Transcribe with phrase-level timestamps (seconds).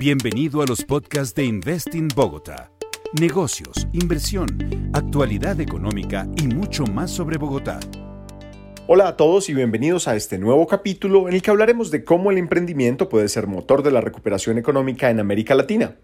[0.00, 2.70] Bienvenido a los podcasts de Investing Bogotá.
[3.20, 4.46] Negocios, inversión,
[4.94, 7.80] actualidad económica y mucho más sobre Bogotá.
[8.86, 12.30] Hola a todos y bienvenidos a este nuevo capítulo en el que hablaremos de cómo
[12.30, 15.96] el emprendimiento puede ser motor de la recuperación económica en América Latina.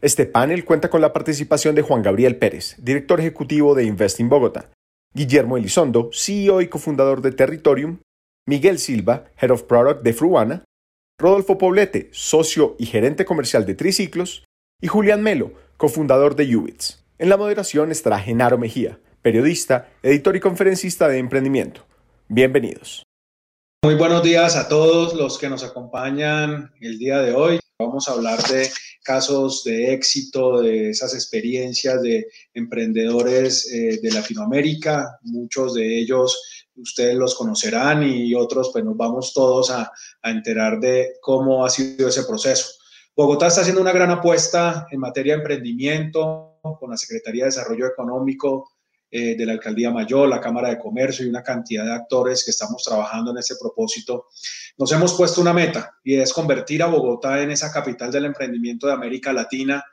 [0.00, 4.70] Este panel cuenta con la participación de Juan Gabriel Pérez, director ejecutivo de Investing Bogotá,
[5.12, 7.98] Guillermo Elizondo, CEO y cofundador de Territorium,
[8.48, 10.64] Miguel Silva, Head of Product de Fruana,
[11.16, 14.44] Rodolfo Poblete, socio y gerente comercial de Triciclos,
[14.82, 17.04] y Julián Melo, cofundador de Ubits.
[17.18, 21.86] En la moderación estará Genaro Mejía, periodista, editor y conferencista de emprendimiento.
[22.26, 23.04] Bienvenidos.
[23.84, 27.60] Muy buenos días a todos los que nos acompañan el día de hoy.
[27.78, 28.68] Vamos a hablar de
[29.04, 35.20] casos de éxito, de esas experiencias de emprendedores eh, de Latinoamérica.
[35.22, 39.90] Muchos de ellos ustedes los conocerán y otros, pues nos vamos todos a,
[40.22, 42.72] enterar de cómo ha sido ese proceso.
[43.16, 47.86] Bogotá está haciendo una gran apuesta en materia de emprendimiento con la Secretaría de Desarrollo
[47.86, 48.70] Económico
[49.10, 52.50] eh, de la Alcaldía Mayor, la Cámara de Comercio y una cantidad de actores que
[52.50, 54.26] estamos trabajando en ese propósito.
[54.76, 58.86] Nos hemos puesto una meta y es convertir a Bogotá en esa capital del emprendimiento
[58.86, 59.84] de América Latina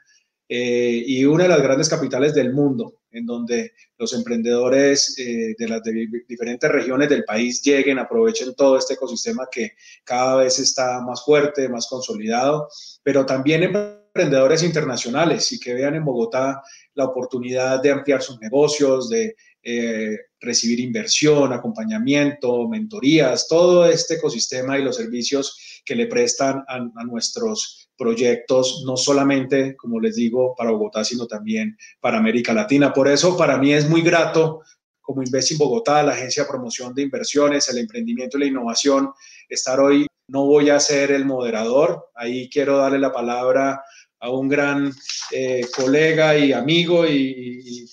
[0.50, 5.68] eh, y una de las grandes capitales del mundo, en donde los emprendedores eh, de
[5.68, 5.82] las
[6.28, 9.74] diferentes regiones del país lleguen, aprovechen todo este ecosistema que
[10.04, 12.70] cada vez está más fuerte, más consolidado,
[13.04, 16.62] pero también emprendedores internacionales y que vean en Bogotá
[16.94, 24.80] la oportunidad de ampliar sus negocios, de eh, recibir inversión, acompañamiento, mentorías, todo este ecosistema
[24.80, 30.56] y los servicios que le prestan a, a nuestros proyectos, no solamente, como les digo,
[30.58, 32.92] para Bogotá, sino también para América Latina.
[32.92, 34.62] Por eso, para mí es muy grato,
[35.02, 39.12] como Investing Bogotá, la agencia de promoción de inversiones, el emprendimiento y la innovación,
[39.48, 40.08] estar hoy.
[40.28, 43.84] No voy a ser el moderador, ahí quiero darle la palabra
[44.20, 44.92] a un gran
[45.32, 47.86] eh, colega y amigo y,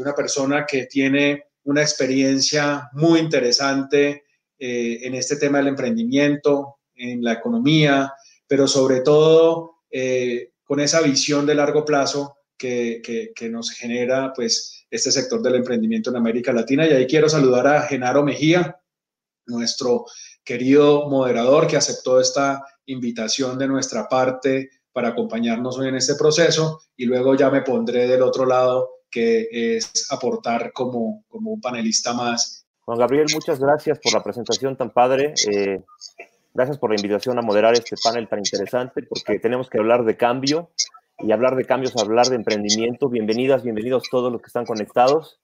[0.00, 4.22] una persona que tiene una experiencia muy interesante
[4.58, 8.12] eh, en este tema del emprendimiento, en la economía,
[8.48, 13.00] pero sobre todo eh, con esa visión de largo plazo que,
[13.36, 16.86] que, nos genera pues este sector del emprendimiento en América Latina.
[16.86, 18.80] Y ahí quiero saludar a Genaro Mejía,
[19.46, 20.06] nuestro
[20.44, 26.80] querido moderador que aceptó esta invitación de nuestra parte para acompañarnos hoy en este proceso
[26.96, 32.12] y luego ya me pondré del otro lado que es aportar como, como un panelista
[32.12, 32.66] más.
[32.80, 35.34] Juan Gabriel, muchas gracias por la presentación tan padre.
[35.50, 35.84] Eh,
[36.58, 40.16] Gracias por la invitación a moderar este panel tan interesante, porque tenemos que hablar de
[40.16, 40.72] cambio
[41.20, 43.08] y hablar de cambios, hablar de emprendimiento.
[43.08, 45.38] Bienvenidas, bienvenidos todos los que están conectados.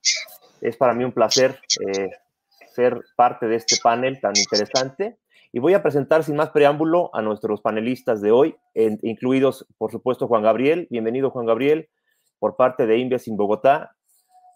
[0.60, 2.10] Es para mí un placer eh,
[2.74, 5.16] ser parte de este panel tan interesante.
[5.52, 10.26] Y voy a presentar sin más preámbulo a nuestros panelistas de hoy, incluidos, por supuesto,
[10.26, 10.88] Juan Gabriel.
[10.90, 11.90] Bienvenido, Juan Gabriel,
[12.40, 13.94] por parte de Invias en Bogotá.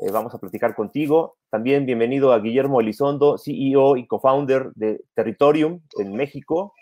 [0.01, 1.39] Eh, vamos a platicar contigo.
[1.51, 6.73] También bienvenido a Guillermo Elizondo, CEO y co-founder de Territorium en México.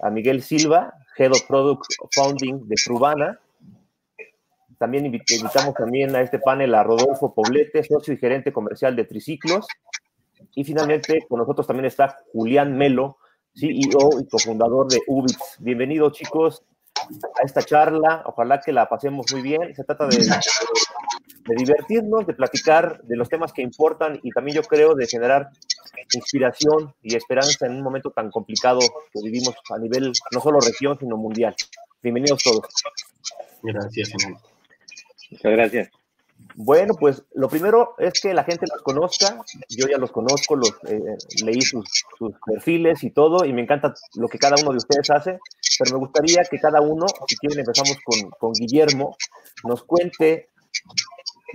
[0.00, 1.84] A Miguel Silva, Head of Product
[2.16, 3.38] Founding de Frubana.
[4.78, 9.68] También invitamos también a este panel a Rodolfo Poblete, socio y gerente comercial de Triciclos.
[10.56, 13.18] Y finalmente con nosotros también está Julián Melo,
[13.54, 15.56] CEO y cofundador de Ubix.
[15.60, 16.64] Bienvenidos chicos
[17.40, 18.24] a esta charla.
[18.26, 19.72] Ojalá que la pasemos muy bien.
[19.72, 20.18] Se trata de,
[21.46, 25.50] de, divertirnos, de platicar de los temas que importan y también yo creo de generar
[26.14, 30.98] inspiración y esperanza en un momento tan complicado que vivimos a nivel no solo región,
[30.98, 31.54] sino mundial.
[32.02, 32.66] Bienvenidos todos.
[33.62, 34.12] Gracias,
[35.30, 35.90] Muchas gracias.
[36.54, 39.38] Bueno, pues lo primero es que la gente los conozca.
[39.68, 41.86] Yo ya los conozco, los eh, leí sus,
[42.46, 45.38] perfiles y todo, y me encanta lo que cada uno de ustedes hace.
[45.78, 47.98] Pero me gustaría que cada uno, si quieren, empezamos
[48.38, 49.16] con, Guillermo,
[49.64, 50.48] nos cuente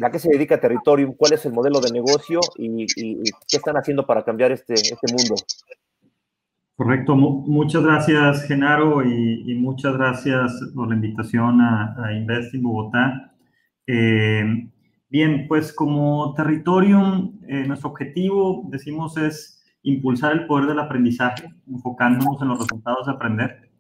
[0.04, 4.06] a qué se dedica Territorium, cuál es el modelo de negocio y, qué están haciendo
[4.06, 5.36] para cambiar este, este mundo.
[6.76, 13.34] Correcto, muchas gracias Genaro y, muchas gracias por la invitación a, a Invest en Bogotá.
[13.86, 14.72] Eh,
[15.12, 22.42] Bien, pues como Territorium, eh, nuestro objetivo, decimos, es impulsar el poder del aprendizaje, enfocándonos
[22.42, 23.72] en los resultados de aprender.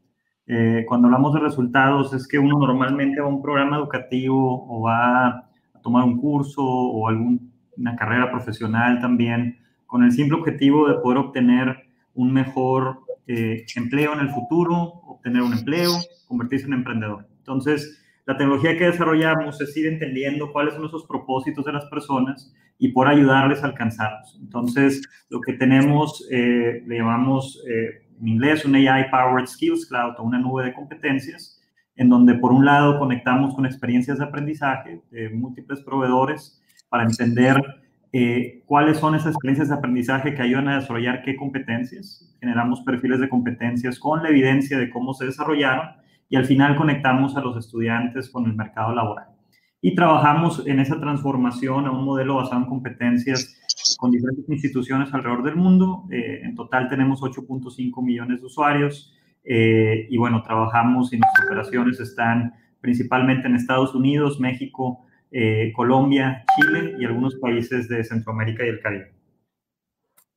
[0.45, 4.81] Eh, cuando hablamos de resultados, es que uno normalmente va a un programa educativo o
[4.81, 5.49] va
[5.81, 11.89] tomar un curso o alguna carrera profesional también, con el simple objetivo de poder obtener
[12.13, 15.91] un mejor eh, empleo en el futuro, obtener un empleo,
[16.27, 17.27] convertirse en emprendedor.
[17.39, 22.53] Entonces, la tecnología que desarrollamos es ir entendiendo cuáles son esos propósitos de las personas
[22.77, 24.37] y por ayudarles a alcanzarlos.
[24.41, 30.15] Entonces, lo que tenemos, eh, le llamamos eh, en inglés un AI Powered Skills Cloud
[30.19, 31.60] una nube de competencias,
[32.01, 36.59] en donde por un lado conectamos con experiencias de aprendizaje de múltiples proveedores
[36.89, 37.55] para entender
[38.11, 42.35] eh, cuáles son esas experiencias de aprendizaje que ayudan a desarrollar qué competencias.
[42.39, 45.89] Generamos perfiles de competencias con la evidencia de cómo se desarrollaron
[46.27, 49.27] y al final conectamos a los estudiantes con el mercado laboral.
[49.79, 53.61] Y trabajamos en esa transformación a un modelo basado en competencias
[53.99, 56.05] con diferentes instituciones alrededor del mundo.
[56.09, 59.13] Eh, en total tenemos 8.5 millones de usuarios
[59.43, 66.43] eh, y bueno, trabajamos y nuestras operaciones están principalmente en Estados Unidos, México, eh, Colombia,
[66.55, 69.11] Chile y algunos países de Centroamérica y el Caribe.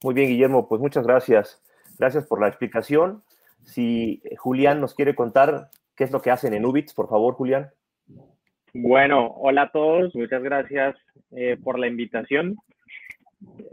[0.03, 1.63] Muy bien, Guillermo, pues muchas gracias.
[1.99, 3.23] Gracias por la explicación.
[3.63, 7.71] Si Julián nos quiere contar qué es lo que hacen en Ubits, por favor, Julián.
[8.75, 10.97] Bueno, hola a todos, muchas gracias
[11.63, 12.57] por la invitación.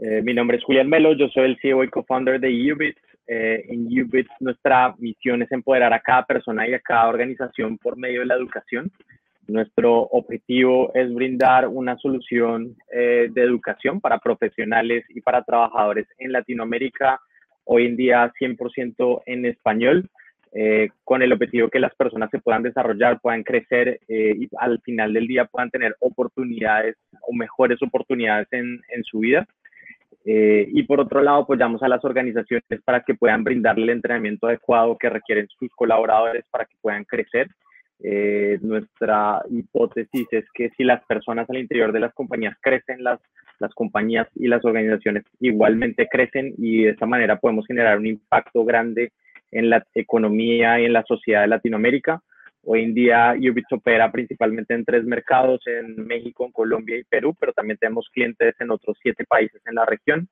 [0.00, 3.00] Eh, mi nombre es Julián Melo, yo soy el CEO y co-founder de Ubits.
[3.34, 7.96] Eh, en Ubits nuestra misión es empoderar a cada persona y a cada organización por
[7.96, 8.90] medio de la educación.
[9.48, 16.32] Nuestro objetivo es brindar una solución eh, de educación para profesionales y para trabajadores en
[16.32, 17.20] Latinoamérica,
[17.64, 20.10] hoy en día 100% en español,
[20.52, 25.14] eh, con el objetivo que las personas se puedan desarrollar, puedan crecer y al final
[25.14, 29.46] del día puedan tener oportunidades o mejores oportunidades en, en su vida.
[30.24, 34.46] Eh, y por otro lado, apoyamos a las organizaciones para que puedan brindarle el entrenamiento
[34.46, 37.48] adecuado que requieren sus colaboradores para que puedan crecer.
[38.04, 43.20] Eh, nuestra hipótesis es que si las personas al interior de las compañías crecen, las,
[43.60, 48.64] las compañías y las organizaciones igualmente crecen y de esta manera podemos generar un impacto
[48.64, 49.12] grande
[49.52, 52.20] en la economía y en la sociedad de Latinoamérica.
[52.64, 57.34] Hoy en día Ubits opera principalmente en tres mercados, en México, en Colombia y Perú,
[57.38, 60.28] pero también tenemos clientes en otros siete países en la región.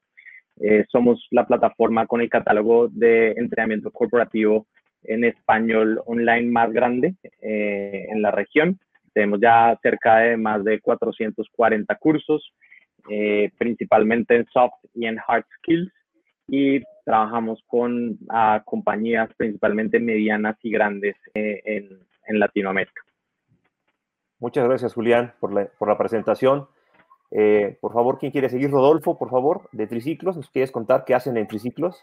[0.60, 4.66] Eh, somos la plataforma con el catálogo de entrenamiento corporativo
[5.02, 8.78] en español online más grande eh, en la región.
[9.12, 12.54] Tenemos ya cerca de más de 440 cursos,
[13.10, 15.92] eh, principalmente en soft y en hard skills,
[16.46, 21.88] y trabajamos con ah, compañías principalmente medianas y grandes en,
[22.30, 23.02] en Latinoamérica.
[24.38, 26.66] Muchas gracias, Julián, por la, por la presentación.
[27.30, 28.70] Eh, por favor, ¿quién quiere seguir?
[28.70, 30.36] Rodolfo, por favor, de Triciclos.
[30.36, 32.02] ¿Nos quieres contar qué hacen en Triciclos?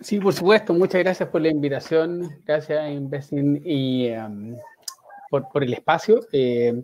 [0.00, 0.74] Sí, por supuesto.
[0.74, 2.28] Muchas gracias por la invitación.
[2.44, 4.56] Gracias, Investing, y um,
[5.30, 6.20] por, por, el espacio.
[6.32, 6.82] Eh,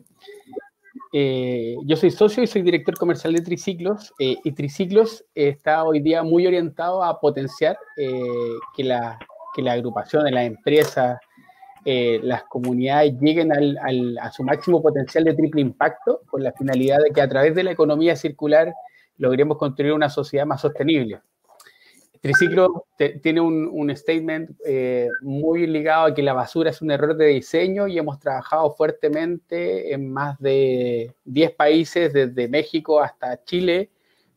[1.12, 4.12] eh, yo soy socio y soy director comercial de Triciclos.
[4.18, 9.18] y Triciclos está hoy día muy orientado a potenciar que, la,
[9.54, 11.20] que la agrupación de las empresas,
[11.90, 17.12] eh, las comunidades lleguen a su máximo potencial de triple impacto con la finalidad de
[17.14, 18.74] que a través de la economía circular
[19.16, 21.22] logremos construir una sociedad más sostenible.
[22.20, 22.84] Triciclo
[23.22, 27.88] tiene un, statement eh, muy ligado a que la basura es un error de diseño
[27.88, 33.88] y hemos trabajado fuertemente en más de 10 países, desde México hasta Chile,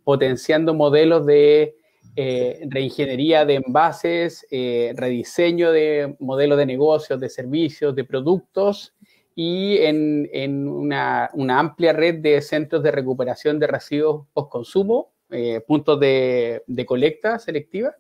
[0.06, 1.76] potenciando modelos de
[2.18, 8.94] eh, reingeniería de envases, eh, rediseño de modelos de negocios, de servicios, de productos
[9.34, 16.62] y en, una, amplia red de centros de recuperación de residuos post-consumo, eh, puntos de,
[16.86, 17.96] colecta selectiva,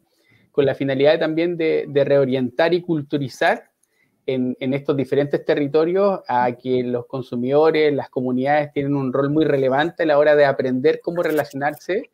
[0.52, 3.72] con la finalidad también de, reorientar y culturizar
[4.25, 9.46] en, en, estos diferentes territorios a que los consumidores, las comunidades tienen un rol muy
[9.46, 12.12] relevante a la hora de aprender cómo relacionarse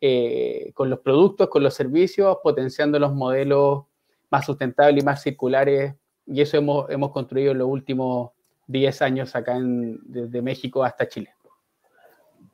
[0.00, 3.84] eh, con los productos, con los servicios, potenciando los modelos
[4.30, 5.94] más sustentables y más circulares.
[6.26, 8.30] Y eso hemos, hemos construido en los últimos
[8.68, 11.34] 10 años acá en, desde México hasta Chile.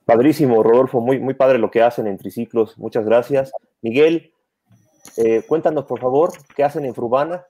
[0.04, 2.78] Padrísimo, Rodolfo, muy, muy padre lo que hacen en Triciclos.
[2.78, 3.52] Muchas gracias.
[3.82, 4.32] Miguel,
[5.16, 7.44] eh, cuéntanos por favor, ¿qué hacen en Frubana?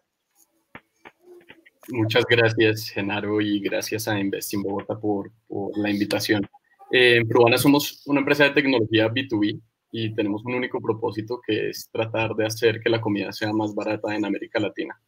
[1.88, 6.42] Muchas gracias, Genaro, y gracias a Investing Bogotá por, por la invitación.
[6.90, 9.60] Eh, en Frubana somos una empresa de tecnología B2B
[9.98, 13.74] y tenemos un único propósito que es tratar de hacer que la comida sea más
[13.74, 15.00] barata en América Latina.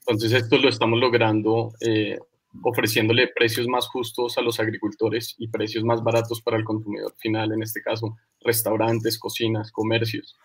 [0.00, 2.18] Entonces esto lo estamos logrando eh,
[2.62, 7.52] ofreciéndole precios más justos a los agricultores y precios más baratos para el consumidor final,
[7.52, 10.36] en este caso restaurantes, cocinas, comercios,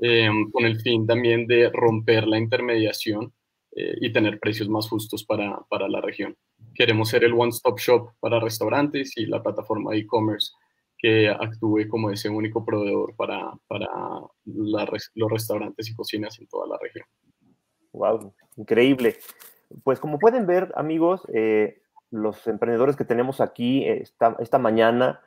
[0.00, 3.34] eh, con el fin también de romper la intermediación
[3.72, 6.34] eh, y tener precios más justos para, para la región.
[6.74, 10.52] Queremos ser el one-stop shop para restaurantes y la plataforma e-commerce
[10.98, 13.88] que actúe como ese único proveedor para, para
[14.44, 17.06] los restaurantes y cocinas en toda la región.
[17.92, 19.16] Wow, increíble.
[19.82, 25.20] Pues como pueden ver, amigos, eh, los emprendedores que tenemos aquí esta, esta mañana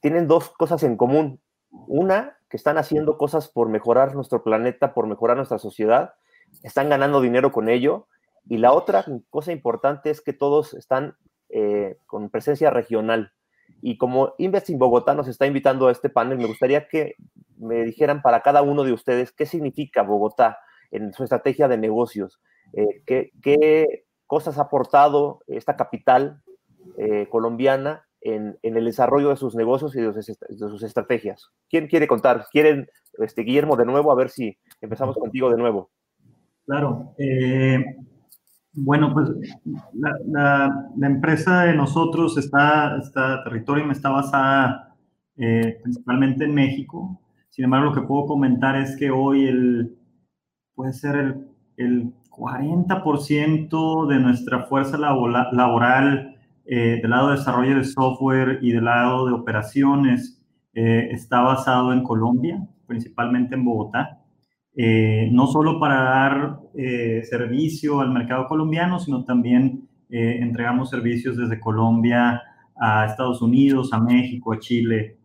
[0.00, 1.40] tienen dos cosas en común.
[1.70, 6.14] Una, que están haciendo cosas por mejorar nuestro planeta, por mejorar nuestra sociedad,
[6.62, 8.08] están ganando dinero con ello.
[8.48, 11.16] Y la otra cosa importante es que todos están
[11.48, 13.32] eh, con presencia regional.
[13.82, 17.14] Y como Investing Bogotá nos está invitando a este panel, me gustaría que
[17.56, 20.58] me dijeran para cada uno de ustedes qué significa Bogotá
[20.90, 22.40] en su estrategia de negocios,
[22.72, 26.42] eh, qué, cosas ha aportado esta capital
[26.96, 31.50] eh, colombiana en, el desarrollo de sus negocios y de sus, estrategias.
[31.68, 32.46] ¿Quién quiere contar?
[32.50, 34.12] ¿Quieren, este, Guillermo, de nuevo?
[34.12, 35.90] A ver si empezamos contigo de nuevo.
[36.64, 37.14] Claro.
[37.18, 37.84] Eh,
[38.72, 39.30] bueno, pues
[39.94, 44.94] la, empresa de nosotros está, está Territorium está basada
[45.36, 47.20] eh, principalmente en México.
[47.48, 49.98] Sin embargo, lo que puedo comentar es que hoy el,
[50.74, 57.84] puede ser el, el 40% de nuestra fuerza laboral eh, del lado de desarrollo de
[57.84, 60.40] software y del lado de operaciones
[60.72, 64.19] eh, está basado en Colombia, principalmente en Bogotá.
[64.82, 66.60] Eh, no solo para dar
[67.24, 72.40] servicio al mercado colombiano, sino también entregamos servicios desde Colombia
[72.80, 75.18] a Estados Unidos, a México, a Chile,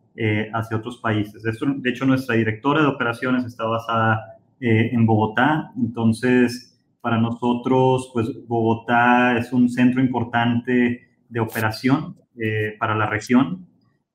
[0.53, 1.43] hacia otros países.
[1.43, 9.38] de hecho, nuestra directora de operaciones está basada en Bogotá, entonces para nosotros, pues Bogotá
[9.38, 13.67] es un centro importante de operación eh, para la región.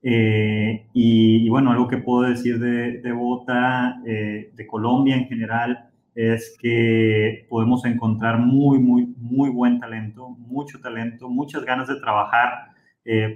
[0.02, 5.90] Eh, y, bueno, algo que puedo decir de, de Bogotá, eh, de Colombia en general,
[6.14, 12.71] es que podemos encontrar muy, muy, muy buen talento, mucho talento, muchas ganas de trabajar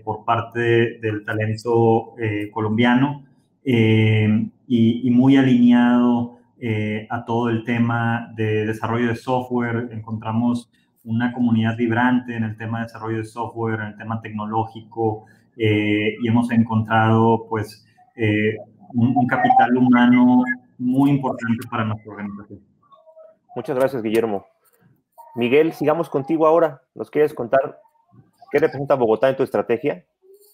[0.04, 2.14] por parte del talento
[2.52, 3.24] colombiano
[3.64, 6.38] y, y, muy alineado
[7.08, 9.88] a todo el tema de desarrollo de software.
[9.90, 10.70] Encontramos
[11.04, 16.16] una comunidad vibrante en el tema de desarrollo de software, en el tema tecnológico, eh,
[16.20, 18.56] y hemos encontrado pues eh,
[18.92, 20.42] un, capital humano
[20.78, 22.60] muy importante para nuestra organización.
[23.56, 24.46] Muchas gracias, Guillermo.
[25.34, 26.82] Miguel, sigamos contigo ahora.
[26.94, 27.80] ¿Nos quieres contar
[28.50, 30.04] qué representa Bogotá en tu estrategia?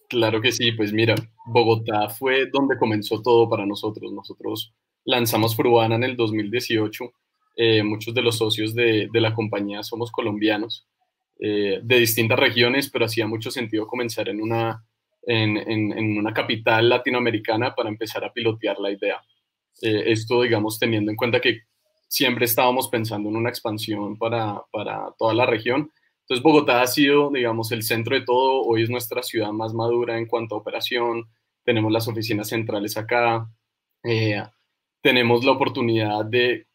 [0.08, 1.14] Claro que sí, pues mira,
[1.46, 4.12] Bogotá fue donde comenzó todo para nosotros.
[4.12, 7.12] Nosotros lanzamos Fruana en el 2018
[7.62, 10.86] eh, muchos de los socios de, la compañía somos colombianos,
[11.40, 14.82] eh, de distintas regiones, pero hacía mucho sentido comenzar en una,
[15.22, 19.20] en, una capital latinoamericana para empezar a pilotear la idea.
[19.82, 21.60] Eh, esto, digamos, teniendo en cuenta que
[22.08, 25.92] siempre estábamos pensando en una expansión para, para toda la región.
[26.22, 28.62] Entonces, Bogotá ha sido, digamos, el centro de todo.
[28.62, 31.24] Hoy es nuestra ciudad más madura en cuanto a operación.
[31.64, 33.48] Tenemos las oficinas centrales acá.
[35.02, 36.66] tenemos la oportunidad de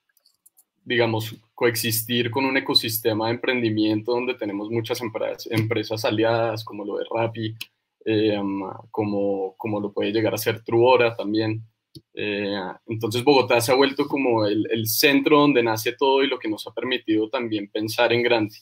[0.86, 6.98] digamos, coexistir con un ecosistema de emprendimiento donde tenemos muchas empresas, empresas aliadas, como lo
[6.98, 7.56] de Rappi,
[8.06, 8.40] eh,
[8.92, 11.64] como, como lo puede llegar a ser Truora también.
[12.14, 12.56] Eh,
[12.88, 16.50] entonces Bogotá se ha vuelto como el, el, centro donde nace todo y lo que
[16.50, 18.56] nos ha permitido también pensar en grande.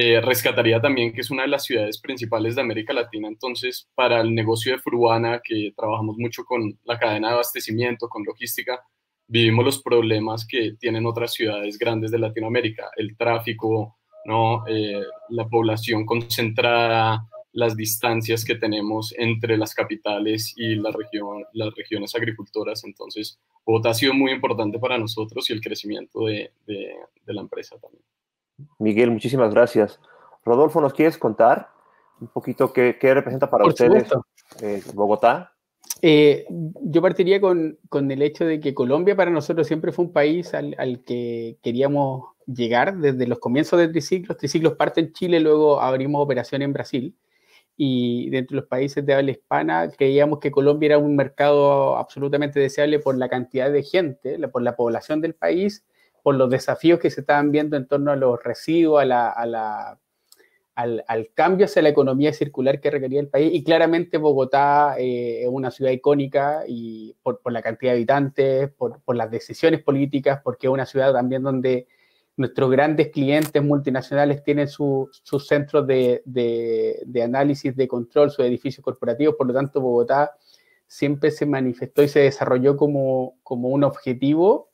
[0.00, 4.20] Eh, rescataría también que es una de las ciudades principales de América Latina, entonces para
[4.20, 8.80] el negocio de Fruana, que trabajamos mucho con la cadena de abastecimiento, con logística,
[9.26, 14.64] vivimos los problemas que tienen otras ciudades grandes de Latinoamérica, el tráfico, ¿no?
[14.68, 17.26] Eh, la población concentrada,
[17.58, 22.84] las distancias que tenemos entre las capitales y la región, las regiones agricultoras.
[22.84, 26.94] Entonces, Bogotá ha sido muy importante para nosotros y el crecimiento de, de,
[27.26, 28.04] la empresa también.
[28.78, 29.98] Miguel, muchísimas gracias.
[30.44, 31.68] Rodolfo, ¿nos quieres contar
[32.20, 34.08] un poquito qué, qué representa para ustedes
[34.62, 35.52] eh, Bogotá?
[36.00, 40.12] Eh, yo partiría con, con, el hecho de que Colombia para nosotros siempre fue un
[40.12, 44.36] país al, al, que queríamos llegar desde los comienzos de Triciclos.
[44.36, 47.16] Triciclos parte en Chile, luego abrimos operación en Brasil.
[47.78, 52.60] Y dentro de los países de habla hispana creíamos que Colombia era un mercado absolutamente
[52.60, 55.86] deseable por la cantidad de gente, por la población del país,
[56.22, 59.46] por los desafíos que se estaban viendo en torno a los residuos, a la, a
[59.46, 60.00] la
[60.78, 63.50] al, cambio hacia la economía circular que requería el país.
[63.52, 69.16] Y claramente Bogotá eh, es una ciudad icónica y por, la cantidad de habitantes, por,
[69.16, 71.88] las decisiones políticas, porque es una ciudad también donde
[72.38, 75.10] nuestros grandes clientes multinacionales tienen sus
[75.46, 76.22] centros de,
[77.22, 79.34] análisis, de control, sus edificios corporativos.
[79.36, 80.32] Por lo tanto, Bogotá
[80.86, 84.70] siempre se manifestó y se desarrolló como, un objetivo.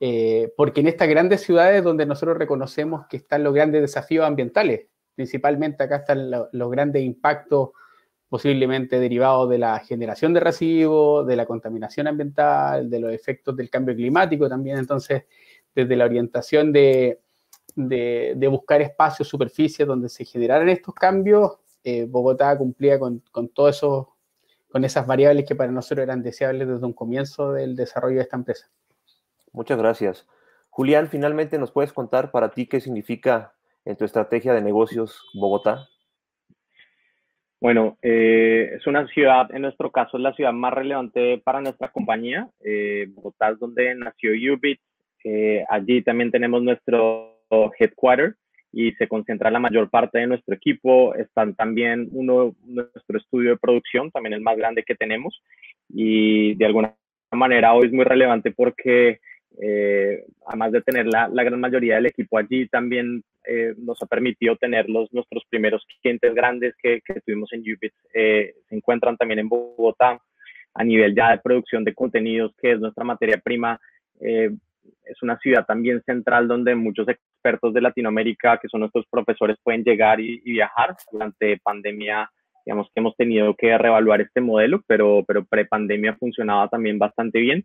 [0.00, 4.86] Eh, porque en estas grandes ciudades donde nosotros reconocemos que están los grandes desafíos ambientales,
[5.18, 7.70] Principalmente acá están los grandes impactos
[8.28, 13.68] posiblemente derivados de la generación de residuos, de la contaminación ambiental, de los efectos del
[13.68, 14.78] cambio climático también.
[14.78, 15.24] Entonces,
[15.82, 17.20] desde la orientación de,
[18.50, 24.16] buscar espacios, superficies donde se generaran estos cambios, eh, Bogotá cumplía con, con todo eso,
[24.68, 28.36] con esas variables que para nosotros eran deseables desde un comienzo del desarrollo de esta
[28.36, 28.70] empresa.
[29.52, 30.26] Muchas gracias.
[30.70, 33.54] Julián, finalmente nos puedes contar para ti qué significa
[33.88, 35.88] en tu estrategia de negocios Bogotá?
[37.60, 41.90] Bueno, eh, es una ciudad, en nuestro caso es la ciudad más relevante para nuestra
[41.90, 42.48] compañía.
[42.60, 44.80] Eh, Bogotá es donde nació Ubit.
[45.24, 47.36] Eh, allí también tenemos nuestro
[47.78, 48.34] headquarter
[48.72, 51.14] y se concentra la mayor parte de nuestro equipo.
[51.14, 55.42] Están también uno, nuestro estudio de producción, también el más grande que tenemos.
[55.88, 56.94] Y de alguna
[57.32, 59.20] manera hoy es muy relevante porque
[59.60, 64.56] eh, además de tener la, gran mayoría del equipo allí, también eh, nos ha permitido
[64.56, 67.92] tener los, nuestros primeros clientes grandes que, que tuvimos en Ubit.
[68.12, 70.20] Se encuentran también en Bogotá
[70.74, 73.80] a nivel ya de producción de contenidos, que es nuestra materia prima.
[75.08, 79.84] Es una ciudad también central donde muchos expertos de Latinoamérica, que son nuestros profesores, pueden
[79.84, 80.94] llegar y, y viajar.
[81.10, 82.30] Durante pandemia,
[82.64, 87.64] digamos que hemos tenido que reevaluar este modelo, pero, pero pre-pandemia funcionaba también bastante bien.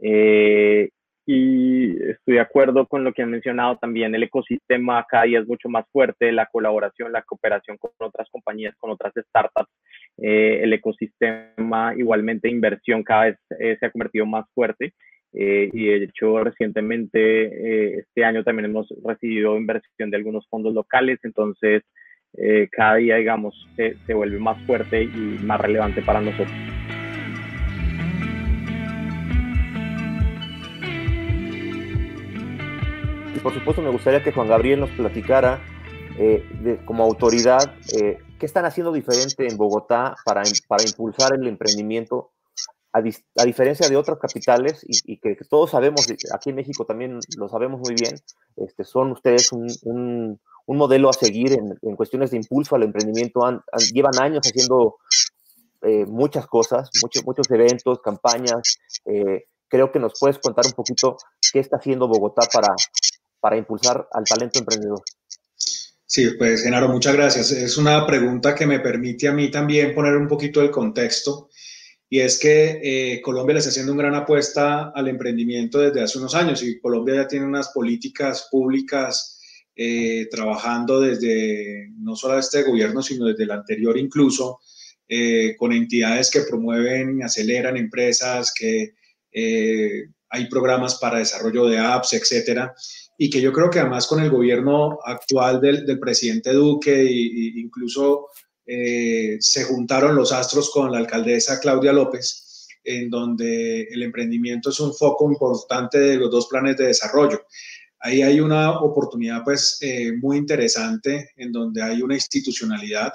[0.00, 0.90] Eh,
[1.24, 5.46] y estoy de acuerdo con lo que han mencionado también, el ecosistema cada día es
[5.46, 9.70] mucho más fuerte, la colaboración, la cooperación con otras compañías, con otras startups,
[10.18, 14.94] eh, el ecosistema igualmente inversión cada vez eh, se ha convertido más fuerte
[15.34, 21.18] eh, y de hecho recientemente este año también hemos recibido inversión de algunos fondos locales,
[21.22, 21.82] entonces
[22.70, 26.50] cada día digamos se, se vuelve más fuerte y más relevante para nosotros.
[33.42, 35.60] por supuesto me gustaría que Juan Gabriel nos platicara
[36.18, 42.30] eh, como autoridad eh, qué están haciendo diferente en Bogotá para, para impulsar el emprendimiento,
[42.92, 47.80] a, diferencia de otras capitales y, que, todos sabemos, aquí en México también lo sabemos
[47.80, 48.14] muy bien,
[48.56, 53.40] este, son ustedes un, modelo a seguir en, cuestiones de impulso al emprendimiento,
[53.92, 54.96] llevan años haciendo
[55.82, 58.78] eh, muchas cosas, muchos, muchos eventos, campañas.
[59.68, 61.16] creo que nos puedes contar un poquito
[61.52, 62.74] qué está haciendo Bogotá para,
[63.40, 65.02] para impulsar al talento emprendedor?
[66.06, 67.50] Sí, pues Genaro, muchas gracias.
[67.52, 71.48] Es una pregunta que me permite a mí también poner un poquito el contexto
[72.12, 76.18] y es que eh, Colombia le está haciendo una gran apuesta al emprendimiento desde hace
[76.18, 79.40] unos años y Colombia ya tiene unas políticas públicas
[79.74, 84.60] eh, trabajando desde no solo este gobierno, sino desde el anterior incluso,
[85.08, 88.92] eh, con entidades que promueven y aceleran empresas, que
[90.28, 92.74] hay programas para desarrollo de apps, etcétera.
[93.16, 97.52] Y que yo creo que además con el gobierno actual del, del presidente Duque e,
[97.58, 98.26] incluso
[98.66, 104.80] eh, se juntaron los astros con la alcaldesa Claudia López, en donde el emprendimiento es
[104.80, 107.46] un foco importante de los dos planes de desarrollo.
[108.00, 113.12] Ahí hay una oportunidad pues eh, muy interesante en donde hay una institucionalidad.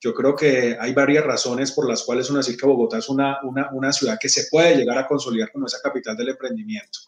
[0.00, 3.38] Yo creo que hay varias razones por las cuales uno decir que Bogotá es una,
[3.42, 6.98] una, una ciudad que se puede llegar a consolidar como esa capital del emprendimiento.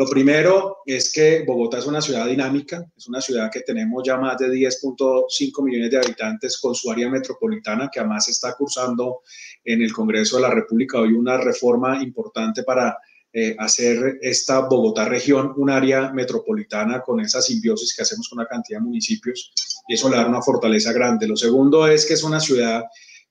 [0.00, 4.16] Lo primero es que Bogotá es una ciudad dinámica, es una ciudad que tenemos ya
[4.16, 9.20] más de 10.5 millones de habitantes con su área metropolitana, que además está cursando
[9.62, 12.96] en el Congreso de la República hoy una reforma importante para
[13.30, 18.48] eh, hacer esta Bogotá región un área metropolitana con esa simbiosis que hacemos con una
[18.48, 19.52] cantidad de municipios
[19.86, 21.28] y eso le da una fortaleza grande.
[21.28, 22.84] Lo segundo es que es una ciudad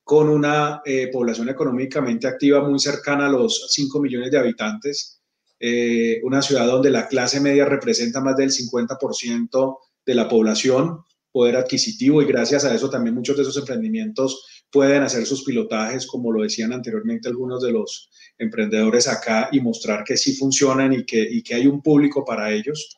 [0.04, 5.19] con una eh, población económicamente activa muy cercana a los 5 millones de habitantes
[5.60, 11.56] eh, una ciudad donde la clase media representa más del 50% de la población, poder
[11.56, 16.32] adquisitivo y gracias a eso también muchos de esos emprendimientos pueden hacer sus pilotajes, como
[16.32, 21.20] lo decían anteriormente algunos de los emprendedores acá, y mostrar que sí funcionan y que,
[21.20, 22.96] y que hay un público para ellos.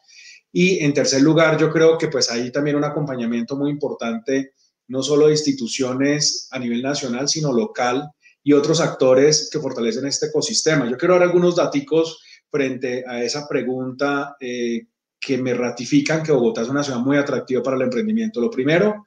[0.52, 4.52] Y en tercer lugar, yo creo que pues hay también un acompañamiento muy importante,
[4.88, 8.08] no solo de instituciones a nivel nacional, sino local
[8.44, 10.88] y otros actores que fortalecen este ecosistema.
[10.90, 14.82] Yo quiero dar algunos datos frente a esa pregunta eh,
[15.18, 18.40] que me ratifican que Bogotá es una ciudad muy atractiva para el emprendimiento.
[18.40, 19.06] Lo primero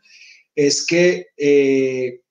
[0.55, 2.21] es que eh,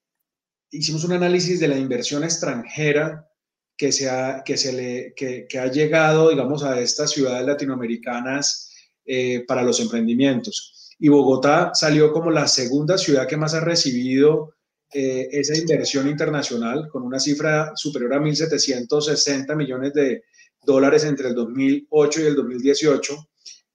[0.71, 3.29] hicimos un análisis de la inversión extranjera
[3.77, 8.73] que, se ha, que, se le, que, ha llegado, digamos, a estas ciudades latinoamericanas
[9.05, 10.91] eh, para los emprendimientos.
[10.99, 14.55] Y Bogotá salió como la segunda ciudad que más ha recibido
[14.97, 20.23] esa inversión internacional, con una cifra superior a 1.760 millones de,
[20.65, 23.29] dólares entre el 2008 y el 2018,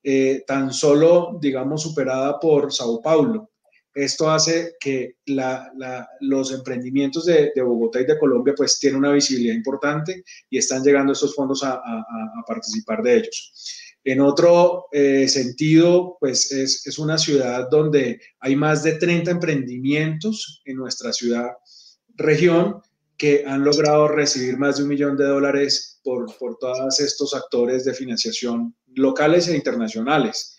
[0.03, 3.49] eh, tan solo, digamos, superada por Sao Paulo.
[3.93, 5.15] Esto hace que
[6.21, 11.13] los emprendimientos de, Bogotá y de Colombia pues tienen una visibilidad importante y están llegando
[11.13, 11.81] estos fondos a,
[12.47, 13.51] participar de ellos.
[14.03, 20.77] En otro eh, sentido, pues es, una ciudad donde hay más de 30 emprendimientos en
[20.77, 21.49] nuestra ciudad
[22.15, 22.81] región
[23.19, 27.83] que han logrado recibir más de un millón de dólares por, por todos estos actores
[27.83, 30.55] de financiación locales e internacionales.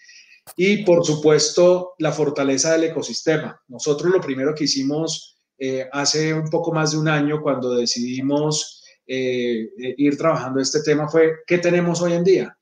[0.57, 3.59] Y por supuesto, la fortaleza del ecosistema.
[3.67, 8.83] Nosotros lo primero que hicimos eh, hace un poco más de un año cuando decidimos
[9.07, 12.57] eh, eh, ir trabajando este tema fue, ¿qué tenemos hoy en día?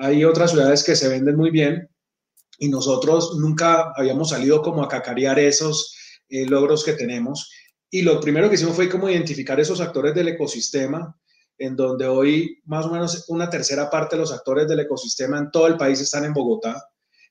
[0.00, 1.88] hay otras ciudades que se venden muy bien
[2.58, 5.94] y nosotros nunca habíamos salido como a cacarear esos
[6.28, 7.48] logros que tenemos.
[7.94, 11.14] Y lo primero que hicimos fue como identificar esos actores del ecosistema,
[11.58, 15.50] en donde hoy más o menos una tercera parte de los actores del ecosistema en
[15.50, 16.82] todo el país están en Bogotá,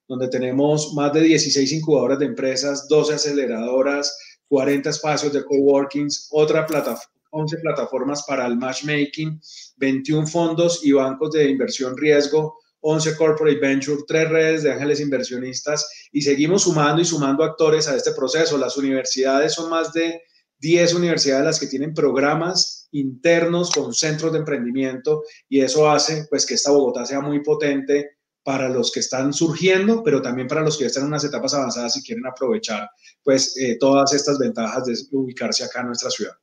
[0.08, 4.16] donde tenemos más de 16 incubadoras de empresas, 12 aceleradoras,
[4.50, 9.42] 40 espacios de coworkings, otra plataforma 11 plataformas para el matchmaking,
[9.78, 15.90] 21 fondos y bancos de inversión riesgo, 11 corporate venture, 3 redes de ángeles inversionistas
[16.12, 18.58] y seguimos sumando y sumando actores a este proceso.
[18.58, 20.22] Las universidades son más de
[20.62, 26.46] 10 universidades las que tienen programas internos con centros de emprendimiento y eso hace pues
[26.46, 30.78] que esta Bogotá sea muy potente para los que están surgiendo, pero también para los
[30.78, 32.90] que ya están en unas etapas avanzadas y quieren aprovechar
[33.24, 36.34] pues eh, todas estas ventajas de ubicarse acá en nuestra ciudad.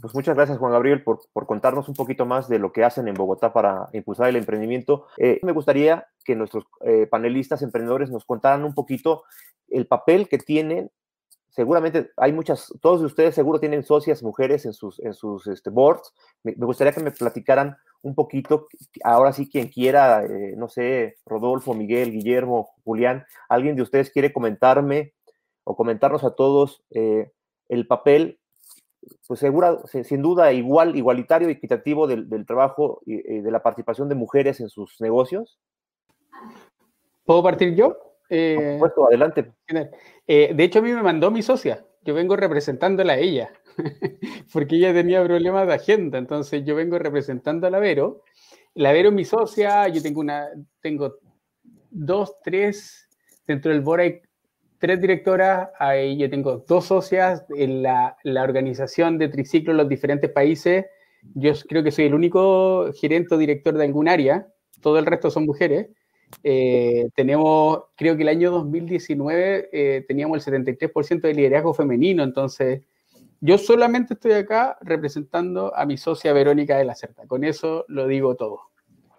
[0.00, 3.06] Pues muchas gracias, Juan Gabriel, por, por, contarnos un poquito más de lo que hacen
[3.06, 5.06] en Bogotá para impulsar el emprendimiento.
[5.18, 9.24] Eh, me gustaría que nuestros eh, panelistas emprendedores nos contaran un poquito
[9.68, 10.90] el papel que tienen.
[11.58, 15.70] Seguramente hay muchas, todos de ustedes seguro tienen socias mujeres en sus, en sus este,
[15.70, 16.14] boards.
[16.44, 18.68] Me, gustaría que me platicaran un poquito,
[19.02, 24.32] ahora sí quien quiera, eh, no sé, Rodolfo, Miguel, Guillermo, Julián, alguien de ustedes quiere
[24.32, 25.14] comentarme
[25.64, 28.38] o comentarnos a todos el papel
[29.26, 34.14] pues segura, sin duda igual, igualitario y equitativo del, trabajo y, de la participación de
[34.14, 35.58] mujeres en sus negocios?
[37.24, 38.07] ¿Puedo partir yo?
[38.28, 39.52] Por eh, supuesto, adelante.
[40.26, 41.84] Eh, de hecho, a mí me mandó mi socia.
[42.02, 43.50] Yo vengo representándola a ella,
[44.52, 46.18] porque ella tenía problemas de agenda.
[46.18, 48.22] Entonces, yo vengo representando a la Vero.
[48.74, 49.88] La Vero es mi socia.
[49.88, 50.48] Yo tengo una,
[50.80, 51.16] tengo
[51.90, 53.08] dos, tres,
[53.46, 54.04] dentro del Bora
[54.78, 59.88] tres directoras, ahí yo tengo dos socias en la, la, organización de triciclo en los
[59.88, 60.86] diferentes países.
[61.34, 64.46] Yo creo que soy el único gerente o director de algún área,
[64.80, 65.88] todo el resto son mujeres.
[66.42, 72.82] Eh, tenemos, creo que el año 2019 eh, teníamos el 73% de liderazgo femenino, entonces
[73.40, 77.26] yo solamente estoy acá representando a mi socia Verónica de la Certa.
[77.26, 78.60] Con eso lo digo todo.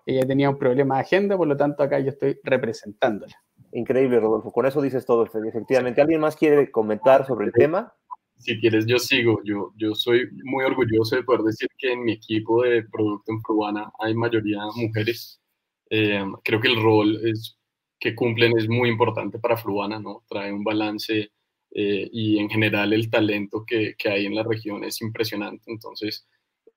[0.05, 3.35] Ella tenía un problema de agenda, por lo tanto acá yo estoy representándola.
[3.71, 4.51] Increíble, Rodolfo.
[4.51, 6.01] Con eso dices todo, efectivamente.
[6.01, 7.93] ¿Alguien más quiere comentar sobre el tema?
[8.37, 9.41] Si quieres, yo sigo.
[9.43, 13.41] Yo, yo soy muy orgulloso de poder decir que en mi equipo de producto en
[13.41, 15.39] Fruana hay mayoría mujeres.
[15.89, 17.57] Eh, creo que el rol es,
[17.99, 20.23] que cumplen es muy importante para Fruana, ¿no?
[20.27, 21.31] Trae un balance
[21.71, 25.71] eh, y en general el talento que, que, hay en la región es impresionante.
[25.71, 26.27] Entonces,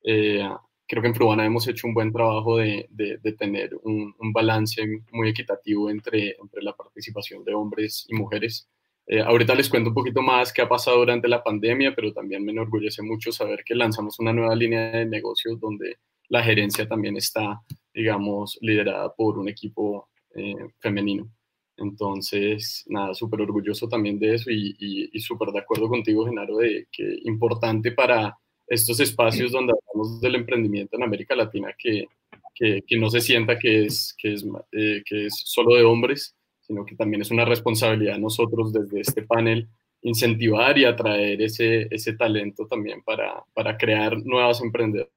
[0.05, 0.49] eh,
[0.87, 4.83] creo que en Fruana hemos hecho un buen trabajo de, de, tener un, un, balance
[5.13, 8.69] muy equitativo entre, entre la participación de hombres y mujeres.
[9.07, 12.45] Eh, ahorita les cuento un poquito más qué ha pasado durante la pandemia, pero también
[12.45, 15.97] me enorgullece mucho saber que lanzamos una nueva línea de negocios donde
[16.29, 17.63] la gerencia también está,
[17.95, 21.31] digamos, liderada por un equipo eh, femenino.
[21.77, 26.59] Entonces, nada, súper orgulloso también de eso y, y, y súper de acuerdo contigo, Genaro,
[26.59, 32.07] de que importante para estos espacios donde hablamos del emprendimiento en América Latina que,
[32.55, 36.85] que, no se sienta que es, que, es, eh, que es solo de hombres, sino
[36.85, 39.69] que también es una responsabilidad de nosotros desde este panel
[40.03, 45.13] incentivar y atraer ese, ese talento también para, para crear nuevas emprendedoras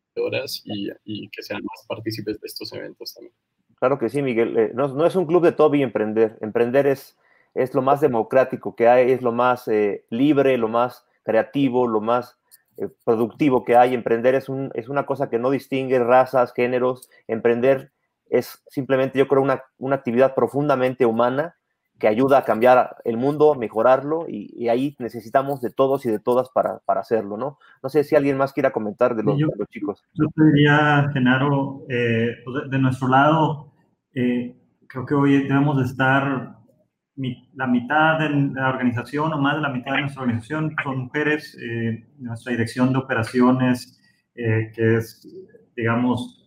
[0.64, 3.34] y, que sean más partícipes de estos eventos también.
[3.80, 4.58] Claro que sí, Miguel.
[4.58, 6.38] Eh, no, es un club de todo y emprender.
[6.42, 7.18] Emprender es,
[7.54, 12.02] es lo más democrático que hay, es lo más eh, libre, lo más creativo, lo
[12.02, 12.38] más
[12.78, 13.94] eh, productivo que hay.
[13.94, 17.10] Emprender es, un, es una cosa que no distingue razas, géneros.
[17.28, 17.92] Emprender
[18.30, 21.58] es simplemente, yo creo, una, una actividad profundamente humana
[22.00, 26.50] que ayuda a cambiar el mundo, mejorarlo, y, ahí necesitamos de todos y de todas
[26.50, 27.58] para, para, hacerlo, ¿no?
[27.82, 30.04] No sé si alguien más quiera comentar de los, de los chicos.
[30.14, 33.72] Yo te diría, Genaro, eh, pues, de, nuestro lado,
[34.14, 34.56] eh,
[34.88, 36.56] creo que hoy debemos de estar
[37.54, 41.58] la mitad de la organización o más de la mitad de nuestra organización son mujeres.
[41.62, 44.00] Eh, nuestra dirección de operaciones,
[44.36, 45.28] eh, que es,
[45.76, 46.45] digamos,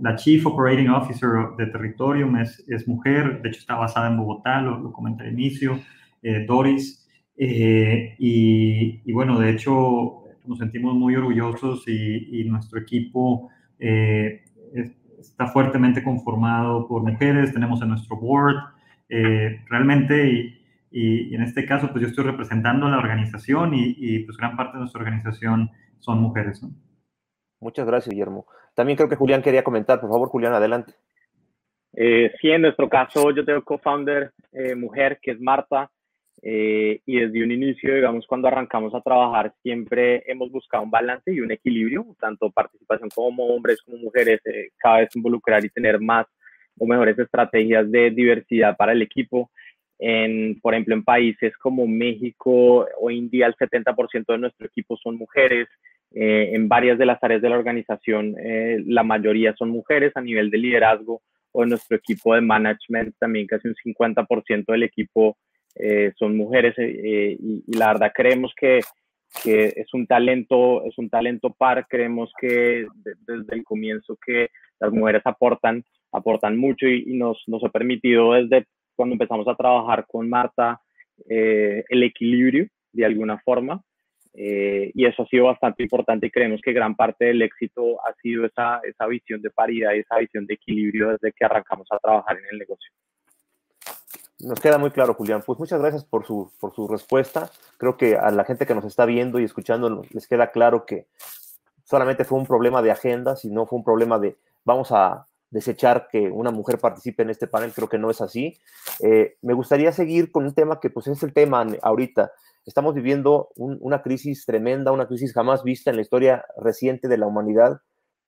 [0.00, 4.60] la Chief Operating Officer de Territorium es, es, mujer, de hecho está basada en Bogotá,
[4.60, 5.80] lo, comenté al inicio,
[6.46, 7.00] Doris.
[7.36, 13.50] Y, y, bueno, de hecho nos sentimos muy orgullosos y, y nuestro equipo
[15.18, 17.52] está fuertemente conformado por mujeres.
[17.52, 18.56] Tenemos en nuestro board
[19.08, 20.60] eh, realmente, y,
[20.90, 24.74] y, en este caso, pues yo estoy representando a la organización y, pues gran parte
[24.74, 26.64] de nuestra organización son mujeres.
[27.60, 28.46] Muchas gracias, Guillermo.
[28.74, 30.00] También creo que Julián quería comentar.
[30.00, 30.94] Por favor, Julián, adelante.
[31.96, 35.88] Eh, sí, en nuestro caso yo tengo co-founder eh, mujer que es Marta
[36.42, 41.32] eh, y desde un inicio, digamos, cuando arrancamos a trabajar siempre hemos buscado un balance
[41.32, 44.40] y un equilibrio, tanto participación como hombres como mujeres,
[44.76, 46.26] cada vez involucrar y tener más
[46.78, 49.50] o mejores estrategias de diversidad para el equipo.
[49.98, 55.16] En, por ejemplo, en países como México o India, el 70% de nuestro equipo son
[55.16, 55.68] mujeres.
[56.14, 60.20] Eh, en varias de las áreas de la organización, eh, la mayoría son mujeres a
[60.20, 61.22] nivel de liderazgo
[61.52, 65.36] o en nuestro equipo de management, también casi un 50% del equipo
[65.76, 68.80] eh, son mujeres y, la verdad creemos que,
[69.42, 72.86] que, es un talento, es un talento par, creemos que
[73.26, 78.34] desde el comienzo que las mujeres aportan, aportan mucho y, y nos, nos ha permitido
[78.34, 80.80] desde cuando empezamos a trabajar con Marta
[81.28, 83.82] eh, el equilibrio de alguna forma.
[84.36, 88.12] Eh, y eso ha sido bastante importante y creemos que gran parte del éxito ha
[88.14, 91.98] sido esa, esa visión de paridad y esa visión de equilibrio desde que arrancamos a
[91.98, 92.90] trabajar en el negocio.
[94.40, 95.42] Nos queda muy claro, Julián.
[95.46, 97.50] Pues muchas gracias por su, por su respuesta.
[97.78, 101.06] Creo que a la gente que nos está viendo y escuchando les queda claro que
[101.84, 106.30] solamente fue un problema de agenda, sino fue un problema de vamos a desechar que
[106.30, 108.58] una mujer participe en este panel, creo que no es así.
[109.00, 112.32] Eh, me gustaría seguir con un tema que pues es el tema ahorita.
[112.66, 117.26] Estamos viviendo una crisis tremenda, una crisis jamás vista en la historia reciente de la
[117.26, 117.80] humanidad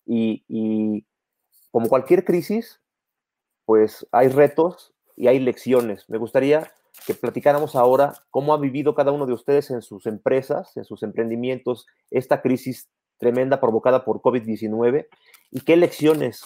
[0.04, 1.06] y,
[1.70, 2.80] como cualquier crisis,
[3.64, 6.08] pues hay retos y hay lecciones.
[6.08, 6.70] Me gustaría
[7.06, 11.02] que platicáramos ahora cómo ha vivido cada uno de ustedes en sus empresas, en sus
[11.02, 15.06] emprendimientos, esta crisis tremenda provocada por COVID-19
[15.50, 16.42] y qué lecciones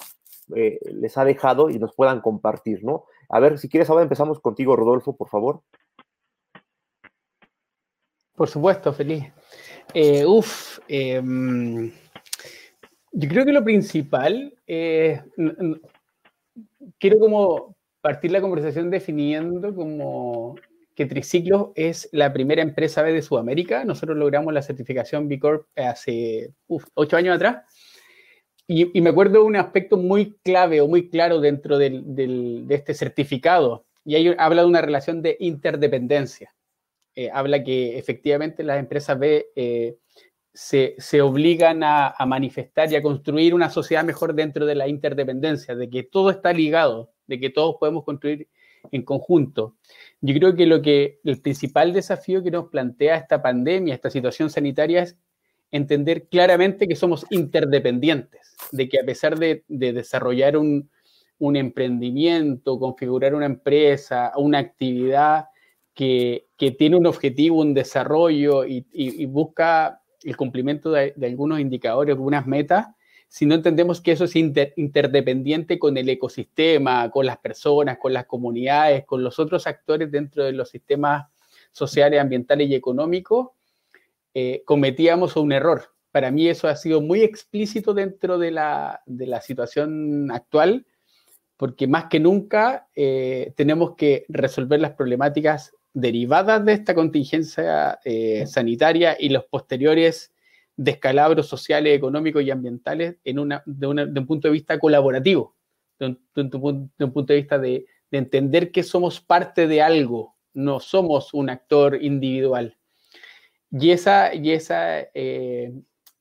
[0.55, 3.05] eh, les ha dejado y nos puedan compartir, ¿no?
[3.29, 5.63] A ver, si quieres, ahora empezamos contigo, Rodolfo, por favor.
[8.41, 9.25] Por supuesto, feliz.
[9.93, 11.93] Eh, uf, em,
[13.13, 14.55] yo creo que lo principal,
[16.99, 20.55] quiero como partir la conversación definiendo como
[20.95, 23.85] que Triciclo es la primera empresa B de Sudamérica.
[23.85, 26.55] Nosotros logramos la certificación B Corp hace
[26.95, 27.67] ocho años atrás
[28.67, 34.15] y, me acuerdo un aspecto muy clave o muy claro dentro de este certificado, y
[34.15, 36.55] ahí habla de una relación de interdependencia.
[37.21, 39.99] Eh, habla que efectivamente las empresas B eh,
[40.55, 45.91] se, obligan a, manifestar y a construir una sociedad mejor dentro de la interdependencia, de
[45.91, 48.49] que todo está ligado, de que todos podemos construir
[48.91, 49.77] en conjunto.
[50.23, 54.49] Yo creo que lo que el principal desafío que nos plantea esta pandemia, esta situación
[54.49, 55.19] sanitaria es
[55.71, 60.89] entender claramente que somos interdependientes, de que a pesar de, desarrollar un,
[61.39, 65.50] emprendimiento, configurar una empresa, una actividad
[66.01, 72.87] que, tiene un objetivo, un desarrollo y, busca el cumplimiento de, algunos indicadores, algunas metas,
[73.29, 78.25] si no entendemos que eso es interdependiente con el ecosistema, con las personas, con las
[78.25, 81.27] comunidades, con los otros actores dentro de los sistemas
[81.71, 83.51] sociales, ambientales y económicos,
[84.33, 85.95] eh, cometíamos un error.
[86.11, 89.03] Para mí eso ha sido muy explícito dentro de la,
[89.43, 90.87] situación actual,
[91.59, 98.47] porque más que nunca eh, tenemos que resolver las problemáticas derivadas de esta contingencia eh,
[98.47, 100.33] sanitaria y los posteriores
[100.77, 105.57] descalabros sociales, económicos y ambientales en una, de, un punto de vista colaborativo,
[105.99, 111.51] de un, punto de vista de entender que somos parte de algo, no somos un
[111.51, 112.77] actor individual.
[113.71, 115.73] Y esa, y esa eh,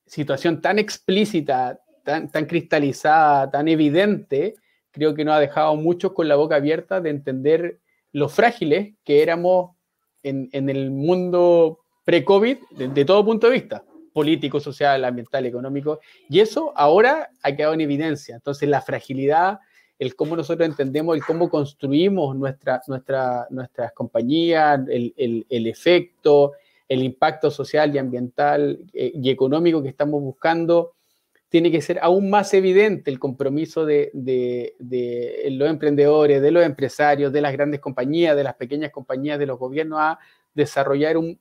[0.06, 4.56] situación tan explícita, tan, tan cristalizada, tan evidente,
[4.92, 7.80] creo que nos ha dejado muchos con la boca abierta de entender
[8.12, 9.72] lo frágiles que éramos
[10.24, 16.00] en, en el mundo pre-COVID de, todo punto de vista, político, social, ambiental, económico.
[16.28, 18.36] Y eso ahora ha quedado en evidencia.
[18.36, 19.60] Entonces, la fragilidad,
[20.00, 26.54] el cómo nosotros entendemos, el cómo construimos nuestra, nuestra, nuestras compañías, el, el, el efecto,
[26.88, 30.94] el impacto social y ambiental eh, y económico que estamos buscando,
[31.50, 34.12] tiene que ser aún más evidente el compromiso de,
[35.52, 39.58] los emprendedores, de los empresarios, de las grandes compañías, de las pequeñas compañías, de los
[39.58, 40.20] gobiernos a
[40.54, 41.40] desarrollar un,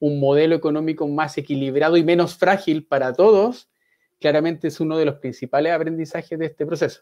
[0.00, 3.70] modelo económico más equilibrado y menos frágil para todos,
[4.20, 7.00] claramente es uno de los principales aprendizajes de este proceso.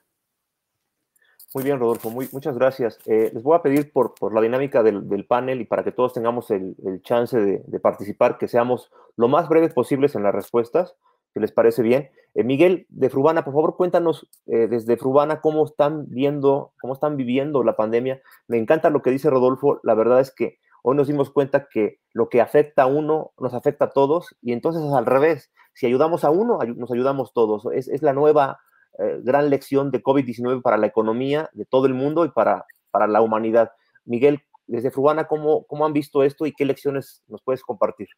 [1.53, 3.01] Muy bien, Rodolfo, muy, muchas gracias.
[3.07, 6.53] Eh, les voy a pedir por, la dinámica del, panel y para que todos tengamos
[6.53, 10.95] el, chance de, participar, que seamos lo más breves posibles en las respuestas,
[11.33, 12.11] si les parece bien.
[12.35, 17.17] Eh, Miguel, de Frubana, por favor, cuéntanos eh, desde Frubana cómo están viendo, cómo están
[17.17, 18.23] viviendo la pandemia.
[18.49, 19.81] Me encanta lo que dice Rodolfo.
[19.83, 23.55] La verdad es que hoy nos dimos cuenta que lo que afecta a uno nos
[23.55, 25.51] afecta a todos y entonces al revés.
[25.75, 27.67] Si ayudamos a uno, nos ayudamos todos.
[27.73, 28.61] Es, es la nueva
[28.99, 33.07] eh, gran lección de COVID-19 para la economía de todo el mundo y para, para
[33.07, 33.71] la humanidad.
[34.05, 38.09] Miguel, desde Fruana, ¿cómo, ¿cómo han visto esto y qué lecciones nos puedes compartir?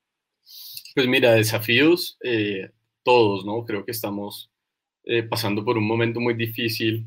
[0.94, 2.18] Pues mira, desafíos
[3.04, 3.64] todos, ¿no?
[3.64, 4.50] Creo que estamos
[5.04, 7.06] eh, pasando por un momento muy difícil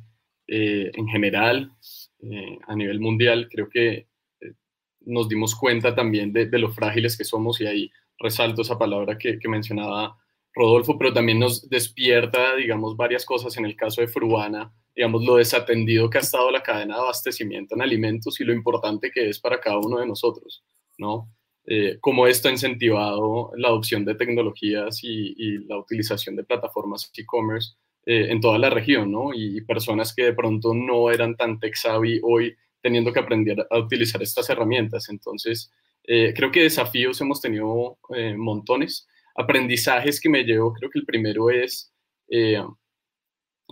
[0.49, 1.73] en general,
[2.67, 3.49] a nivel mundial.
[3.51, 4.07] Creo que
[5.01, 9.17] nos dimos cuenta también de, de, lo frágiles que somos y ahí resalto esa palabra
[9.17, 10.17] que, que mencionaba
[10.57, 15.35] Rodolfo, pero también nos despierta, digamos, varias cosas en el caso de Fruana, digamos, lo
[15.35, 19.39] desatendido que ha estado la cadena de abastecimiento en alimentos y lo importante que es
[19.39, 20.63] para cada uno de nosotros,
[20.97, 21.31] ¿no?
[21.67, 27.73] Eh, cómo esto ha incentivado la adopción de tecnologías y, la utilización de plataformas e-commerce
[28.05, 29.33] eh, en toda la región, ¿no?
[29.33, 33.77] Y, personas que de pronto no eran tan tech savvy hoy teniendo que aprender a
[33.79, 35.09] utilizar estas herramientas.
[35.09, 35.71] Entonces,
[36.03, 37.97] eh, creo que desafíos hemos tenido
[38.37, 41.93] montones aprendizajes que me llevo, creo que el primero es
[42.29, 42.61] eh,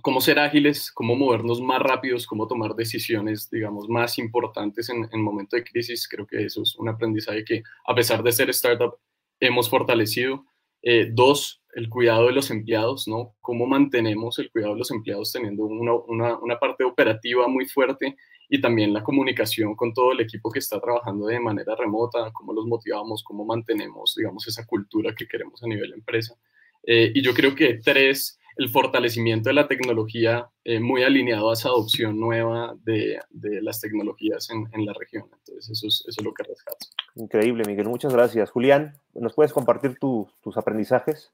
[0.01, 5.21] cómo ser ágiles, cómo movernos más rápidos, cómo tomar decisiones, digamos, más importantes en, en
[5.21, 6.07] momento de crisis.
[6.07, 8.95] Creo que eso es un aprendizaje que, a pesar de ser startup,
[9.39, 10.45] hemos fortalecido.
[10.87, 13.35] Eh, dos, el cuidado de los empleados, ¿no?
[13.41, 18.15] Cómo mantenemos el cuidado de los empleados teniendo una, una, una parte operativa muy fuerte
[18.47, 22.53] y también la comunicación con todo el equipo que está trabajando de manera remota, cómo
[22.53, 26.35] los motivamos, cómo mantenemos, digamos, esa cultura que queremos a nivel empresa.
[26.83, 31.53] Eh, y yo creo que tres, el fortalecimiento de la tecnología eh, muy alineado a
[31.53, 35.23] esa adopción nueva de, de las tecnologías en, en, la región.
[35.25, 36.85] Entonces, eso es, eso es lo que rescato.
[37.15, 37.87] Increíble, Miguel.
[37.87, 38.51] Muchas gracias.
[38.51, 41.33] Julián, ¿nos puedes compartir tu, tus aprendizajes?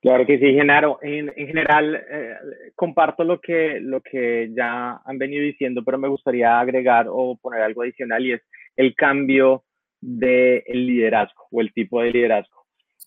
[0.00, 0.98] Claro que sí, Genaro.
[1.00, 2.34] En, en general, eh,
[2.74, 7.62] comparto lo que, lo que ya han venido diciendo, pero me gustaría agregar o poner
[7.62, 8.42] algo adicional y es
[8.76, 9.64] el cambio
[10.02, 12.53] del de liderazgo o el tipo de liderazgo.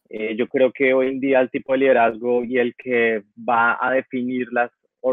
[0.10, 3.78] Eh, yo creo que hoy en día el tipo de liderazgo y el que va
[3.80, 4.72] a definir las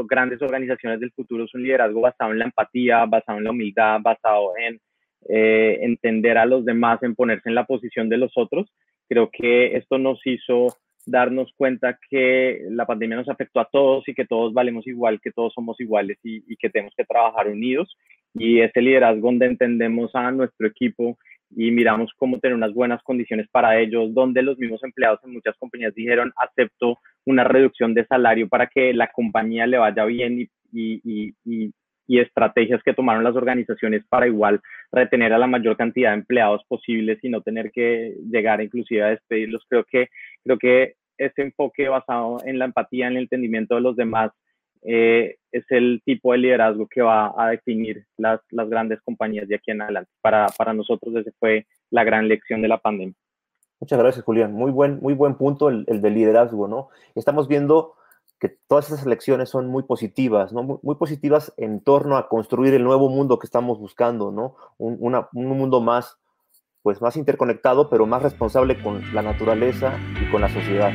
[0.08, 4.00] grandes organizaciones del futuro es un liderazgo basado en la empatía, basado en la humildad,
[4.02, 4.80] basado en
[5.28, 8.70] eh, entender a los demás, en ponerse en la posición de los otros.
[9.08, 10.68] Creo que esto nos hizo
[11.06, 15.32] darnos cuenta que la pandemia nos afectó a todos y que todos valemos igual, que
[15.32, 17.96] todos somos iguales y, que tenemos que trabajar unidos.
[18.34, 21.18] Y ese liderazgo donde entendemos a nuestro equipo
[21.56, 25.56] y miramos cómo tener unas buenas condiciones para ellos, donde los mismos empleados en muchas
[25.56, 30.48] compañías dijeron, acepto una reducción de salario para que la compañía le vaya bien y,
[30.72, 31.72] y, y,
[32.06, 34.60] y estrategias que tomaron las organizaciones para igual
[34.92, 39.08] retener a la mayor cantidad de empleados posibles y no tener que llegar inclusive a
[39.08, 39.64] despedirlos.
[39.68, 40.08] Creo que
[40.44, 44.30] Creo que ese enfoque basado en la empatía, en el entendimiento de los demás,
[44.84, 49.56] eh, es el tipo de liderazgo que va a definir las, las grandes compañías de
[49.56, 50.10] aquí en adelante.
[50.20, 53.14] Para, para nosotros ese fue la gran lección de la pandemia.
[53.80, 54.52] Muchas gracias, Julián.
[54.52, 56.88] Muy buen, muy buen punto el, el del liderazgo, ¿no?
[57.14, 57.94] Estamos viendo
[58.38, 60.62] que todas esas elecciones son muy positivas, ¿no?
[60.62, 64.56] Muy, muy, positivas en torno a construir el nuevo mundo que estamos buscando, ¿no?
[64.78, 66.18] Un, una, un mundo más
[66.84, 70.92] pues más interconectado, pero más responsable con la naturaleza y con la sociedad.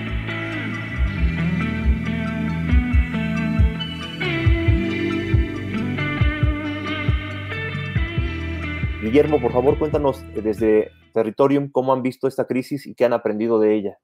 [9.09, 13.59] Guillermo, por favor, cuéntanos desde Territorium cómo han visto esta crisis y qué han aprendido
[13.59, 13.97] de ella.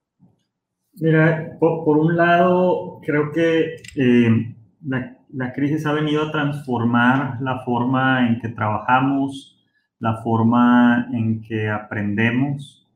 [0.99, 8.27] Mira, por, un lado, creo que eh, la, crisis ha venido a transformar la forma
[8.27, 9.63] en que trabajamos,
[9.99, 12.87] la forma en que aprendemos.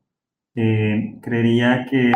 [0.56, 2.12] Eh, creería que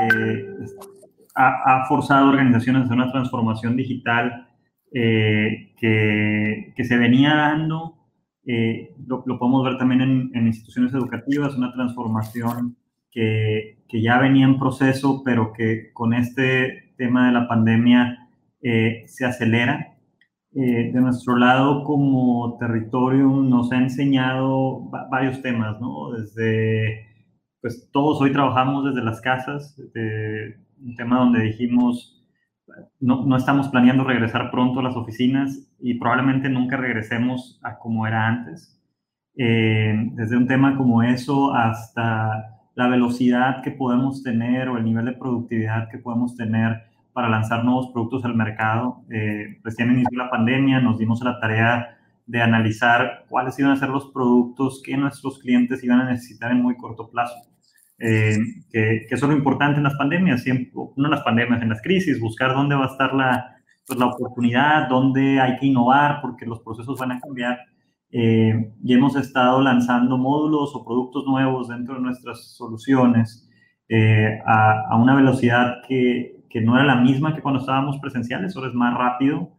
[1.35, 4.47] ha, forzado organizaciones a hacer una transformación digital
[4.91, 8.02] eh, que, se venía dando.
[8.45, 12.75] Eh, lo, lo, podemos ver también en, instituciones educativas, una transformación
[13.11, 18.29] que, que, ya venía en proceso, pero que con este tema de la pandemia
[18.61, 19.89] eh, se acelera.
[20.55, 26.11] Eh, de nuestro lado como territorio nos ha enseñado varios temas, ¿no?
[26.11, 27.07] Desde,
[27.59, 29.75] pues todos hoy trabajamos desde las casas,
[30.79, 32.23] un tema donde dijimos,
[32.99, 38.07] no, no, estamos planeando regresar pronto a las oficinas y probablemente nunca regresemos a como
[38.07, 38.81] era antes.
[39.35, 45.05] Eh, desde un tema como eso hasta la velocidad que podemos tener o el nivel
[45.05, 49.03] de productividad que podemos tener para lanzar nuevos productos al mercado.
[49.11, 53.89] Eh, recién inició la pandemia, nos dimos la tarea de analizar cuáles iban a ser
[53.89, 57.35] los productos que nuestros clientes iban a necesitar en muy corto plazo.
[57.99, 58.37] Eh,
[58.71, 61.69] que, que, eso es lo importante en las pandemias, siempre, no en las pandemias, en
[61.69, 63.52] las crisis, buscar dónde va a estar la,
[63.87, 67.59] pues, la oportunidad, dónde hay que innovar, porque los procesos van a cambiar.
[68.11, 73.49] Eh, y hemos estado lanzando módulos o productos nuevos dentro de nuestras soluciones
[73.89, 78.55] eh, a, a, una velocidad que, que no era la misma que cuando estábamos presenciales,
[78.55, 79.49] ahora es más rápido.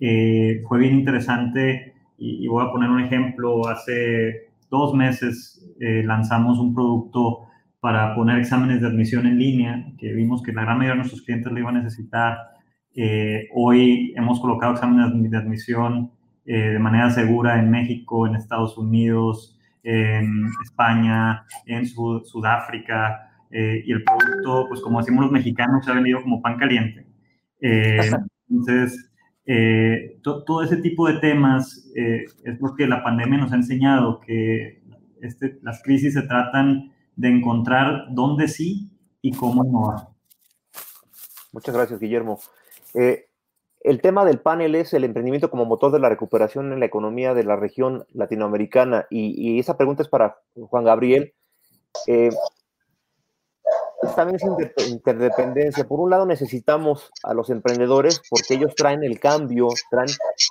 [0.00, 3.68] Eh, fue bien interesante y, voy a poner un ejemplo.
[3.68, 7.46] Hace dos meses lanzamos un producto
[7.80, 11.22] para poner exámenes de admisión en línea, que vimos que la gran mayoría de nuestros
[11.22, 12.36] clientes lo iban a necesitar.
[13.00, 16.10] Eh, hoy hemos colocado exámenes de admisión
[16.44, 24.04] de manera segura en México, en Estados Unidos, en España, en Sudáfrica, eh, y el
[24.04, 27.06] producto, pues como decimos los mexicanos, se ha vendido como pan caliente.
[27.60, 28.10] Eh,
[28.50, 29.10] entonces,
[29.46, 34.82] eh, todo ese tipo de temas es lo que la pandemia nos ha enseñado, que
[35.22, 38.90] este, las crisis se tratan de encontrar dónde sí
[39.22, 40.14] y cómo no.
[41.52, 42.38] Muchas gracias, Guillermo.
[42.94, 47.34] El tema del panel es el emprendimiento como motor de la recuperación en la economía
[47.34, 51.34] de la región latinoamericana y, esa pregunta es para Juan Gabriel
[54.14, 55.84] también es interdependencia.
[55.84, 60.10] Por un lado necesitamos a los emprendedores porque ellos traen el cambio, traen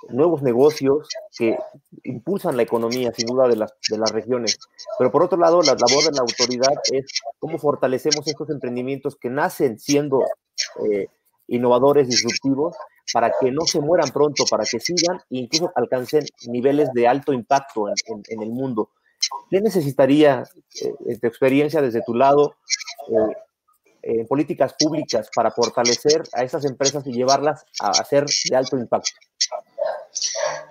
[0.10, 1.08] nuevos negocios
[1.38, 1.58] que
[2.04, 4.60] impulsan la economía, sin duda, de las, de las regiones.
[4.98, 7.06] Pero por otro lado, la labor de la autoridad es
[7.40, 10.24] cómo fortalecemos estos emprendimientos que nacen siendo
[10.90, 11.08] eh,
[11.48, 12.76] innovadores, disruptivos,
[13.14, 17.34] para que no se mueran pronto, para que sigan e incluso alcancen niveles de alto
[17.34, 18.90] impacto en, el mundo.
[19.50, 20.44] ¿Qué necesitaría,
[20.82, 22.56] eh, tu experiencia desde tu lado,
[23.10, 23.36] eh,
[24.20, 29.12] en políticas públicas para fortalecer a esas empresas y llevarlas a hacer de alto impacto?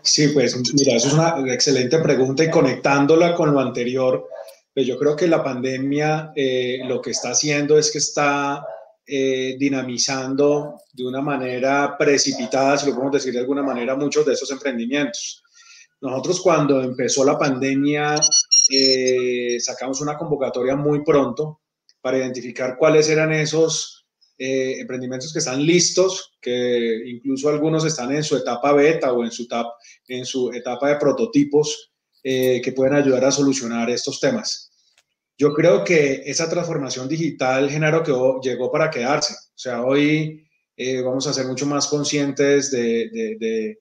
[0.02, 4.28] Sí, pues mira, eso es una excelente pregunta y conectándola con lo anterior,
[4.72, 8.64] pues yo creo que la pandemia eh, lo que está haciendo es que está
[9.08, 14.32] eh, dinamizando de una manera precipitada, si lo podemos decir de alguna manera, muchos de
[14.32, 15.44] esos emprendimientos.
[16.00, 18.16] Nosotros cuando empezó la pandemia
[18.68, 21.60] eh, sacamos una convocatoria muy pronto
[22.00, 24.06] para identificar cuáles eran esos
[24.38, 29.30] eh, emprendimientos que están listos, que incluso algunos están en su etapa beta o en
[29.30, 31.92] su, etapa de prototipos
[32.24, 34.65] que pueden ayudar a solucionar estos temas.
[35.38, 38.12] Yo creo que esa transformación digital, Genaro, que
[38.48, 39.34] llegó para quedarse.
[39.34, 40.46] O sea, hoy
[41.04, 43.76] vamos a ser mucho más conscientes de,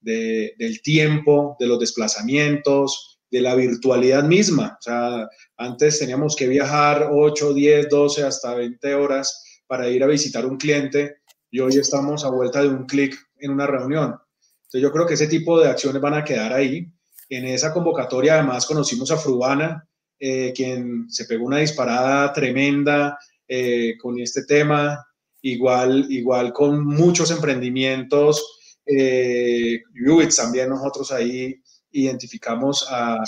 [0.00, 4.76] del tiempo, de los desplazamientos, de la virtualidad misma.
[4.78, 10.06] O sea, antes teníamos que viajar 8, 10, 12, hasta 20 horas para ir a
[10.06, 11.16] visitar un cliente
[11.50, 14.16] y hoy estamos a vuelta de un clic en una reunión.
[14.64, 16.86] Entonces yo creo que ese tipo de acciones van a quedar ahí.
[17.30, 19.87] En esa convocatoria además conocimos a Frubana,
[20.20, 25.06] eh, quien se pegó una disparada tremenda eh, con este tema,
[25.42, 28.82] igual, igual con muchos emprendimientos.
[28.84, 29.80] Eh,
[30.36, 31.62] también nosotros ahí
[31.92, 33.22] identificamos a,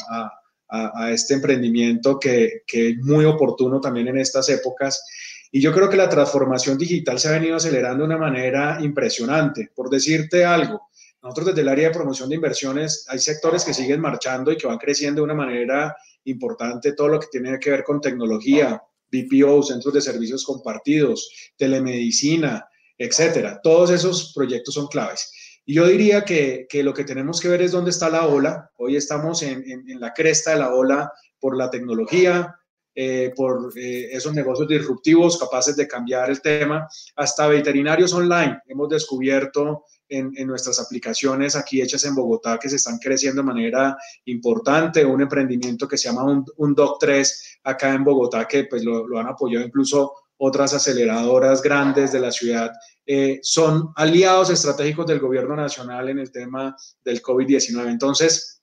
[1.11, 5.03] este emprendimiento que, es muy oportuno también en estas épocas.
[5.51, 9.71] Y yo creo que la transformación digital se ha venido acelerando de una manera impresionante.
[9.75, 10.90] Por decirte algo,
[11.23, 14.67] nosotros desde el área de promoción de inversiones hay sectores que siguen marchando y que
[14.67, 15.95] van creciendo de una manera
[16.25, 22.67] importante, todo lo que tiene que ver con tecnología, BPO, centros de servicios compartidos, telemedicina,
[22.97, 23.61] etcétera.
[23.63, 25.33] Todos esos proyectos son claves.
[25.65, 28.71] Y yo diría que, que, lo que tenemos que ver es dónde está la ola.
[28.77, 32.57] Hoy estamos en, en, la cresta de la ola por la tecnología,
[32.95, 38.61] eh, por eh, esos negocios disruptivos capaces de cambiar el tema, hasta veterinarios online.
[38.67, 43.47] Hemos descubierto en, en, nuestras aplicaciones aquí hechas en Bogotá que se están creciendo de
[43.47, 43.97] manera
[44.27, 45.05] importante.
[45.05, 49.19] Un emprendimiento que se llama un, un Doc3 acá en Bogotá que pues lo, lo
[49.19, 52.71] han apoyado incluso otras aceleradoras grandes de la ciudad
[53.07, 57.91] eh, son aliados estratégicos del gobierno nacional en el tema del COVID-19.
[57.91, 58.63] Entonces,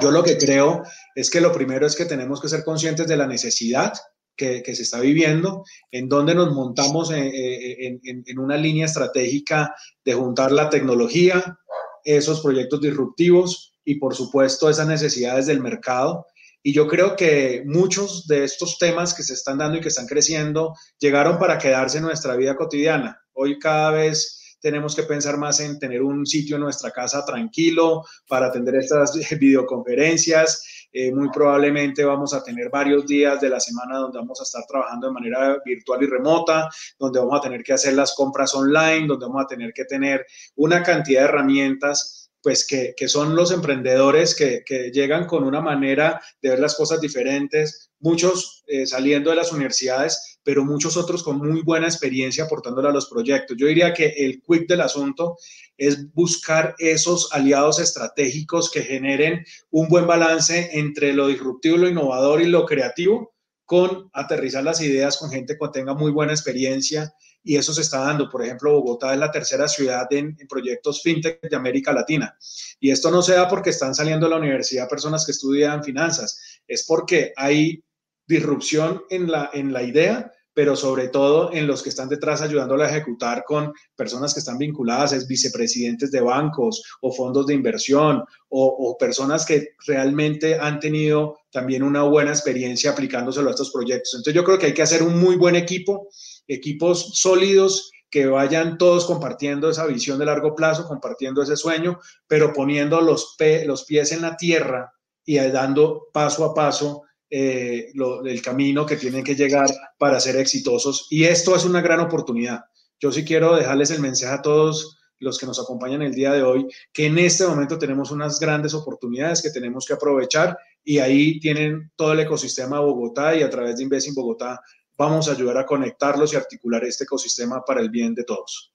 [0.00, 0.82] yo lo que creo
[1.14, 3.92] es que lo primero es que tenemos que ser conscientes de la necesidad
[4.36, 9.74] que, se está viviendo, en donde nos montamos eh, eh, en, una línea estratégica
[10.04, 11.58] de juntar la tecnología,
[12.04, 16.26] esos proyectos disruptivos y, por supuesto, esas necesidades del mercado
[16.66, 20.06] y yo creo que muchos de estos temas que se están dando y que están
[20.06, 23.20] creciendo llegaron para quedarse en nuestra vida cotidiana.
[23.34, 28.02] Hoy cada vez tenemos que pensar más en tener un sitio en nuestra casa tranquilo
[28.26, 30.83] para atender estas videoconferencias.
[30.96, 34.64] Eh, muy probablemente vamos a tener varios días de la semana donde vamos a estar
[34.64, 39.08] trabajando de manera virtual y remota, donde vamos a tener que hacer las compras online,
[39.08, 40.24] donde vamos a tener que tener
[40.54, 46.50] una cantidad de herramientas pues que, son los emprendedores que, llegan con una manera de
[46.50, 51.62] ver las cosas diferentes, muchos eh, saliendo de las universidades, pero muchos otros con muy
[51.62, 53.56] buena experiencia aportándole a los proyectos.
[53.58, 55.38] Yo diría que el quick del asunto
[55.78, 62.42] es buscar esos aliados estratégicos que generen un buen balance entre lo disruptivo, lo innovador
[62.42, 63.32] y lo creativo,
[63.64, 68.00] con aterrizar las ideas con gente que tenga muy buena experiencia y eso se está
[68.00, 68.28] dando.
[68.28, 72.36] Por ejemplo, Bogotá es la tercera ciudad en, proyectos fintech de América Latina.
[72.80, 76.60] Y esto no se da porque están saliendo de la universidad personas que estudian finanzas,
[76.66, 77.82] es porque hay
[78.26, 82.84] disrupción en la, en la idea, pero sobre todo en los que están detrás ayudándole
[82.84, 88.22] a ejecutar con personas que están vinculadas, es vicepresidentes de bancos o fondos de inversión
[88.48, 94.14] o, o, personas que realmente han tenido también una buena experiencia aplicándoselo a estos proyectos.
[94.14, 96.08] Entonces yo creo que hay que hacer un muy buen equipo,
[96.46, 101.98] equipos sólidos que vayan todos compartiendo esa visión de largo plazo, compartiendo ese sueño,
[102.28, 104.92] pero poniendo los, los pies en la tierra
[105.24, 107.02] y dando paso a paso
[107.36, 107.92] eh,
[108.26, 109.68] el camino que tienen que llegar
[109.98, 111.08] para ser exitosos.
[111.10, 112.66] Y esto es una gran oportunidad.
[113.00, 116.44] Yo sí quiero dejarles el mensaje a todos los que nos acompañan el día de
[116.44, 121.40] hoy, que en este momento tenemos unas grandes oportunidades que tenemos que aprovechar y ahí
[121.40, 124.60] tienen todo el ecosistema de Bogotá y a través de Inves Bogotá
[124.96, 128.73] vamos a ayudar a conectarlos y articular este ecosistema para el bien de todos.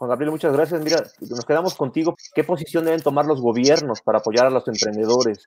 [0.00, 0.82] Juan Gabriel, muchas gracias.
[0.82, 2.14] Mira, nos quedamos contigo.
[2.34, 5.44] ¿Qué posición deben tomar los gobiernos para apoyar a los emprendedores?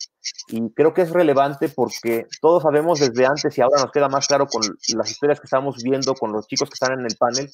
[0.50, 4.28] Y creo que es relevante porque todos sabemos desde antes y ahora nos queda más
[4.28, 4.62] claro con
[4.96, 7.50] las historias que estamos viendo con los chicos que están en el panel,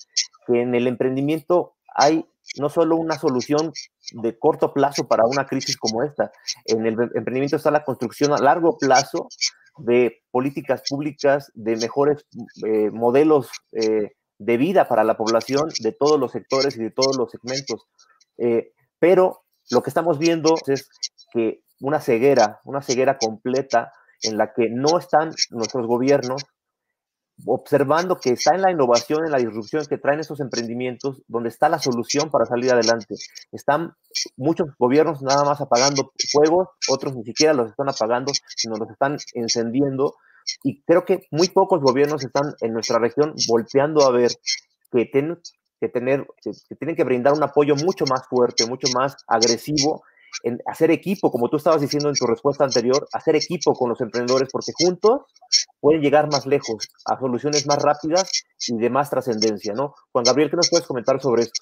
[0.45, 2.25] que en el emprendimiento hay
[2.57, 3.71] no solo una solución
[4.11, 6.33] de corto plazo para una crisis como esta,
[6.65, 9.29] en el emprendimiento está la construcción a largo plazo
[9.77, 12.25] de políticas públicas, de mejores
[12.65, 17.15] eh, modelos eh, de vida para la población de todos los sectores y de todos
[17.17, 17.85] los segmentos.
[18.37, 20.89] Eh, pero lo que estamos viendo es
[21.31, 23.91] que una ceguera, una ceguera completa
[24.23, 26.43] en la que no están nuestros gobiernos
[27.45, 31.69] observando que está en la innovación, en la disrupción que traen esos emprendimientos, donde está
[31.69, 33.15] la solución para salir adelante.
[33.51, 33.93] Están
[34.35, 39.17] muchos gobiernos nada más apagando fuegos, otros ni siquiera los están apagando, sino los están
[39.33, 40.15] encendiendo
[40.63, 44.31] y creo que muy pocos gobiernos están en nuestra región volteando a ver
[44.91, 45.39] que, tienen
[45.79, 50.03] que, tener, que tienen que brindar un apoyo mucho más fuerte, mucho más agresivo
[50.43, 53.99] en hacer equipo, como tú estabas diciendo en tu respuesta anterior, hacer equipo con los
[54.01, 55.21] emprendedores, porque juntos
[55.79, 58.31] pueden llegar más lejos, a soluciones más rápidas
[58.67, 59.95] y de más trascendencia, ¿no?
[60.11, 61.61] Juan Gabriel, ¿qué nos puedes comentar sobre esto?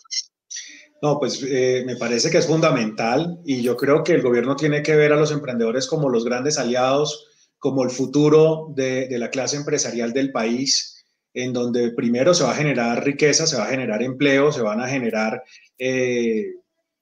[1.02, 4.82] No, pues eh, me parece que es fundamental y yo creo que el gobierno tiene
[4.82, 7.27] que ver a los emprendedores como los grandes aliados
[7.60, 12.56] como el futuro de, la clase empresarial del país, en donde primero se va a
[12.56, 15.44] generar riqueza, se va a generar empleo, se van a generar,
[15.78, 16.54] eh,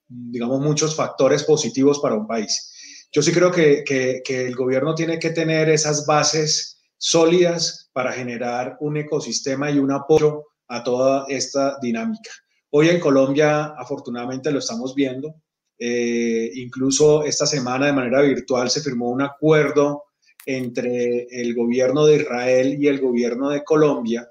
[0.08, 2.72] digamos, muchos factores positivos para un país.
[3.12, 8.76] Yo sí creo que, que, el gobierno tiene que tener esas bases sólidas para generar
[8.80, 12.30] un ecosistema y un apoyo a toda esta dinámica.
[12.70, 15.34] Hoy en Colombia, afortunadamente, lo estamos viendo.
[15.78, 20.05] Eh, incluso esta semana de manera virtual se firmó un acuerdo
[20.46, 24.30] entre el gobierno de Israel y el gobierno de Colombia,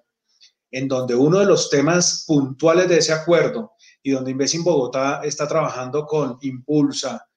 [0.71, 5.47] en donde uno de los temas puntuales de ese acuerdo y donde Invesin Bogotá está
[5.47, 7.27] trabajando con Impulsa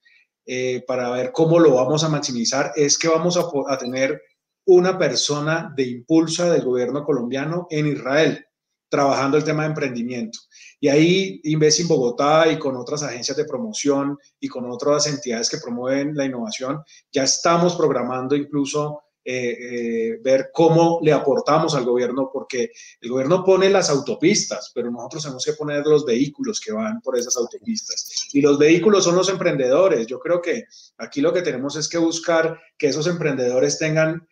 [0.45, 4.19] eh, para ver cómo lo vamos a maximizar, es que vamos a tener
[4.65, 8.45] una persona de Impulsa del gobierno colombiano en Israel
[8.89, 10.39] trabajando el tema de emprendimiento.
[10.79, 15.57] Y ahí Investing Bogotá y con otras agencias de promoción y con otras entidades que
[15.57, 19.01] promueven la innovación, ya estamos programando incluso
[19.31, 24.89] eh, eh, ver cómo le aportamos al gobierno, porque el gobierno pone las autopistas, pero
[24.89, 28.29] nosotros tenemos que poner los vehículos que van por esas autopistas.
[28.33, 30.07] Y los vehículos son los emprendedores.
[30.07, 30.63] Yo creo que
[30.97, 34.27] aquí lo que tenemos es que buscar que esos emprendedores tengan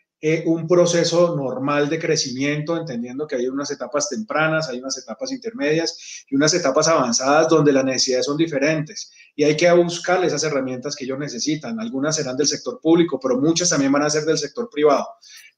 [0.46, 6.26] un proceso normal de crecimiento, entendiendo que hay unas etapas tempranas, hay unas etapas intermedias
[6.28, 9.12] y unas etapas avanzadas donde las necesidades son diferentes.
[9.36, 11.80] Y hay que buscar esas herramientas que ellos necesitan.
[11.80, 15.08] Algunas serán del sector público, pero muchas también van a ser del sector privado.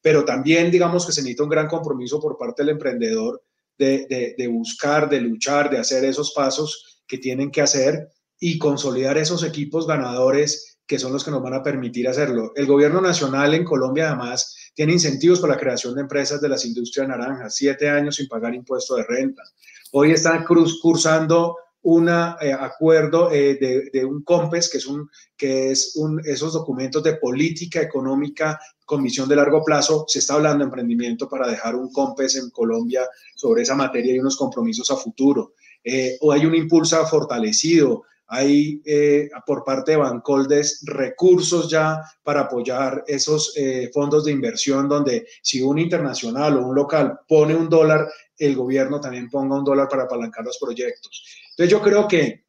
[0.02, 3.42] Pero también digamos que se necesita un gran compromiso por parte del emprendedor
[3.78, 9.18] de, de buscar, de luchar, de hacer esos pasos que tienen que hacer y consolidar
[9.18, 12.52] esos equipos ganadores que son los que nos van a permitir hacerlo.
[12.56, 16.66] El gobierno nacional en Colombia además tiene incentivos para la creación de empresas de las
[16.66, 19.44] industrias naranjas, siete años sin pagar impuesto de renta.
[19.92, 25.96] Hoy están cursando un eh, acuerdo eh, de, un COMPES, que es, un, que es
[26.26, 30.06] esos documentos de política económica con visión de largo plazo.
[30.08, 34.20] Se está hablando de emprendimiento para dejar un COMPES en Colombia sobre esa materia y
[34.20, 35.54] unos compromisos a futuro.
[35.84, 42.42] Eh, o hay un impulso fortalecido hay eh, por parte de Bancoldes recursos ya para
[42.42, 47.68] apoyar esos eh, fondos de inversión donde si un internacional o un local pone un
[47.68, 48.08] dólar,
[48.38, 51.26] el gobierno también ponga un dólar para apalancar los proyectos.
[51.52, 52.46] Entonces yo creo que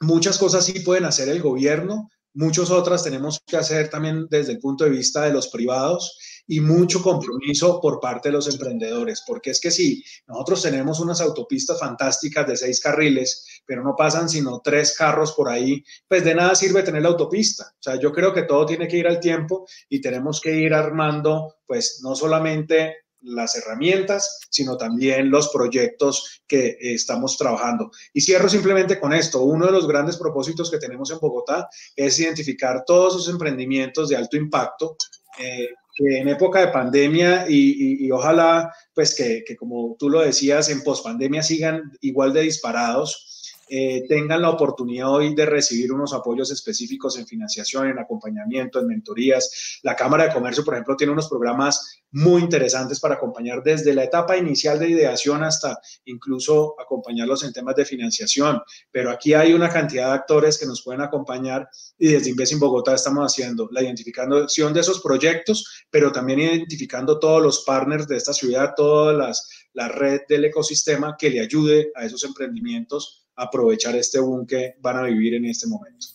[0.00, 4.58] muchas cosas sí pueden hacer el gobierno, muchas otras tenemos que hacer también desde el
[4.58, 9.50] punto de vista de los privados y mucho compromiso por parte de los emprendedores, porque
[9.50, 14.60] es que si nosotros tenemos unas autopistas fantásticas de seis carriles, pero no pasan sino
[14.60, 17.72] tres carros por ahí, pues de nada sirve tener la autopista.
[17.72, 20.74] O sea, yo creo que todo tiene que ir al tiempo y tenemos que ir
[20.74, 27.92] armando, pues no solamente las herramientas, sino también los proyectos que estamos trabajando.
[28.12, 29.44] Y cierro simplemente con esto.
[29.44, 34.16] Uno de los grandes propósitos que tenemos en Bogotá es identificar todos esos emprendimientos de
[34.16, 34.96] alto impacto.
[35.38, 35.68] Eh,
[36.00, 40.82] que en época de pandemia y, ojalá, pues que, que, como tú lo decías, en
[40.82, 43.29] pospandemia sigan igual de disparados,
[43.72, 48.88] eh, tengan la oportunidad hoy de recibir unos apoyos específicos en financiación, en acompañamiento, en
[48.88, 49.78] mentorías.
[49.84, 54.02] La Cámara de Comercio, por ejemplo, tiene unos programas muy interesantes para acompañar desde la
[54.02, 58.60] etapa inicial de ideación hasta incluso acompañarlos en temas de financiación.
[58.90, 62.58] Pero aquí hay una cantidad de actores que nos pueden acompañar y desde Inves en
[62.58, 68.16] Bogotá estamos haciendo la identificación de esos proyectos, pero también identificando todos los partners de
[68.16, 69.32] esta ciudad, toda
[69.74, 74.98] la red del ecosistema que le ayude a esos emprendimientos aprovechar este boom que van
[74.98, 76.06] a vivir en este momento.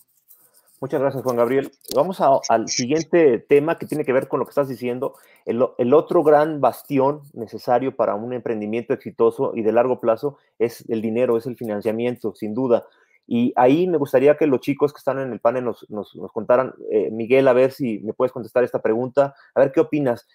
[0.82, 1.72] Muchas gracias, Juan Gabriel.
[1.95, 5.16] Vamos al siguiente tema que tiene que ver con lo que estás diciendo.
[5.45, 11.01] El, otro gran bastión necesario para un emprendimiento exitoso y de largo plazo es el
[11.01, 12.86] dinero, es el financiamiento, sin duda.
[13.26, 16.74] Y ahí me gustaría que los chicos que están en el panel nos, nos, contaran,
[16.91, 20.28] eh, Miguel, a ver si me puedes contestar esta pregunta, a ver qué opinas.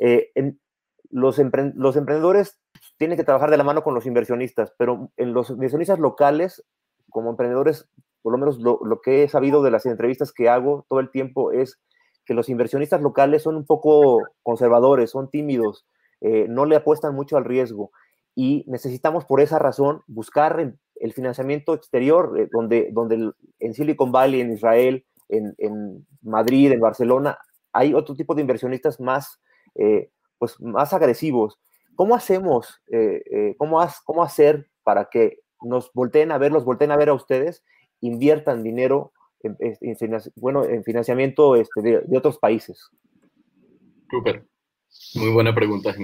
[0.00, 0.58] Eh, en,
[1.10, 1.40] los,
[1.74, 2.58] los emprendedores
[2.98, 6.64] tienen que trabajar de la mano con los inversionistas, pero en los inversionistas locales,
[7.10, 7.88] como emprendedores,
[8.22, 11.52] por lo menos lo, que he sabido de las entrevistas que hago todo el tiempo
[11.52, 11.80] es
[12.24, 15.86] que los inversionistas locales son un poco conservadores, son tímidos,
[16.20, 17.90] eh, no le apuestan mucho al riesgo
[18.34, 24.40] y necesitamos por esa razón buscar el financiamiento exterior, eh, donde, donde en Silicon Valley,
[24.40, 27.38] en Israel, en, en, Madrid, en Barcelona,
[27.72, 29.40] hay otro tipo de inversionistas más,
[29.74, 30.10] eh,
[30.44, 31.58] pues más agresivos.
[31.94, 33.80] ¿Cómo hacemos, eh, eh, cómo,
[34.22, 37.64] hacer para que nos volteen a ver, los volteen a ver a ustedes,
[38.02, 39.56] inviertan dinero en,
[40.36, 42.90] bueno, en financiamiento este, de, otros países?
[44.10, 44.44] Súper.
[45.14, 45.94] Muy buena pregunta,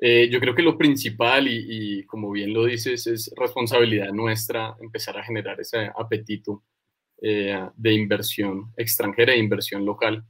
[0.00, 5.18] eh, yo creo que lo principal, y, como bien lo dices, es responsabilidad nuestra empezar
[5.18, 6.62] a generar ese apetito
[7.20, 10.24] de inversión extranjera e inversión local.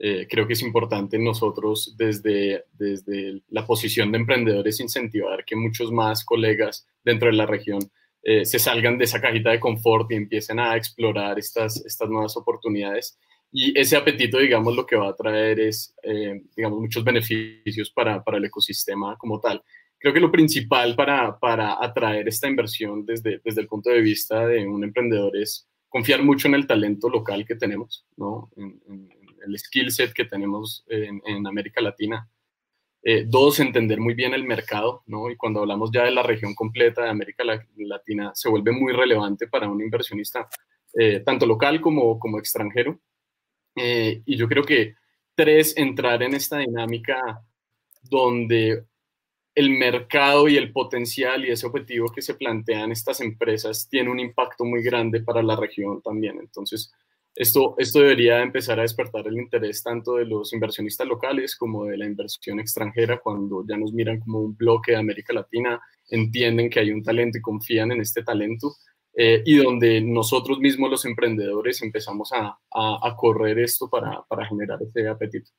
[0.00, 5.90] Eh, creo que es importante nosotros desde, desde la posición de emprendedores incentivar que muchos
[5.90, 7.80] más colegas dentro de la región
[8.22, 12.36] eh, se salgan de esa cajita de confort y empiecen a explorar estas, estas nuevas
[12.36, 13.18] oportunidades.
[13.50, 18.22] Y ese apetito, digamos, lo que va a traer es, eh, digamos, muchos beneficios para,
[18.22, 19.62] para, el ecosistema como tal.
[19.98, 24.46] Creo que lo principal para, para atraer esta inversión desde, desde el punto de vista
[24.46, 28.50] de un emprendedor es confiar mucho en el talento local que tenemos, ¿no?
[28.56, 32.28] En, en, el skill set que tenemos en, América Latina.
[33.02, 35.30] Eh, dos, entender muy bien el mercado, ¿no?
[35.30, 39.46] Y cuando hablamos ya de la región completa de América Latina, se vuelve muy relevante
[39.46, 40.48] para un inversionista,
[40.94, 43.00] eh, tanto local como, como extranjero.
[43.76, 44.94] Eh, y yo creo que
[45.34, 47.44] tres, entrar en esta dinámica
[48.02, 48.84] donde
[49.54, 54.20] el mercado y el potencial y ese objetivo que se plantean estas empresas tiene un
[54.20, 56.38] impacto muy grande para la región también.
[56.38, 56.92] Entonces,
[57.38, 61.96] esto, esto debería empezar a despertar el interés tanto de los inversionistas locales como de
[61.96, 65.80] la inversión extranjera cuando ya nos miran como un bloque de América Latina,
[66.10, 68.74] entienden que hay un talento y confían en este talento
[69.14, 74.82] eh, y donde nosotros mismos los emprendedores empezamos a, a, correr esto para, para, generar
[74.82, 75.52] ese apetito.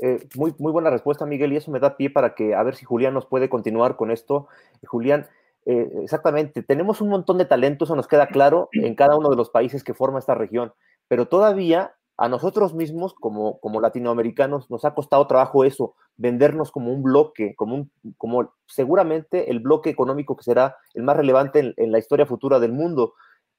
[0.00, 2.74] Eh, muy, muy buena respuesta, Miguel, y eso me da pie para que a ver
[2.74, 4.48] si Julián nos puede continuar con esto.
[4.86, 5.26] Julián,
[5.70, 9.36] eh, exactamente, tenemos un montón de talento, eso nos queda claro en cada uno de
[9.36, 10.72] los países que forma esta región,
[11.08, 16.90] pero todavía a nosotros mismos como, como latinoamericanos nos ha costado trabajo eso, vendernos como
[16.90, 21.92] un bloque, como, un, como seguramente el bloque económico que será el más relevante en,
[21.92, 23.12] la historia futura del mundo.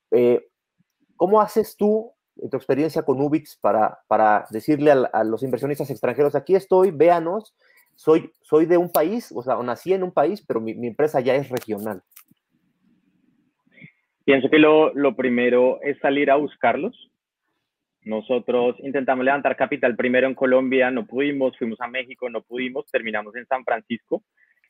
[0.10, 0.48] Eh,
[1.16, 5.92] ¿Cómo haces tú, en tu experiencia con Ubix, para, para decirle a, a los inversionistas
[5.92, 7.54] extranjeros, aquí estoy, véanos,
[8.00, 11.36] soy, soy de un país, o sea, nací en un país, pero mi, empresa ya
[11.36, 12.02] es regional.
[14.24, 17.12] Pienso que lo, lo, primero es salir a buscarlos.
[18.04, 23.36] Nosotros intentamos levantar capital primero en Colombia, no pudimos, fuimos a México, no pudimos, terminamos
[23.36, 24.24] en San Francisco.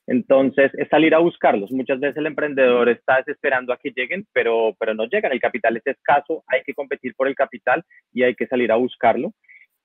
[0.07, 1.71] Entonces, es salir a buscarlos.
[1.71, 5.33] Muchas veces el emprendedor está esperando a que lleguen, pero, pero no llegan.
[5.33, 8.77] El capital es escaso, hay que competir por el capital y hay que salir a
[8.77, 9.35] buscarlo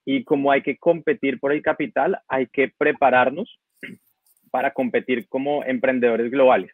[0.05, 3.59] y como hay que competir por el capital, hay que prepararnos
[4.51, 6.71] para competir como emprendedores globales.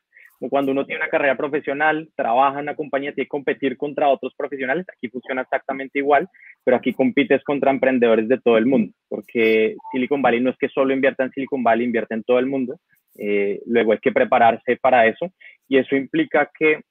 [0.50, 4.34] cuando uno tiene una carrera profesional, trabaja en una compañía, tiene que competir contra otros
[4.36, 6.28] profesionales, aquí funciona exactamente igual,
[6.64, 10.68] pero aquí compites contra emprendedores de todo el mundo, porque Silicon Valley no es que
[10.68, 12.80] solo invierta en Silicon Valley, invierte en todo el mundo,
[13.18, 15.32] eh, luego hay que prepararse para eso
[15.68, 16.82] y eso implica que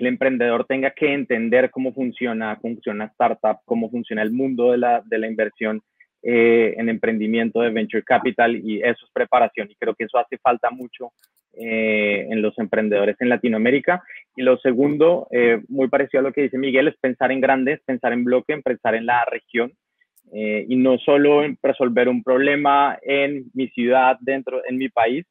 [0.00, 5.28] el emprendedor tenga que entender cómo funciona, funciona startup, cómo funciona el mundo de la,
[5.28, 5.82] inversión
[6.22, 10.38] eh, en emprendimiento de venture capital y eso es preparación y creo que eso hace
[10.38, 11.12] falta mucho
[11.54, 14.02] eh, en los emprendedores en Latinoamérica.
[14.36, 17.80] Y lo segundo, eh, muy parecido a lo que dice Miguel, es pensar en grandes,
[17.84, 19.72] pensar en bloque, pensar en la región
[20.30, 25.24] y no solo resolver un problema en mi ciudad, dentro, en mi país,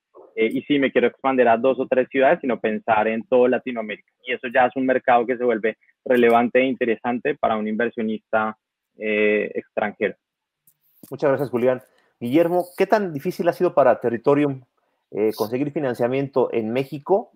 [0.45, 4.11] y si me quiero expandir a dos o tres ciudades, sino pensar en todo Latinoamérica.
[4.23, 8.57] Y eso ya es un mercado que se vuelve relevante e interesante para un inversionista
[8.99, 10.15] extranjero.
[11.09, 11.81] Muchas gracias, Julián.
[12.19, 14.61] Guillermo, ¿qué tan difícil ha sido para Territorium
[15.11, 17.31] eh, conseguir financiamiento en México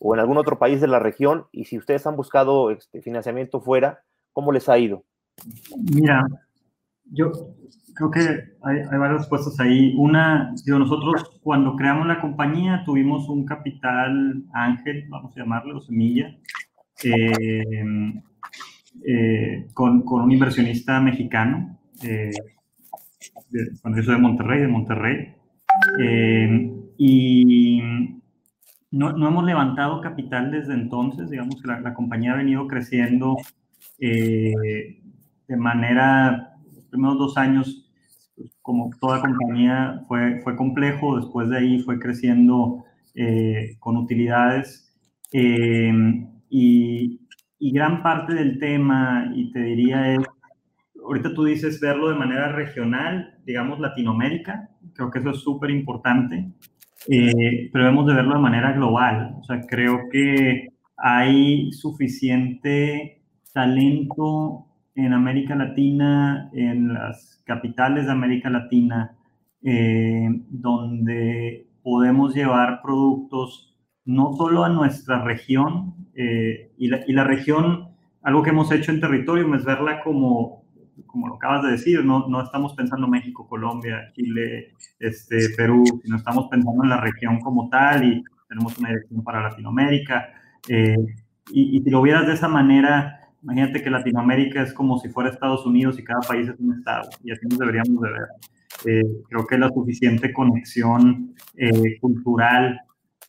[0.00, 1.46] o en algún otro país de la región?
[1.52, 5.04] Y si ustedes han buscado este, financiamiento fuera, ¿cómo les ha ido?
[5.94, 6.24] Mira,
[7.12, 7.32] yo
[7.94, 8.20] creo que
[8.62, 9.94] hay, varias respuestas ahí.
[9.96, 16.36] Una, digo, nosotros cuando creamos la compañía tuvimos un capital ángel, vamos a llamarlo, semilla,
[17.04, 17.62] eh,
[19.06, 21.78] eh, con, con, un inversionista mexicano
[23.80, 25.34] cuando yo soy de Monterrey, de Monterrey.
[26.00, 27.82] Eh, y
[28.90, 33.36] no, no, hemos levantado capital desde entonces, digamos que la, compañía ha venido creciendo
[33.98, 35.00] eh,
[35.48, 36.51] de manera,
[36.92, 37.90] primeros dos años,
[38.62, 42.84] como toda compañía, fue, fue complejo, después de ahí fue creciendo
[43.14, 44.88] eh, con utilidades.
[45.32, 47.20] y,
[47.58, 50.20] y gran parte del tema, y te diría, es
[51.04, 56.52] ahorita tú dices verlo de manera regional, digamos Latinoamérica, creo que eso es súper importante,
[57.08, 59.36] eh, pero debemos de verlo de manera global.
[59.40, 63.22] O sea, creo que hay suficiente
[63.52, 69.16] talento en América Latina, en las capitales de América Latina,
[69.62, 77.24] eh, donde podemos llevar productos no solo a nuestra región, eh, y, la, y la
[77.24, 77.88] región,
[78.22, 80.62] algo que hemos hecho en territorio es verla como
[81.06, 86.16] como lo acabas de decir, no, no estamos pensando México, Colombia, Chile, este, Perú, sino
[86.16, 90.28] estamos pensando en la región como tal y tenemos una dirección para Latinoamérica.
[90.68, 90.96] Eh,
[91.50, 95.30] y, y, si lo vieras de esa manera, imagínate que Latinoamérica es como si fuera
[95.30, 98.28] Estados Unidos y cada país es un estado, y así nos deberíamos de ver.
[98.84, 102.80] Eh, creo que la suficiente conexión eh, cultural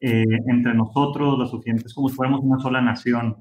[0.05, 3.37] entre nosotros, la suficiente, es como si fuéramos una sola nación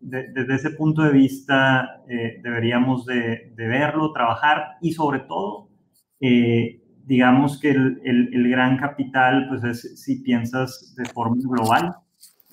[0.00, 5.68] desde ese punto de vista eh, deberíamos de, verlo, trabajar y sobre todo,
[6.20, 11.96] eh, digamos que el, el, gran capital, pues es si piensas de forma global,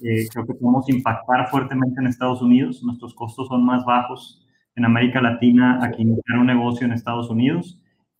[0.04, 4.86] eh, creo que podemos impactar fuertemente en Estados Unidos, nuestros costos son más bajos en
[4.86, 7.80] América Latina aquí iniciar un negocio en Estados Unidos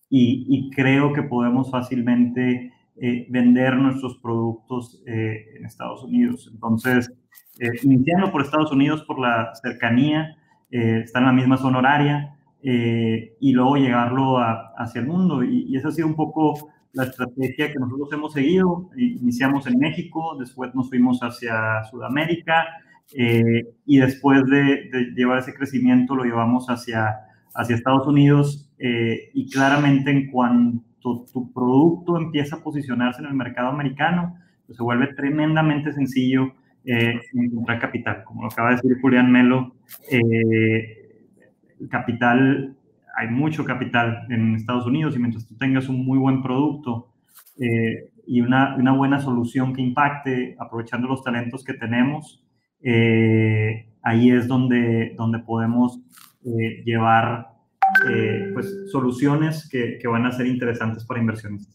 [0.10, 2.72] y, y creo que podemos fácilmente
[3.30, 6.48] vender nuestros productos en Estados Unidos.
[6.54, 7.12] Entonces,
[7.60, 10.36] eh, iniciando por Estados Unidos por la cercanía,
[10.72, 15.44] eh, está en la misma zona horaria, eh, y luego llegarlo hacia el mundo.
[15.44, 18.90] Y, y, ha sido un poco la estrategia que nosotros hemos seguido.
[18.96, 22.66] Iniciamos en México, después nos fuimos hacia Sudamérica,
[23.86, 27.16] y después de, llevar ese crecimiento lo llevamos hacia,
[27.54, 33.70] hacia Estados Unidos, y claramente en cuanto tu producto empieza a posicionarse en el mercado
[33.70, 36.54] americano, pues se vuelve tremendamente sencillo
[36.86, 38.24] eh, encontrar capital.
[38.26, 39.76] Como lo acaba de decir Julián Melo,
[40.12, 41.28] eh,
[41.90, 42.76] capital,
[43.16, 47.14] hay mucho capital en Estados Unidos y mientras tú tengas un muy buen producto
[47.60, 52.44] eh, y una, una, buena solución que impacte, aprovechando los talentos que tenemos,
[52.82, 56.00] eh, ahí es donde, donde podemos
[56.44, 57.54] llevar
[58.54, 61.73] pues, soluciones que, que van a ser interesantes para inversionistas.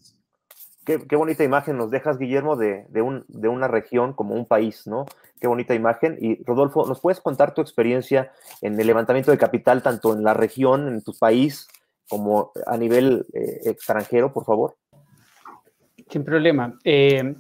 [0.89, 5.05] Qué, bonita imagen nos dejas, Guillermo, de, un, de, una región como un país, ¿no?
[5.39, 6.17] Qué bonita imagen.
[6.19, 8.33] Y Rodolfo, ¿nos puedes contar tu experiencia
[8.63, 11.69] en el levantamiento de capital, tanto en la región, en tu país,
[12.09, 14.77] como a nivel eh, extranjero, por favor?
[16.09, 16.79] Sin problema.
[16.83, 17.35] Eh,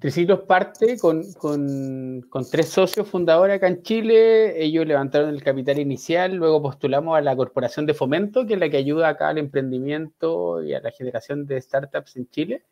[0.00, 4.60] Triciclos parte con, con, con, tres socios fundadores acá en Chile.
[4.60, 8.68] Ellos levantaron el capital inicial, luego postulamos a la Corporación de Fomento, que es la
[8.68, 12.64] que ayuda acá al emprendimiento y a la generación de startups en Chile.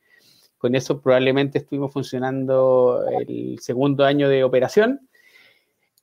[0.66, 5.08] Con eso probablemente estuvimos funcionando el segundo año de operación.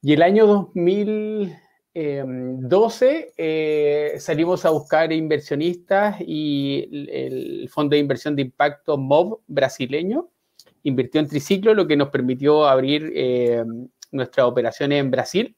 [0.01, 8.43] Y el año 2012 eh, salimos a buscar inversionistas y el Fondo de Inversión de
[8.43, 10.29] Impacto MOB brasileño
[10.83, 13.65] invirtió en Triciclo, lo que nos permitió abrir eh,
[14.13, 15.57] nuestras operaciones en Brasil.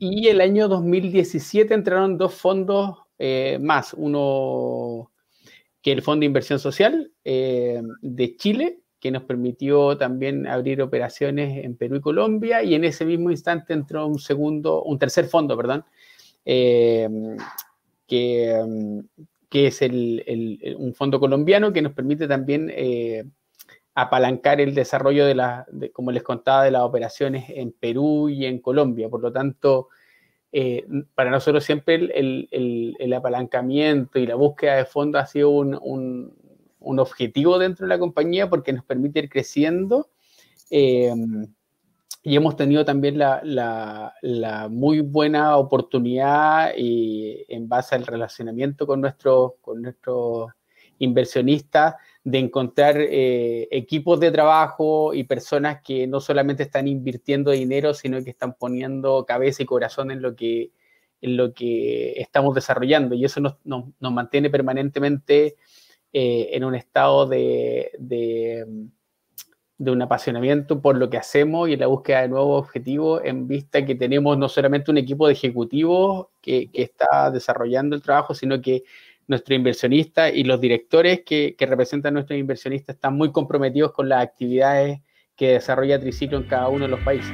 [0.00, 5.11] Y el año 2017 entraron dos fondos eh, más, uno
[5.82, 11.76] que el Fondo de Inversión Social de Chile, que nos permitió también abrir operaciones en
[11.76, 15.84] Perú y Colombia, y en ese mismo instante entró un segundo, un tercer fondo, perdón,
[16.44, 17.10] que,
[19.48, 23.24] que es el, un fondo colombiano que nos permite también eh,
[23.94, 28.60] apalancar el desarrollo de, la, como les contaba, de las operaciones en Perú y en
[28.60, 29.10] Colombia.
[29.10, 29.88] Por lo tanto,
[30.52, 36.32] eh, para nosotros siempre el, apalancamiento y la búsqueda de fondos ha sido un,
[36.80, 40.10] objetivo dentro de la compañía porque nos permite ir creciendo.
[40.70, 41.14] Eh,
[42.24, 44.12] y hemos tenido también la,
[44.70, 49.52] muy buena oportunidad y en base al relacionamiento con nuestros
[50.98, 51.94] inversionistas
[52.24, 58.22] de encontrar eh, equipos de trabajo y personas que no solamente están invirtiendo dinero, sino
[58.22, 60.70] que están poniendo cabeza y corazón en lo que,
[61.20, 63.14] en lo que estamos desarrollando.
[63.14, 63.56] Y eso nos,
[63.98, 65.56] mantiene permanentemente
[66.12, 67.90] eh, en un estado de
[69.82, 73.84] de un apasionamiento por lo que hacemos y la búsqueda de nuevos objetivos en vista
[73.84, 78.84] que tenemos no solamente un equipo de ejecutivos que, está desarrollando el trabajo, sino que
[79.26, 84.22] nuestros inversionistas y los directores que, representan a nuestros inversionistas están muy comprometidos con las
[84.22, 85.00] actividades
[85.36, 87.32] que desarrolla Triciclo en cada uno de los países.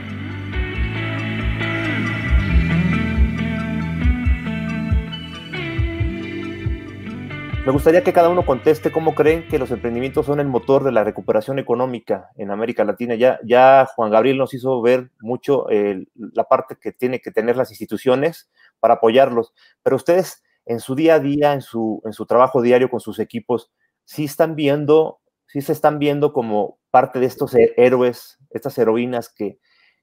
[7.67, 10.93] Me gustaría que cada uno conteste cómo creen que los emprendimientos son el motor de
[10.93, 13.15] la recuperación económica en América Latina.
[13.15, 15.67] Ya, ya Juan Gabriel nos hizo ver mucho
[16.15, 21.15] la parte que tiene que tener las instituciones para apoyarlos, pero ustedes en su día
[21.15, 23.71] a día, en su, en su trabajo diario con sus equipos,
[24.05, 29.59] sí están viendo, sí se están viendo como parte de estos héroes, estas heroínas que,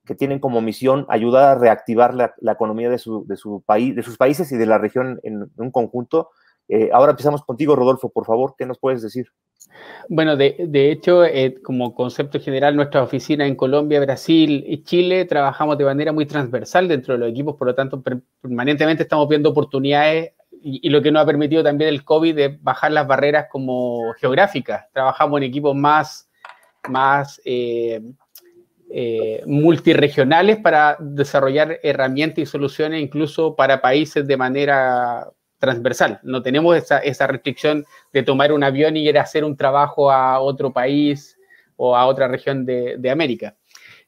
[0.06, 3.96] que tienen como misión ayudar a reactivar la, la economía de su, de su país,
[3.96, 6.30] de sus países y de la región en un conjunto
[6.68, 9.28] eh, ahora empezamos contigo, Rodolfo, por favor, ¿qué nos puedes decir?
[10.10, 10.56] Bueno, de,
[10.92, 16.12] hecho, eh, como concepto general, nuestra oficina en Colombia, Brasil y Chile trabajamos de manera
[16.12, 18.02] muy transversal dentro de los equipos, por lo tanto,
[18.42, 20.34] permanentemente estamos viendo oportunidades
[20.68, 24.92] y, lo que nos ha permitido también el COVID es bajar las barreras como geográficas.
[24.92, 26.28] Trabajamos en equipos más,
[26.90, 28.02] más eh,
[29.46, 36.20] multiregionales para desarrollar herramientas y soluciones incluso para países de manera transversal.
[36.24, 40.40] No tenemos esa, restricción de tomar un avión y ir a hacer un trabajo a
[40.40, 41.38] otro país
[41.76, 43.56] o a otra región de, América.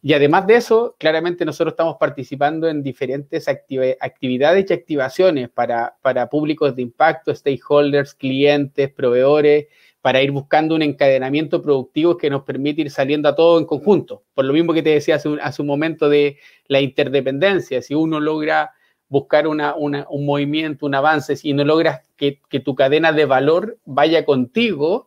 [0.08, 6.30] Y además de eso, claramente nosotros estamos participando en diferentes actividades y activaciones para, para
[6.30, 9.68] públicos de impacto, stakeholders, clientes, proveedores,
[9.99, 14.24] para ir buscando un encadenamiento productivo que nos permite ir saliendo a todo en conjunto.
[14.34, 16.38] Por lo mismo que te decía hace un, hace un momento de
[16.70, 18.72] la interdependencia, si uno logra
[19.10, 24.24] buscar una, un movimiento, un avance, si no logras que, tu cadena de valor vaya
[24.24, 25.07] contigo,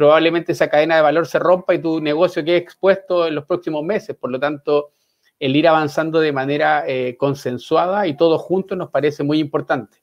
[0.00, 3.84] probablemente esa cadena de valor se rompa y tu negocio quede expuesto en los próximos
[3.84, 4.16] meses.
[4.16, 4.92] Por lo tanto,
[5.38, 9.98] el ir avanzando de manera eh, consensuada y todos juntos nos parece muy importante.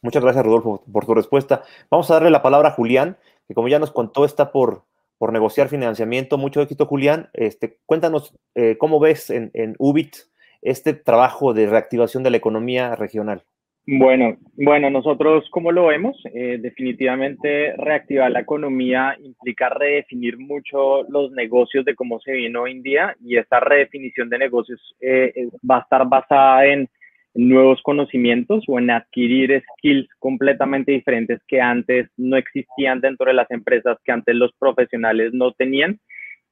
[0.00, 1.62] Muchas gracias, Rodolfo, por tu respuesta.
[1.90, 4.84] Vamos a darle la palabra a Julián, que como ya nos contó, está por,
[5.18, 6.38] por negociar financiamiento.
[6.38, 7.28] Mucho éxito, Julián.
[7.34, 10.16] Este, cuéntanos eh, cómo ves en, en UBIT
[10.62, 13.44] este trabajo de reactivación de la economía regional?
[13.90, 21.32] Bueno, bueno, nosotros cómo lo vemos, eh, definitivamente reactivar la economía implica redefinir mucho los
[21.32, 25.78] negocios de cómo se viene hoy en día y esta redefinición de negocios eh, va
[25.78, 26.90] a estar basada en
[27.32, 33.50] nuevos conocimientos o en adquirir skills completamente diferentes que antes no existían dentro de las
[33.50, 35.98] empresas, que antes los profesionales no tenían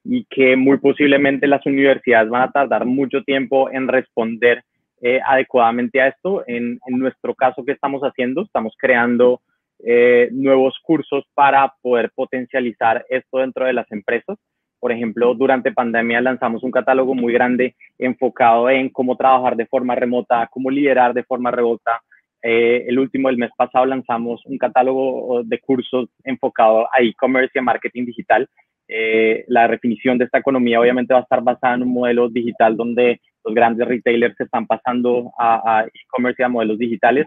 [0.04, 4.64] y que muy posiblemente las universidades van a tardar mucho tiempo en responder
[5.00, 6.44] eh, adecuadamente a esto.
[6.46, 8.42] En, nuestro caso, ¿qué estamos haciendo?
[8.42, 9.40] Estamos creando
[9.84, 14.38] eh, nuevos cursos para poder potencializar esto dentro de las empresas.
[14.78, 19.94] Por ejemplo, durante pandemia lanzamos un catálogo muy grande enfocado en cómo trabajar de forma
[19.94, 22.00] remota, cómo liderar de forma remota.
[22.42, 27.58] Eh, el último, el mes pasado, lanzamos un catálogo de cursos enfocado a e-commerce y
[27.58, 28.48] a marketing digital
[28.88, 32.76] eh, la definición de esta economía obviamente va a estar basada en un modelo digital
[32.76, 37.26] donde los grandes retailers se están pasando a, e-commerce y a modelos digitales.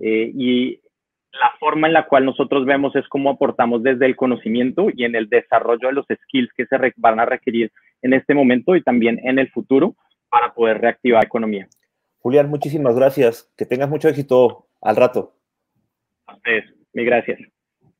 [0.00, 0.80] Eh, y
[1.32, 5.14] la forma en la cual nosotros vemos es cómo aportamos desde el conocimiento y en
[5.14, 7.70] el desarrollo de los skills que se van a requerir
[8.02, 9.94] en este momento y también en el futuro
[10.28, 11.68] para poder reactivar la economía.
[12.18, 13.52] Julián, muchísimas gracias.
[13.56, 15.34] Que tengas mucho éxito al rato.
[16.26, 17.38] A ustedes, mi gracias.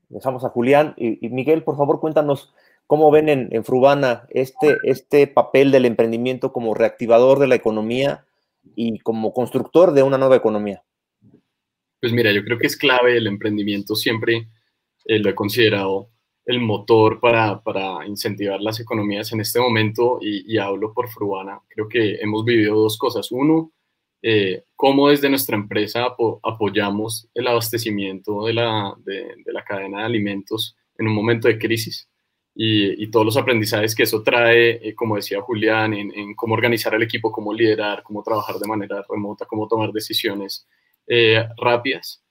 [0.09, 0.95] Dejamos a Julián.
[0.97, 2.53] y Miguel, por favor, cuéntanos
[2.91, 8.27] ¿cómo ven en, en, Frubana este, este papel del emprendimiento como reactivador de la economía
[8.75, 10.83] y como constructor de una nueva economía?
[12.01, 14.49] Pues mira, yo creo que es clave el emprendimiento, siempre
[15.05, 16.09] eh, lo he considerado
[16.45, 17.63] el motor para,
[18.09, 21.61] incentivar las economías en este momento y, hablo por Fruana.
[21.69, 23.31] Creo que hemos vivido dos cosas.
[23.31, 23.71] Uno,
[24.21, 26.09] eh, cómo desde nuestra empresa
[26.43, 32.11] apoyamos el abastecimiento de la, de, la cadena de alimentos en un momento de crisis
[32.55, 36.55] y, y todos los aprendizajes que eso trae, eh, como decía Julián, en, en, cómo
[36.55, 40.67] organizar el equipo, cómo liderar, cómo trabajar de manera remota, cómo tomar decisiones
[41.07, 42.23] eh, rápidas.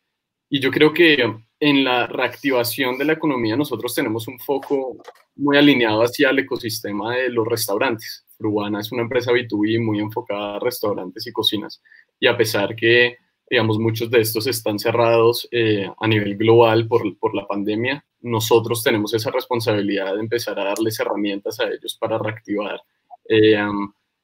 [0.49, 1.17] Y yo creo que
[1.59, 4.97] en la reactivación de la economía nosotros tenemos un foco
[5.35, 8.25] muy alineado hacia el ecosistema de los restaurantes.
[8.37, 11.81] Fruana es una empresa B2B muy enfocada a restaurantes y cocinas.
[12.19, 13.17] Y a pesar que,
[13.49, 18.83] digamos, muchos de estos están cerrados eh, a nivel global por, por, la pandemia, nosotros
[18.83, 22.81] tenemos esa responsabilidad de empezar a darles herramientas a ellos para reactivar,
[23.27, 23.57] eh,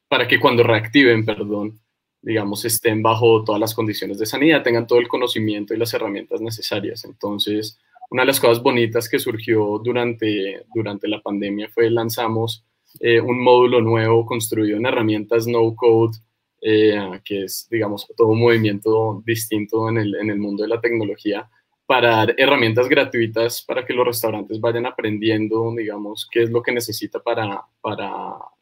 [0.07, 1.79] para que cuando reactiven, perdón,
[2.21, 6.41] digamos, estén bajo todas las condiciones de sanidad, tengan todo el conocimiento y las herramientas
[6.41, 7.05] necesarias.
[7.05, 7.79] Entonces,
[8.09, 12.65] una de las cosas bonitas que surgió durante, durante la pandemia fue lanzamos
[12.99, 16.17] eh, un módulo nuevo construido en herramientas no code,
[16.61, 20.81] eh, que es, digamos, todo un movimiento distinto en el, en el mundo de la
[20.81, 21.49] tecnología,
[21.85, 26.71] para dar herramientas gratuitas para que los restaurantes vayan aprendiendo, digamos, qué es lo que
[26.71, 28.07] necesita para, para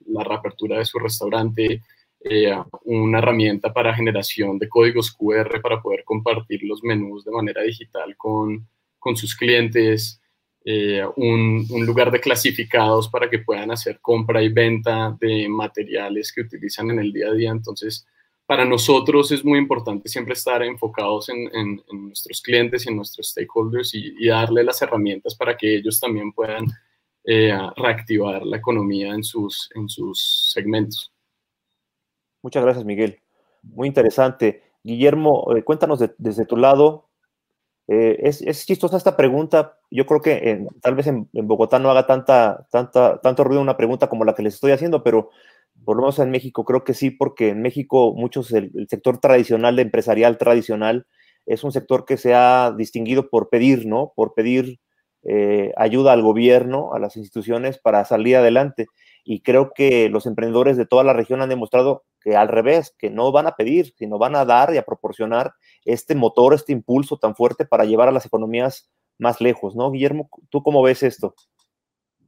[0.07, 1.82] la reapertura de su restaurante,
[2.19, 2.55] eh,
[2.86, 8.15] una herramienta para generación de códigos QR para poder compartir los menús de manera digital
[8.17, 8.67] con,
[8.99, 10.21] con sus clientes,
[10.65, 16.32] eh, un, un, lugar de clasificados para que puedan hacer compra y venta de materiales
[16.32, 17.51] que utilizan en el día a día.
[17.51, 18.05] Entonces,
[18.45, 23.29] para nosotros es muy importante siempre estar enfocados en, en, nuestros clientes y en nuestros
[23.29, 26.65] stakeholders y, y, darle las herramientas para que ellos también puedan
[27.25, 31.13] eh, reactivar la economía en sus, en sus segmentos.
[32.41, 33.21] Muchas gracias, Miguel.
[33.61, 34.61] Muy interesante.
[34.83, 37.07] Guillermo, eh, cuéntanos de, desde tu lado.
[37.87, 39.79] Eh, es, es, chistosa esta pregunta.
[39.89, 43.77] Yo creo que tal vez en, en, Bogotá no haga tanta, tanta, tanto ruido una
[43.77, 45.29] pregunta como la que les estoy haciendo, pero
[45.86, 49.79] por lo menos en México creo que sí, porque en México muchos, el, sector tradicional,
[49.79, 51.07] empresarial tradicional,
[51.45, 54.13] es un sector que se ha distinguido por pedir, ¿no?
[54.15, 54.79] Por pedir
[55.23, 58.88] eh, ayuda al gobierno, a las instituciones para salir adelante.
[59.25, 63.09] Y creo que los emprendedores de toda la región han demostrado que al revés, que
[63.09, 65.53] no van a pedir, sino van a dar y a proporcionar
[65.86, 69.91] este motor, este impulso tan fuerte para llevar a las economías más lejos, ¿no?
[69.91, 71.36] Guillermo, ¿tú cómo ves esto?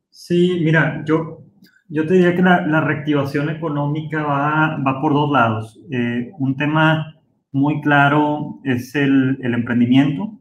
[0.10, 1.44] Sí, mira, yo,
[1.88, 5.80] yo te diría que la, la reactivación económica va, va, por dos lados.
[5.92, 7.16] Eh, un tema
[7.52, 10.38] muy claro es el, el emprendimiento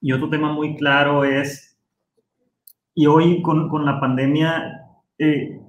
[0.00, 1.78] y otro tema muy claro es,
[2.94, 4.86] y hoy con, con la pandemia
[5.18, 5.60] eh,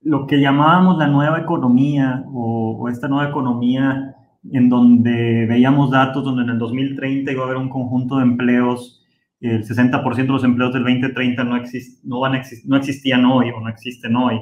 [0.00, 4.14] lo que llamábamos la nueva economía o, o, esta nueva economía
[4.52, 9.03] en donde veíamos datos donde en el 2030 iba a haber un conjunto de empleos,
[9.50, 13.60] el 60% de los empleos del 2030 no, exist, no, van no existían hoy o
[13.60, 14.40] no existen hoy.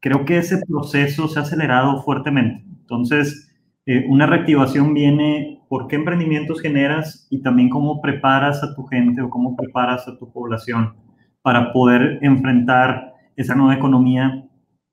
[0.00, 2.64] Creo que ese proceso se ha acelerado fuertemente.
[2.80, 3.52] Entonces,
[3.86, 9.22] eh, una reactivación viene por qué emprendimientos generas y también cómo preparas a tu gente
[9.22, 10.94] o cómo preparas a tu población
[11.42, 14.44] para poder enfrentar esa nueva economía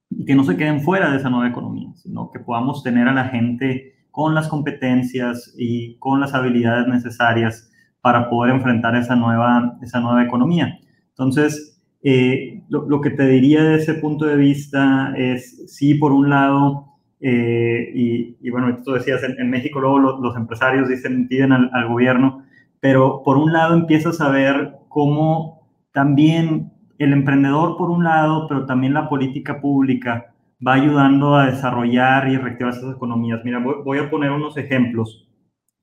[0.09, 3.13] y que no se queden fuera de esa nueva economía, sino que podamos tener a
[3.13, 7.71] la gente con las competencias y con las habilidades necesarias
[8.05, 10.77] para poder enfrentar esa nueva, esa nueva economía.
[11.09, 16.29] Entonces, eh, lo, que te diría de ese punto de vista es, sí, por un
[16.29, 16.85] lado,
[17.19, 22.43] eh, y, bueno, tú decías, en, en México luego los, empresarios dicen, piden al, gobierno,
[22.79, 28.67] pero por un lado empiezas a ver cómo también el emprendedor por un lado, pero
[28.67, 30.31] también la política pública
[30.65, 33.41] va ayudando a desarrollar y reactivar esas economías.
[33.43, 35.25] Mira, voy a poner unos ejemplos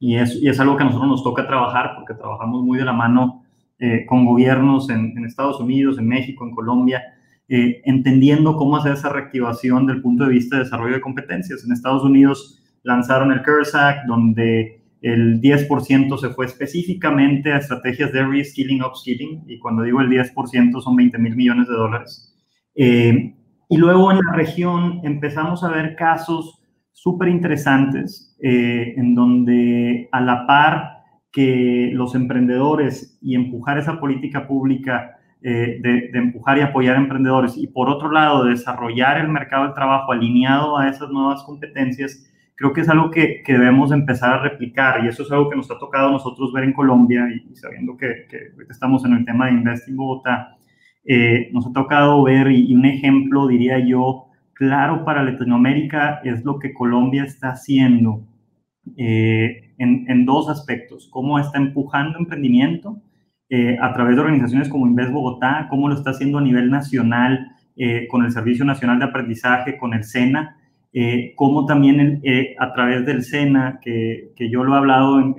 [0.02, 2.84] y es, y es, algo que a nosotros nos toca trabajar porque trabajamos muy de
[2.84, 3.44] la mano
[3.78, 7.04] eh, con gobiernos en, en, Estados Unidos, en México, en Colombia,
[7.48, 11.64] eh, entendiendo cómo hacer esa reactivación del punto de vista de desarrollo de competencias.
[11.64, 18.12] En Estados Unidos lanzaron el CARES Act, donde el 10% se fue específicamente a estrategias
[18.12, 22.36] de reskilling, upskilling, y cuando digo el 10% son 20 mil millones de dólares.
[22.74, 23.36] Eh,
[23.68, 26.61] y luego en la región empezamos a ver casos
[26.92, 34.46] súper interesantes eh, en donde a la par que los emprendedores y empujar esa política
[34.46, 39.28] pública eh, de, de, empujar y apoyar a emprendedores y por otro lado desarrollar el
[39.28, 43.90] mercado del trabajo alineado a esas nuevas competencias, creo que es algo que, que, debemos
[43.90, 45.04] empezar a replicar.
[45.04, 47.56] Y eso es algo que nos ha tocado a nosotros ver en Colombia y, y
[47.56, 50.56] sabiendo que, que estamos en el tema de Invest in Bogotá,
[51.04, 54.26] eh, nos ha tocado ver, y, un ejemplo, diría yo,
[54.62, 58.22] claro para Latinoamérica es lo que Colombia está haciendo
[58.96, 63.02] eh, en, dos aspectos, cómo está empujando emprendimiento
[63.48, 67.48] eh, a través de organizaciones como Invest Bogotá, cómo lo está haciendo a nivel nacional
[68.10, 70.58] con el Servicio Nacional de Aprendizaje, con el SENA,
[71.36, 72.22] cómo también
[72.58, 75.34] a través del SENA, que, que, yo lo he hablado en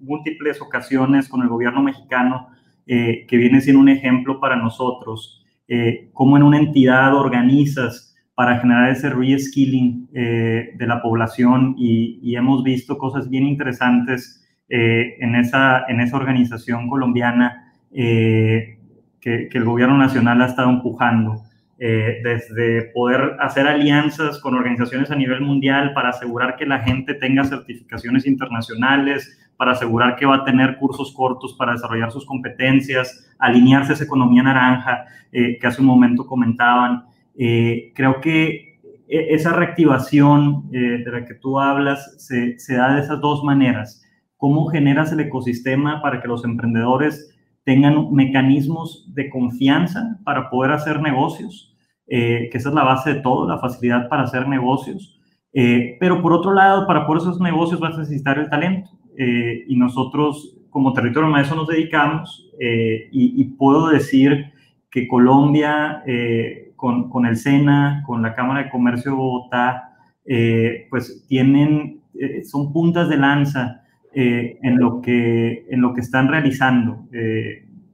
[0.00, 2.48] múltiples ocasiones con el gobierno mexicano,
[2.90, 8.07] eh, que viene siendo un ejemplo para nosotros, eh, cómo en una entidad organizas
[8.38, 15.34] para generar ese reskilling eh, de la población y, hemos visto cosas bien interesantes en,
[15.34, 18.78] esa, en esa organización colombiana que,
[19.20, 21.42] que, el gobierno nacional ha estado empujando.
[21.78, 27.42] desde poder hacer alianzas con organizaciones a nivel mundial para asegurar que la gente tenga
[27.42, 33.90] certificaciones internacionales, para asegurar que va a tener cursos cortos para desarrollar sus competencias, alinearse
[33.90, 37.04] a esa economía naranja eh, que hace un momento comentaban.
[37.38, 42.96] Eh, creo que e, esa reactivación eh, de la que tú hablas se, se, da
[42.96, 44.02] de esas dos maneras.
[44.36, 47.34] ¿Cómo generas el ecosistema para que los emprendedores
[47.64, 51.74] tengan mecanismos de confianza para poder hacer negocios?
[52.10, 55.20] que esa es la base de todo, la facilidad para hacer negocios.
[55.52, 58.98] pero por otro lado, para poder esos negocios vas a necesitar el talento.
[59.20, 64.52] Eh, y nosotros como territorio a eso nos dedicamos eh, y, puedo decir
[64.92, 69.96] que Colombia eh, con, con, el SENA, con la Cámara de Comercio de Bogotá,
[70.88, 72.00] pues tienen,
[72.44, 73.82] son puntas de lanza
[74.14, 77.06] en, lo que, en lo que están realizando.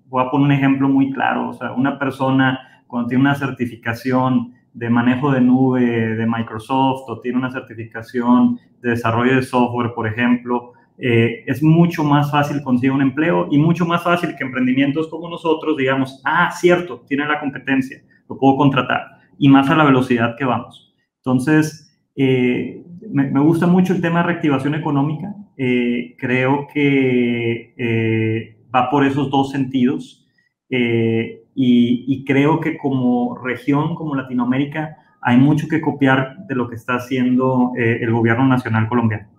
[0.09, 4.55] voy a poner un ejemplo muy claro, o sea, una persona cuando tiene una certificación
[4.75, 5.83] de manejo de nube
[6.17, 12.05] de Microsoft o tiene una certificación de desarrollo de software, por ejemplo, eh, es mucho
[12.05, 16.51] más fácil conseguir un empleo y mucho más fácil que emprendimientos como nosotros digamos, ah,
[16.53, 20.95] cierto, tiene la competencia, lo puedo contratar, y más a la velocidad que vamos.
[21.19, 29.05] Entonces, eh, me, gusta mucho el tema de reactivación económica, eh, creo que va por
[29.05, 30.27] esos dos sentidos
[30.69, 36.95] y creo que como región, como Latinoamérica, hay mucho que copiar de lo que está
[36.95, 39.35] haciendo el gobierno nacional colombiano.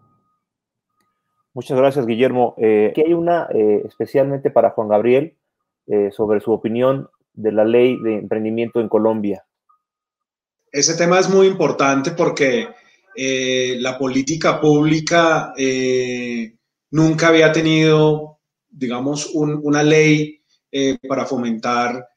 [1.55, 2.53] Muchas gracias, Guillermo.
[2.57, 5.37] Eh, aquí hay una eh, especialmente para Juan Gabriel
[5.87, 9.45] eh, sobre su opinión de la ley de emprendimiento en Colombia.
[10.71, 12.67] Ese tema es muy importante porque
[13.15, 15.53] la política pública
[16.91, 20.41] nunca había tenido, digamos, una ley
[21.07, 22.07] para fomentar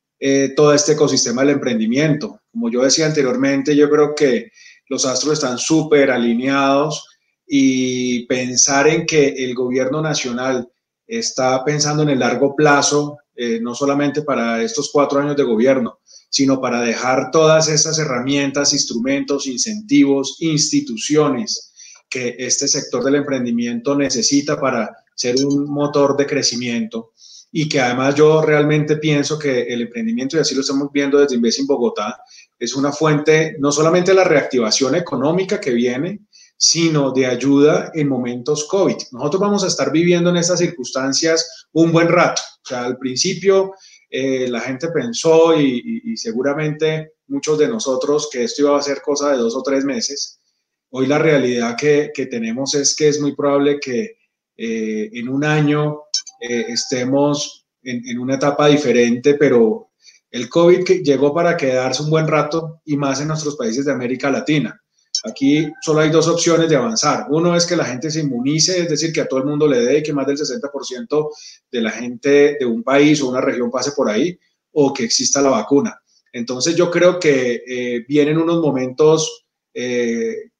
[0.57, 2.41] todo este ecosistema del emprendimiento.
[2.51, 4.51] Como yo decía anteriormente, yo creo que
[4.89, 7.07] los astros están súper alineados
[7.47, 10.69] y pensar en que el gobierno nacional
[11.07, 16.01] está pensando en el largo plazo, eh, no solamente para estos cuatro años de gobierno,
[16.29, 21.73] sino para dejar todas esas herramientas, instrumentos, incentivos, instituciones
[22.11, 27.13] que este sector del emprendimiento necesita para ser un motor de crecimiento.
[27.53, 31.37] Y que además yo realmente pienso que el emprendimiento, y así lo estamos viendo desde
[31.37, 32.21] Inves en Bogotá,
[32.59, 36.27] es una fuente no solamente de la reactivación económica que viene,
[36.59, 38.97] sino de ayuda en momentos COVID.
[39.13, 42.43] Nosotros vamos a estar viviendo en estas circunstancias un buen rato.
[42.71, 43.75] Al principio
[44.11, 49.31] eh, la gente pensó y, seguramente muchos de nosotros que esto iba a ser cosa
[49.31, 50.41] de dos o tres meses.
[50.91, 54.17] Hoy la realidad que, tenemos es que es muy probable que
[54.57, 56.01] eh, en un año
[56.41, 59.91] eh, estemos en, en, una etapa diferente, pero
[60.31, 64.29] el COVID llegó para quedarse un buen rato y más en nuestros países de América
[64.29, 64.83] Latina.
[65.25, 67.27] Aquí solo hay dos opciones de avanzar.
[67.31, 69.81] Uno es que la gente se inmunice, es decir, que a todo el mundo le
[69.81, 71.31] dé que más del 60%
[71.71, 74.39] de la gente de un país o una región pase por ahí,
[74.73, 76.01] o que exista la vacuna.
[76.33, 80.51] Entonces yo creo que eh, vienen unos momentos eh,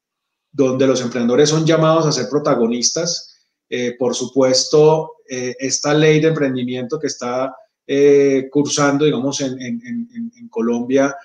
[0.51, 3.37] donde los emprendedores son llamados a ser protagonistas.
[3.69, 7.55] Eh, por supuesto, esta ley de emprendimiento que está
[8.49, 11.15] cursando, digamos, en, en Colombia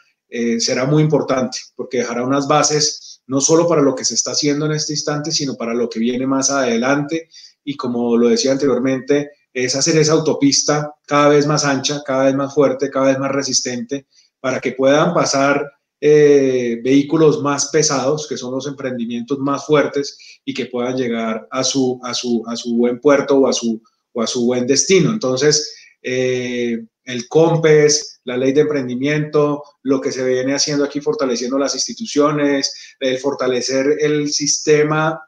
[0.58, 4.66] será muy importante porque dejará unas bases no solo para lo que se está haciendo
[4.66, 7.28] en este instante, sino para lo que viene más adelante.
[7.64, 12.34] Y como lo decía anteriormente, es hacer esa autopista cada vez más ancha, cada vez
[12.34, 14.06] más fuerte, cada vez más resistente,
[14.40, 15.70] para que puedan pasar
[16.00, 21.64] eh, vehículos más pesados, que son los emprendimientos más fuertes, y que puedan llegar a
[21.64, 23.80] su, a su, a su buen puerto o a su,
[24.12, 25.10] o a su buen destino.
[25.10, 31.58] Entonces, eh, el COMPES, la ley de emprendimiento, lo que se viene haciendo aquí fortaleciendo
[31.58, 35.20] las instituciones, el fortalecer el sistema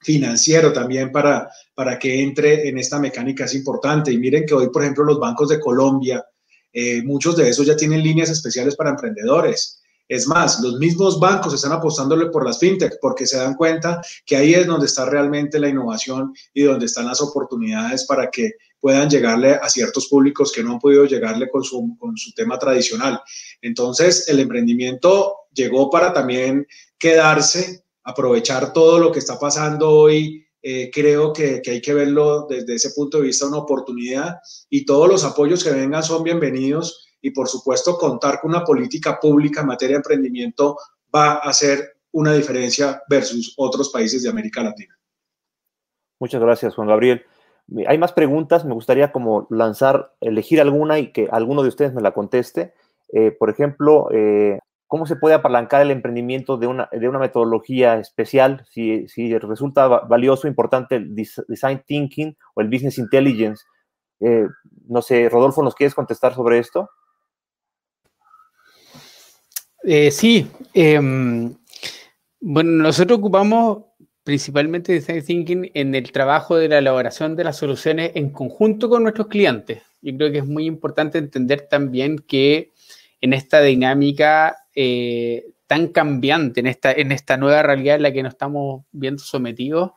[0.00, 4.12] financiero también para, para que entre en esta mecánica es importante.
[4.12, 6.24] Y miren que hoy, por ejemplo, los bancos de Colombia
[6.78, 9.80] eh, muchos de esos ya tienen líneas especiales para emprendedores.
[10.06, 14.36] Es más, los mismos bancos están apostándole por las fintech porque se dan cuenta que
[14.36, 18.52] ahí es donde está realmente la innovación y donde están las oportunidades para que
[18.86, 22.56] puedan llegarle a ciertos públicos que no han podido llegarle con su, con su tema
[22.56, 23.20] tradicional.
[23.60, 26.64] Entonces, el emprendimiento llegó para también
[26.96, 32.46] quedarse, aprovechar todo lo que está pasando hoy eh, creo que, que, hay que verlo
[32.48, 34.36] desde ese punto de vista una oportunidad
[34.70, 39.18] y todos los apoyos que vengan son bienvenidos y por supuesto contar con una política
[39.18, 40.76] pública en materia de emprendimiento
[41.12, 44.96] va a hacer una diferencia versus otros países de América Latina.
[46.20, 47.24] Muchas gracias, Juan Gabriel.
[47.88, 52.02] Hay más preguntas, me gustaría como lanzar, elegir alguna y que alguno de ustedes me
[52.02, 52.74] la conteste.
[53.12, 57.98] Eh, por ejemplo, eh, ¿cómo se puede apalancar el emprendimiento de una, de una metodología
[57.98, 58.64] especial?
[58.70, 63.64] Si, si resulta valioso, importante el design thinking o el business intelligence.
[64.20, 64.46] Eh,
[64.88, 66.88] no sé, Rodolfo, ¿nos quieres contestar sobre esto?
[70.10, 70.50] Sí.
[70.72, 71.54] Em,
[72.40, 73.85] bueno, nosotros ocupamos
[74.26, 79.04] principalmente Design Thinking en el trabajo de la elaboración de las soluciones en conjunto con
[79.04, 79.84] nuestros clientes.
[80.02, 82.72] Yo creo que es muy importante entender también que
[83.20, 88.24] en esta dinámica eh, tan cambiante, en esta, en esta nueva realidad en la que
[88.24, 89.92] nos estamos viendo sometidos,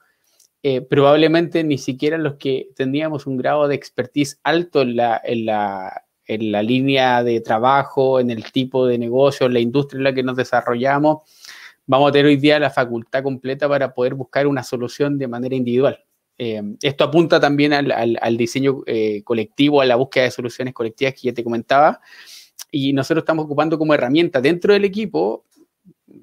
[0.62, 5.48] eh, probablemente ni siquiera los que teníamos un grado de expertise alto en la, en
[5.48, 10.04] la, en la línea de trabajo, en el tipo de negocio, en la industria en
[10.04, 11.24] la que nos desarrollamos,
[11.90, 15.56] vamos a tener hoy día la facultad completa para poder buscar una solución de manera
[15.56, 16.06] individual.
[16.38, 17.92] Eh, esto apunta también al,
[18.22, 22.00] al, diseño eh, colectivo, a la búsqueda de soluciones colectivas que ya te comentaba.
[22.70, 25.46] Y nosotros estamos ocupando como herramienta dentro del equipo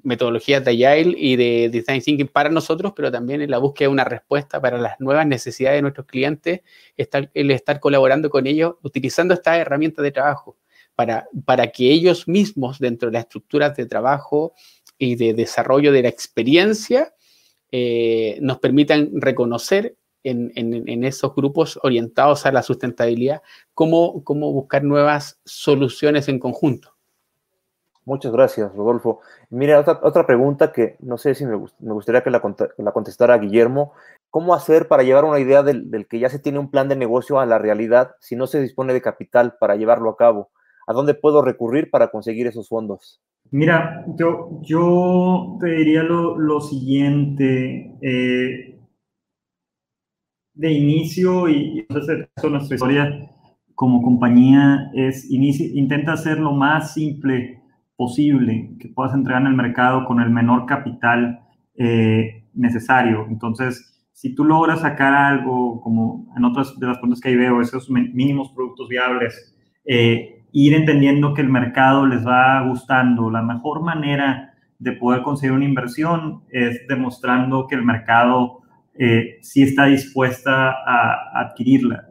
[0.03, 3.93] metodologías de Agile y de Design Thinking para nosotros, pero también en la búsqueda de
[3.93, 6.61] una respuesta para las nuevas necesidades de nuestros clientes,
[6.95, 10.57] estar, el estar colaborando con ellos, utilizando estas herramientas de trabajo
[10.95, 14.53] para, para que ellos mismos, dentro de las estructuras de trabajo
[14.97, 17.13] y de desarrollo de la experiencia,
[17.71, 23.41] eh, nos permitan reconocer en, en, esos grupos orientados a la sustentabilidad
[23.73, 26.97] cómo, cómo buscar nuevas soluciones en conjunto.
[28.03, 29.19] Muchas gracias, Rodolfo.
[29.49, 32.41] Mira, otra, otra pregunta que no sé si me, me gustaría que la,
[32.77, 33.93] la, contestara Guillermo.
[34.29, 36.95] ¿Cómo hacer para llevar una idea del, del, que ya se tiene un plan de
[36.95, 40.51] negocio a la realidad si no se dispone de capital para llevarlo a cabo?
[40.87, 43.21] ¿A dónde puedo recurrir para conseguir esos fondos?
[43.51, 47.93] Mira, yo, yo te diría lo, lo siguiente.
[48.01, 48.79] Eh,
[50.57, 53.29] de inicio, y, y entonces nuestra historia
[53.75, 57.61] como compañía es, inicia, intenta hacer lo más simple
[57.95, 61.41] posible que puedas entregar en el mercado con el menor capital
[61.75, 63.27] eh, necesario.
[63.29, 67.61] Entonces, si tú logras sacar algo, como en otras de las preguntas que ahí veo,
[67.61, 69.55] esos mínimos productos viables,
[69.85, 75.53] eh, ir entendiendo que el mercado les va gustando, la mejor manera de poder conseguir
[75.53, 78.61] una inversión es demostrando que el mercado
[78.95, 82.05] eh, sí está dispuesta a, adquirirla.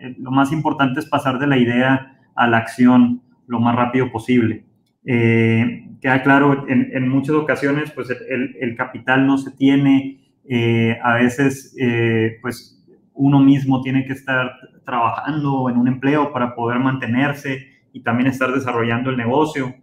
[0.00, 4.10] Eh, lo más importante es pasar de la idea a la acción lo más rápido
[4.10, 4.64] posible.
[5.04, 10.98] Eh, queda claro, en, en, muchas ocasiones, pues el, el, capital no se tiene, eh,
[11.02, 12.82] a veces, eh, pues
[13.14, 14.52] uno mismo tiene que estar
[14.84, 19.74] trabajando en un empleo para poder mantenerse y también estar desarrollando el negocio.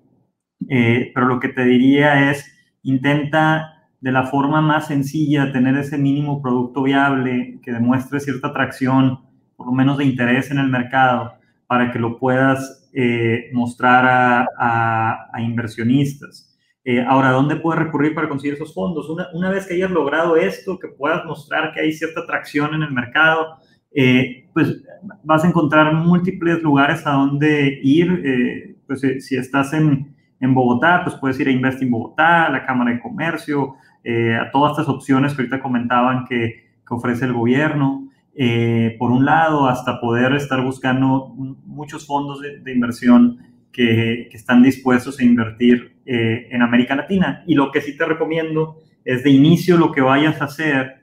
[0.69, 2.45] Eh, pero lo que te diría es,
[2.83, 9.19] intenta de la forma más sencilla tener ese mínimo producto viable que demuestre cierta atracción,
[9.55, 11.33] por lo menos de interés en el mercado,
[11.65, 16.55] para que lo puedas eh, mostrar a, inversionistas.
[16.83, 19.09] Eh, ahora, ¿dónde puedes recurrir para conseguir esos fondos?
[19.09, 22.83] Una, una, vez que hayas logrado esto, que puedas mostrar que hay cierta atracción en
[22.83, 23.57] el mercado,
[23.97, 24.83] eh, pues
[25.23, 28.21] vas a encontrar múltiples lugares a donde ir.
[28.23, 32.65] Eh, pues si estás en, en, Bogotá, pues puedes ir a Investing Bogotá, a la
[32.65, 37.33] Cámara de Comercio, eh, a todas estas opciones que ahorita comentaban que, que ofrece el
[37.33, 38.07] gobierno
[38.39, 41.33] eh, por un lado, hasta poder estar buscando
[41.65, 43.39] muchos fondos de, de inversión
[43.71, 47.43] que, que, están dispuestos a invertir eh, en América Latina.
[47.47, 50.96] Y lo que sí te recomiendo es de inicio lo que vayas a hacer,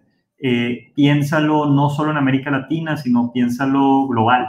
[0.47, 4.47] eh, piénsalo no solo en América Latina, sino piénsalo global.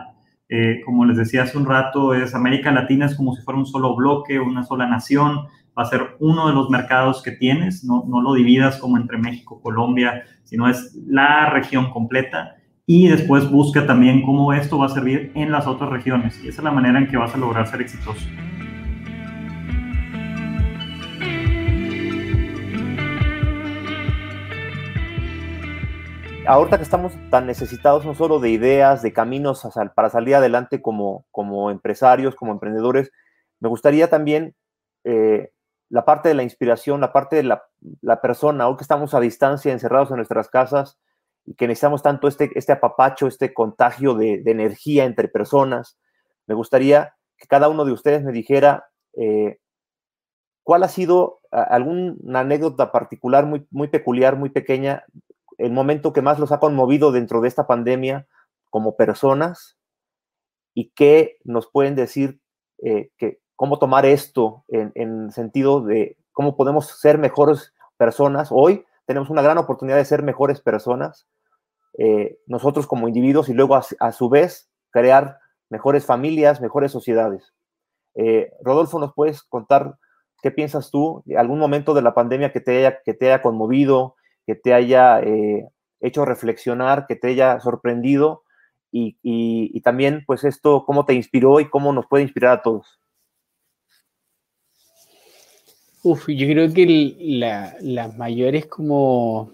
[0.49, 3.65] Eh, como les decía hace un rato, es América Latina es como si fuera un
[3.65, 5.45] solo bloque, una sola nación,
[5.77, 9.17] va a ser uno de los mercados que tienes, no, no lo dividas como entre
[9.17, 14.89] México, Colombia, sino es la región completa y después busca también cómo esto va a
[14.89, 16.37] servir en las otras regiones.
[16.43, 18.27] Y esa es la manera en que vas a lograr ser exitoso.
[26.47, 31.25] Ahorita que estamos tan necesitados no solo de ideas, de caminos para salir adelante como,
[31.31, 33.11] como empresarios, como emprendedores,
[33.59, 34.55] me gustaría también
[35.03, 35.51] eh,
[35.89, 37.63] la parte de la inspiración, la parte de la,
[38.01, 40.97] la, persona, aunque estamos a distancia, encerrados en nuestras casas,
[41.45, 45.97] y que necesitamos tanto este, este apapacho, este contagio de, de energía entre personas,
[46.47, 49.59] me gustaría que cada uno de ustedes me dijera eh,
[50.63, 55.05] cuál ha sido alguna anécdota particular, muy, muy peculiar, muy pequeña,
[55.57, 58.27] el momento que más los ha conmovido dentro de esta pandemia
[58.69, 59.77] como personas
[60.73, 62.39] y qué nos pueden decir
[62.83, 68.49] eh, que cómo tomar esto en, en sentido de cómo podemos ser mejores personas.
[68.51, 71.27] Hoy tenemos una gran oportunidad de ser mejores personas,
[71.97, 77.53] eh, nosotros como individuos y luego a, su vez crear mejores familias, mejores sociedades.
[78.15, 79.97] Eh, Rodolfo, ¿nos puedes contar
[80.41, 81.23] qué piensas tú?
[81.37, 84.15] ¿Algún momento de la pandemia que te haya, que te haya conmovido,
[84.45, 85.67] que te haya eh,
[85.99, 88.43] hecho reflexionar, que te haya sorprendido?
[88.91, 92.97] Y, y, también, pues esto, ¿cómo te inspiró y cómo nos puede inspirar a todos?
[96.01, 99.51] Uf, yo creo que la, las mayores como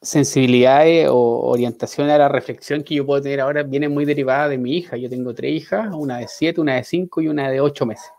[0.00, 4.58] sensibilidades o orientación a la reflexión que yo puedo tener ahora viene muy derivada de
[4.58, 4.96] mi hija.
[4.96, 8.10] Yo tengo tres hijas, una de siete, una de cinco y una de ocho meses.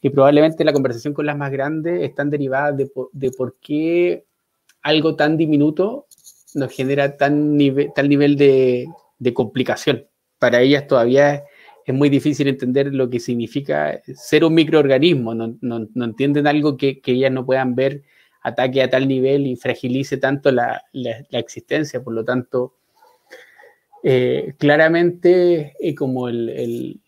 [0.00, 4.24] Y probablemente la conversación con las más grandes están derivadas de, de por qué
[4.82, 6.06] algo tan diminuto
[6.54, 8.86] nos genera tan nivel, tal nivel de,
[9.18, 10.06] de complicación.
[10.38, 11.44] Para ellas todavía
[11.86, 15.34] es, muy difícil entender lo que significa ser un microorganismo.
[15.34, 18.02] No, no, no entienden algo que, que ellas no puedan ver
[18.42, 20.82] ataque a tal nivel y fragilice tanto la,
[21.30, 22.02] existencia.
[22.02, 22.74] Por lo tanto,
[24.02, 27.00] eh, claramente eh, como el,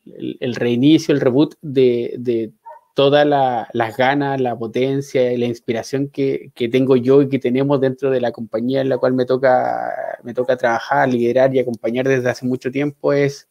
[0.54, 2.52] reinicio, el reboot de,
[2.94, 8.10] todas las ganas, la potencia y la inspiración que, tengo yo y que tenemos dentro
[8.10, 12.30] de la compañía en la cual me toca, me toca trabajar, liderar y acompañar desde
[12.30, 13.48] hace mucho tiempo es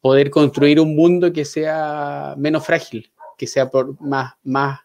[0.00, 4.80] poder construir un mundo que sea menos frágil, que sea por más, más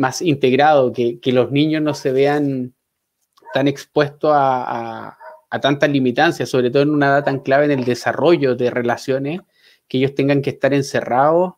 [0.00, 2.74] más integrado, que, que, los niños no se vean
[3.52, 5.18] tan expuestos a,
[5.50, 9.42] a, tantas limitancias, sobre todo en una edad tan clave en el desarrollo de relaciones,
[9.88, 11.52] que ellos tengan que estar encerrados.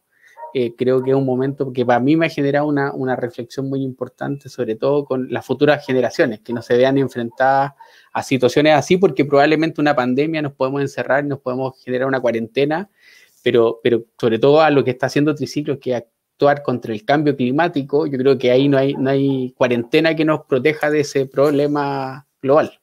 [0.54, 3.68] Eh, creo que es un momento que para mí me ha generado una, una, reflexión
[3.68, 7.72] muy importante, sobre todo con las futuras generaciones, que no se vean enfrentadas
[8.12, 12.90] a situaciones así, porque probablemente una pandemia nos podemos encerrar nos podemos generar una cuarentena,
[13.42, 15.94] pero, pero sobre todo a lo que está haciendo Triciclo, que
[16.64, 20.44] contra el cambio climático, yo creo que ahí no hay, no hay cuarentena que nos
[20.46, 22.80] proteja de ese problema global.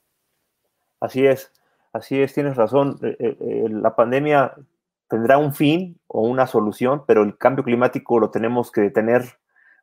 [1.00, 1.52] Así es,
[1.92, 2.98] así es, tienes razón.
[3.02, 4.54] Eh, eh, la pandemia
[5.10, 9.24] tendrá un fin o una solución, pero el cambio climático lo tenemos que detener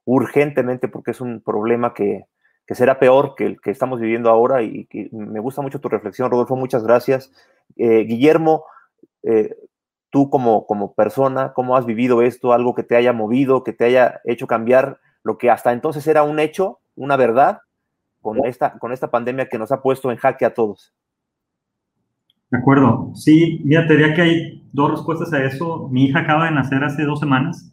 [0.04, 2.26] urgentemente porque es un problema que,
[2.66, 6.30] que será peor que el que estamos viviendo ahora y, me gusta mucho tu reflexión,
[6.30, 7.32] Rodolfo, muchas gracias.
[7.76, 8.64] Guillermo,
[10.10, 13.84] tú como, como persona, cómo has vivido esto, algo que te haya movido, que te
[13.84, 17.60] haya hecho cambiar lo que hasta entonces era un hecho, una verdad,
[18.22, 20.94] con esta, con esta pandemia que nos ha puesto en jaque a todos.
[22.50, 23.12] De acuerdo.
[23.14, 25.88] Sí, mira, te diría que hay dos respuestas a eso.
[25.90, 27.72] Mi hija acaba de nacer hace dos semanas.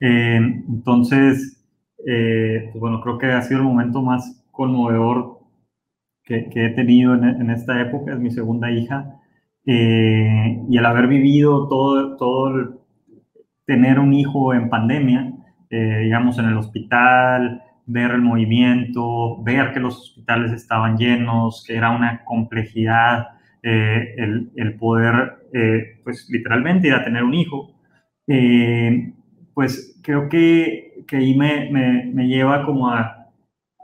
[0.00, 1.64] Eh, entonces,
[2.06, 5.40] eh, pues bueno, creo que ha sido el momento más conmovedor
[6.24, 8.12] que, que he tenido en, en, esta época.
[8.12, 9.20] Es mi segunda hija.
[9.66, 12.70] Eh, y el haber vivido todo, todo el,
[13.66, 15.32] tener un hijo en pandemia,
[15.70, 21.76] eh, digamos en el hospital, ver el movimiento, ver que los hospitales estaban llenos, que
[21.76, 23.28] era una complejidad
[23.64, 25.38] eh, el, poder,
[26.04, 27.74] pues literalmente ir a tener un hijo,
[29.54, 33.30] pues creo que, que ahí me, me, me, lleva como a,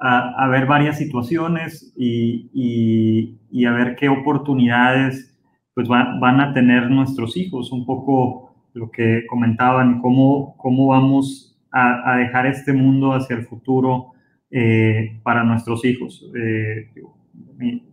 [0.00, 5.30] a, a, ver varias situaciones y, y, y a ver qué oportunidades
[5.74, 12.16] pues van a tener nuestros hijos, un poco lo que comentaban, cómo, cómo vamos a,
[12.16, 14.12] dejar este mundo hacia el futuro
[14.50, 16.28] eh, para nuestros hijos.
[16.34, 16.90] Eh,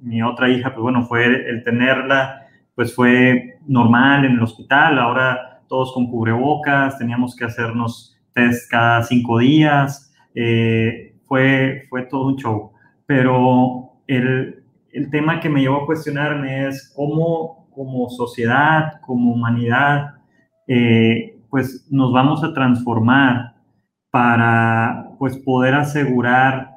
[0.02, 5.62] mi, otra hija, pues bueno, fue el tenerla, pues fue normal en el hospital, ahora
[5.68, 12.36] todos con cubrebocas, teníamos que hacernos test cada cinco días, eh, fue, fue todo un
[12.38, 12.72] show.
[13.06, 20.16] Pero el, el tema que me llevó a cuestionarme es cómo como sociedad, como humanidad,
[20.68, 23.54] eh, pues nos vamos a transformar
[24.10, 26.72] para pues poder asegurar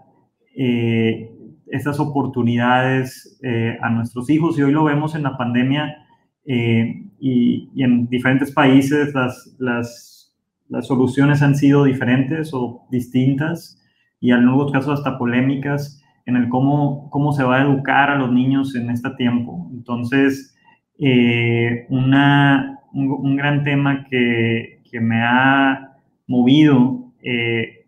[0.54, 1.29] eh,
[1.70, 4.58] esas oportunidades eh, a nuestros hijos.
[4.58, 5.96] Y hoy lo vemos en la pandemia
[6.44, 10.34] y, en diferentes países las, las,
[10.68, 13.80] las, soluciones han sido diferentes o distintas
[14.20, 16.02] y en algunos casos hasta polémicas.
[16.26, 19.68] en el cómo, cómo se va a educar a los niños en este tiempo.
[19.72, 20.54] Entonces,
[20.98, 27.79] eh, una, un, gran tema que, que me ha movido eh,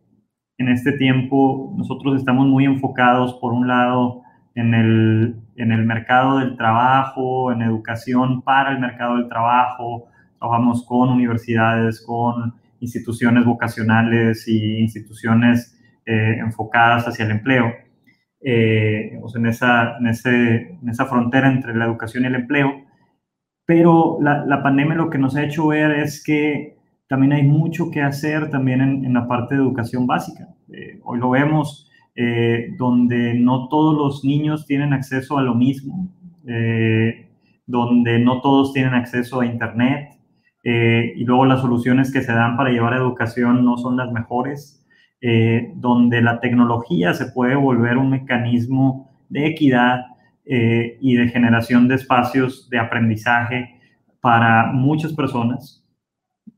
[0.62, 4.22] en este tiempo, nosotros estamos muy enfocados, por un lado,
[4.54, 10.08] en el, en el mercado del trabajo, en educación para el mercado del trabajo,
[10.38, 17.72] trabajamos con universidades, con instituciones vocacionales y instituciones eh, enfocadas hacia el empleo,
[18.40, 22.84] eh, en, esa, en, ese, en, esa, frontera entre la educación y el empleo.
[23.64, 26.76] Pero la, la, pandemia lo que nos ha hecho ver es que
[27.12, 30.48] también hay mucho que hacer también en, la parte de educación básica.
[30.72, 31.90] Eh, hoy lo vemos,
[32.78, 36.10] donde no todos los niños tienen acceso a lo mismo,
[37.66, 40.12] donde no todos tienen acceso a Internet,
[40.64, 44.86] eh, y luego las soluciones que se dan para llevar educación no son las mejores,
[45.20, 50.06] eh, donde la tecnología se puede volver un mecanismo de equidad
[50.44, 53.80] eh, y de generación de espacios de aprendizaje
[54.20, 55.81] para muchas personas.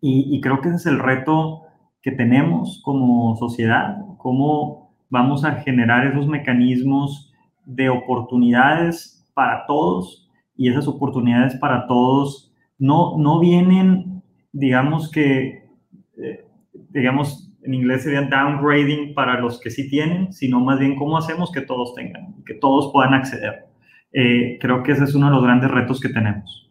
[0.06, 1.62] Y, creo que ese es el reto
[2.02, 7.32] que tenemos como sociedad, cómo vamos a generar esos mecanismos
[7.64, 14.22] de oportunidades para todos y esas oportunidades para todos no, no vienen,
[14.52, 15.70] digamos que,
[16.18, 16.44] eh,
[16.90, 21.50] digamos, en inglés sería downgrading para los que sí tienen, sino más bien cómo hacemos
[21.50, 23.68] que todos tengan, que todos puedan acceder.
[24.12, 26.63] Eh, creo que ese es uno de los grandes retos que tenemos.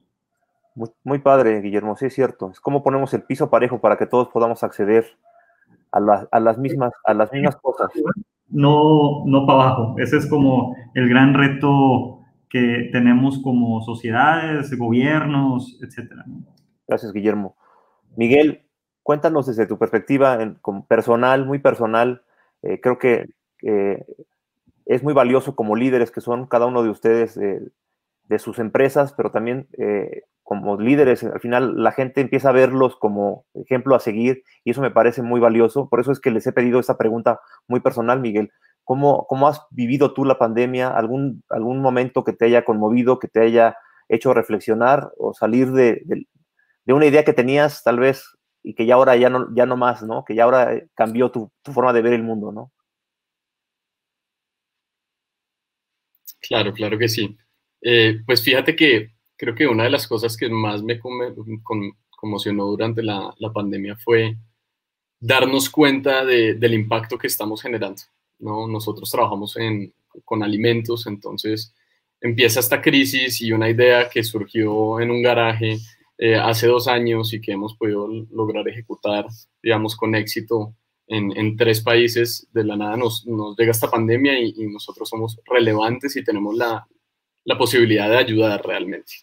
[0.75, 2.49] Muy, padre, Guillermo, sí es cierto.
[2.49, 5.05] Es cómo ponemos el piso parejo para que todos podamos acceder
[5.91, 5.99] a,
[6.31, 7.89] a las, mismas, a las mismas cosas.
[8.49, 9.95] No, no para abajo.
[9.99, 12.19] Ese es como el gran reto
[12.49, 16.25] que tenemos como sociedades, gobiernos, etcétera.
[16.87, 17.55] Gracias, Guillermo.
[18.15, 18.65] Miguel,
[19.01, 20.37] cuéntanos desde tu perspectiva
[20.87, 22.23] personal, muy personal.
[22.61, 23.27] Eh, creo que
[24.85, 27.39] es muy valioso como líderes que son cada uno de ustedes
[28.23, 32.97] de sus empresas, pero también eh, como líderes, al final la gente empieza a verlos
[32.97, 35.89] como ejemplo a seguir y eso me parece muy valioso.
[35.89, 38.51] Por eso es que les he pedido esta pregunta muy personal, Miguel.
[38.83, 40.89] ¿Cómo, ¿Cómo, has vivido tú la pandemia?
[40.89, 43.77] ¿Algún, ¿Algún momento que te haya conmovido, que te haya
[44.09, 48.25] hecho reflexionar o salir de, de, una idea que tenías tal vez
[48.61, 50.25] y que ya ahora ya no, ya no más, ¿no?
[50.25, 52.71] Que ya ahora cambió tu, tu forma de ver el mundo, ¿no?
[56.41, 57.37] Claro, claro que sí.
[57.83, 63.03] Eh, pues fíjate que creo que una de las cosas que más me conmocionó durante
[63.03, 64.37] la, pandemia fue
[65.19, 68.01] darnos cuenta de, del impacto que estamos generando.
[68.39, 68.67] ¿no?
[68.67, 69.57] Nosotros trabajamos
[70.23, 71.73] con alimentos, entonces
[72.21, 75.77] empieza esta crisis y una idea que surgió en un garaje
[76.17, 79.25] eh, hace dos años y que hemos podido lograr ejecutar,
[79.61, 80.73] digamos, con éxito
[81.07, 83.25] en, tres países, de la nada nos,
[83.57, 86.87] llega esta pandemia y, nosotros somos relevantes y tenemos la,
[87.43, 89.13] la, posibilidad de ayudar realmente.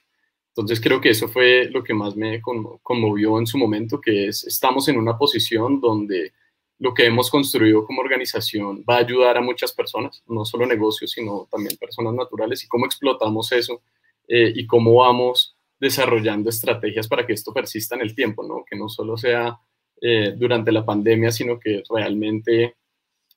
[0.48, 2.40] Entonces creo que eso fue lo que más me
[2.82, 6.32] conmovió en su momento, que es, estamos en una posición donde
[6.78, 11.12] lo que hemos construido como organización va a ayudar a muchas personas, no solo negocios,
[11.12, 13.82] sino también personas naturales, y cómo explotamos eso
[14.26, 18.64] eh, y cómo vamos desarrollando estrategias para que esto persista en el tiempo, ¿no?
[18.68, 19.58] que no solo sea
[20.00, 22.76] eh, durante la pandemia, sino que realmente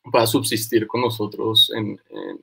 [0.03, 1.99] pueda subsistir con nosotros en,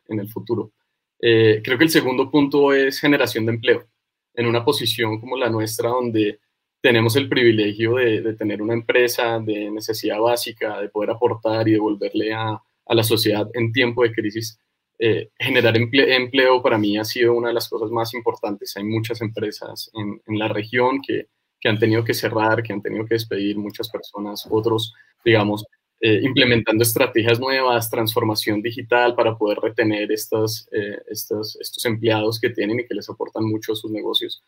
[0.08, 0.72] en, el futuro.
[1.20, 3.86] Eh, creo que el segundo punto es generación de empleo.
[4.34, 6.40] En una posición como la nuestra, donde
[6.80, 12.32] tenemos el privilegio de, tener una empresa de necesidad básica, de poder aportar y devolverle
[12.32, 12.52] a,
[12.86, 14.58] a la sociedad en tiempo de crisis.
[14.98, 18.76] Eh, generar empleo para mí ha sido una de las cosas más importantes.
[18.76, 21.28] Hay muchas empresas en, en la región que,
[21.58, 24.94] que, han tenido que cerrar, que han tenido que despedir muchas personas, otros,
[25.24, 25.64] digamos,
[26.02, 32.80] eh, implementando estrategias nuevas, transformación digital para poder retener estos, eh, estos, empleados que tienen
[32.80, 34.42] y que les aportan mucho a sus negocios.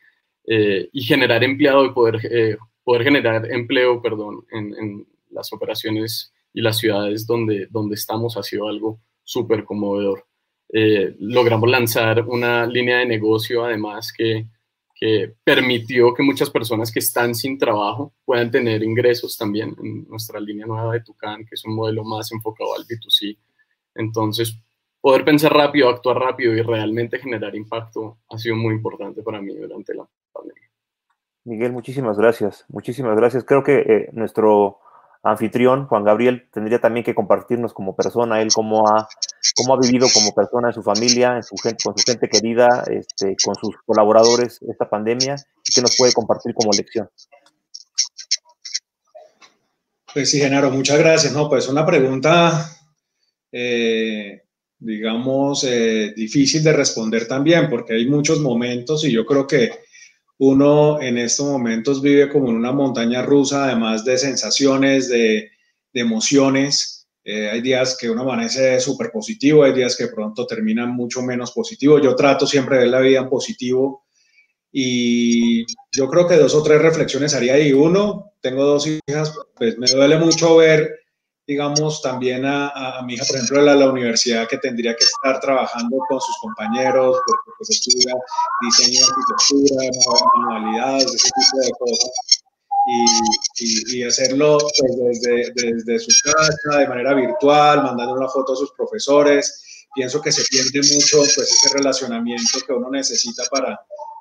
[0.46, 6.32] Eh, y generar empleado y poder, eh, poder generar empleo, perdón, en, en, las operaciones
[6.52, 10.26] y las ciudades donde, donde estamos ha sido algo súper conmovedor.
[11.18, 14.46] Logramos lanzar una línea de negocio, además, que,
[15.02, 20.38] que permitió que muchas personas que están sin trabajo puedan tener ingresos también en nuestra
[20.38, 23.36] línea nueva de Tucán, que es un modelo más enfocado al B2C.
[23.96, 24.56] Entonces,
[25.00, 29.52] poder pensar rápido, actuar rápido y realmente generar impacto ha sido muy importante para mí
[29.52, 30.70] durante la pandemia.
[31.46, 33.42] Miguel, muchísimas gracias, muchísimas gracias.
[33.42, 34.81] Creo que eh, nuestro
[35.22, 39.08] anfitrión, Juan Gabriel, tendría también que compartirnos como persona, él cómo ha,
[39.56, 42.84] cómo ha vivido como persona en su familia, en su gente, con su gente querida,
[42.90, 47.08] este, con sus colaboradores esta pandemia, y que nos puede compartir como lección.
[50.12, 51.32] Pues sí, Genaro, muchas gracias.
[51.32, 52.68] No, pues una pregunta
[53.52, 54.42] eh,
[54.78, 59.70] digamos, eh, difícil de responder también, porque hay muchos momentos y yo creo que
[60.38, 65.50] uno en estos momentos vive como en una montaña rusa, además de sensaciones, de,
[65.94, 67.06] emociones.
[67.24, 71.52] Eh, hay días que uno amanece súper positivo, hay días que pronto terminan mucho menos
[71.52, 72.00] positivo.
[72.00, 74.06] Yo trato siempre de ver la vida en positivo
[74.72, 77.72] y yo creo que dos o tres reflexiones haría ahí.
[77.72, 81.01] Uno, tengo dos hijas, pues me duele mucho ver
[81.46, 85.98] digamos, también a, mi hija, por ejemplo, a la, universidad que tendría que estar trabajando
[86.08, 88.14] con sus compañeros, porque pues, estudia
[88.60, 89.90] diseño de arquitectura,
[90.36, 92.10] manualidades, ese tipo de cosas.
[92.84, 98.56] Y, y, hacerlo pues, desde, desde, su casa, de manera virtual, mandando una foto a
[98.56, 99.86] sus profesores.
[99.94, 103.78] Pienso que se pierde mucho pues, ese relacionamiento que uno necesita para,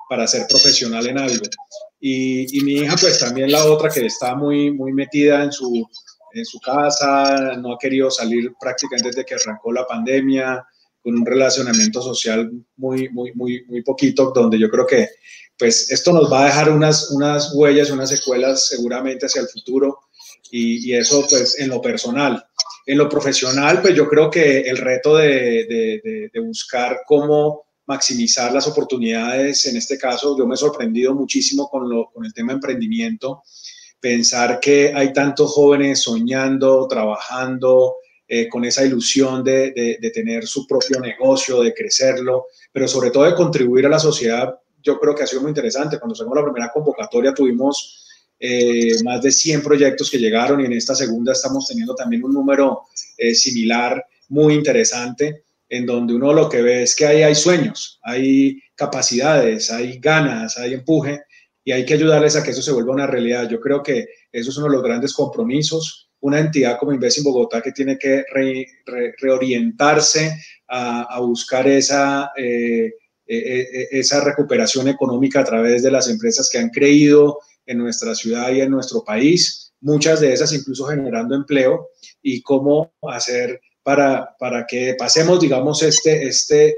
[0.08, 1.44] para ser profesional en algo.
[1.98, 5.88] Y, y, mi hija, pues también la otra que está muy, muy metida en su,
[6.34, 10.64] en su casa, no ha querido salir prácticamente desde que arrancó la pandemia,
[11.02, 15.08] con un relacionamiento social muy, muy, muy, muy poquito, donde yo creo que
[15.58, 19.98] pues esto nos va a dejar unas, unas huellas, unas secuelas seguramente hacia el futuro
[20.50, 22.44] y, y eso pues en lo personal.
[22.86, 28.52] En lo profesional, pues yo creo que el reto de, de, de, buscar cómo maximizar
[28.52, 32.52] las oportunidades, en este caso yo me he sorprendido muchísimo con, lo, con el tema
[32.52, 33.42] de emprendimiento,
[34.02, 37.94] pensar que hay tantos jóvenes soñando, trabajando,
[38.26, 43.34] eh, con esa ilusión de, tener su propio negocio, de crecerlo, pero sobre todo de
[43.34, 46.00] contribuir a la sociedad, yo creo que ha sido muy interesante.
[46.00, 48.04] Cuando sacamos la primera convocatoria tuvimos
[48.40, 52.32] eh, más de 100 proyectos que llegaron y en esta segunda estamos teniendo también un
[52.32, 52.82] número
[53.16, 58.00] eh, similar muy interesante, en donde uno lo que ve es que ahí hay sueños,
[58.02, 61.20] hay capacidades, hay ganas, hay empuje
[61.64, 63.48] y hay que ayudarles a que eso se vuelva una realidad.
[63.48, 66.10] Yo creo que eso es uno de los grandes compromisos.
[66.20, 68.24] Una entidad como Inves en Bogotá que tiene que
[69.20, 70.36] reorientarse
[70.68, 72.92] a, buscar esa, eh,
[73.26, 77.78] e, e, e, esa recuperación económica a través de las empresas que han creído en
[77.78, 81.90] nuestra ciudad y en nuestro país, muchas de esas incluso generando empleo
[82.22, 86.76] y cómo hacer para, para que pasemos, digamos, este, este,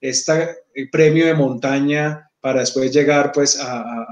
[0.00, 0.56] este
[0.90, 4.06] premio de montaña para después llegar pues a,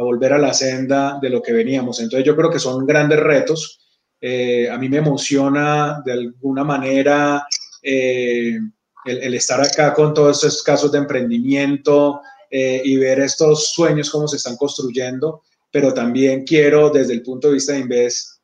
[0.00, 2.00] volver a la senda de lo que veníamos.
[2.00, 3.80] Entonces yo creo que son grandes retos.
[4.20, 7.46] Eh, a mí me emociona de alguna manera
[7.82, 8.58] eh,
[9.04, 12.20] el, estar acá con todos estos casos de emprendimiento
[12.50, 17.48] eh, y ver estos sueños cómo se están construyendo, pero también quiero desde el punto
[17.48, 18.40] de vista de Inves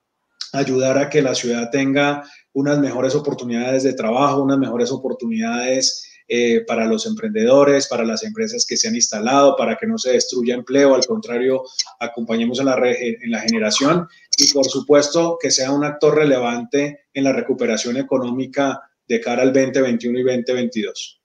[0.52, 2.22] ayudar a que la ciudad tenga
[2.52, 6.04] unas mejores oportunidades de trabajo, unas mejores oportunidades
[6.36, 10.10] eh, para los emprendedores, para las empresas que se han instalado, para que no se
[10.10, 11.62] destruya empleo, al contrario,
[12.00, 17.22] acompañemos en la, en la generación y por supuesto que sea un actor relevante en
[17.22, 21.22] la recuperación económica de cara al 2021 y 2022.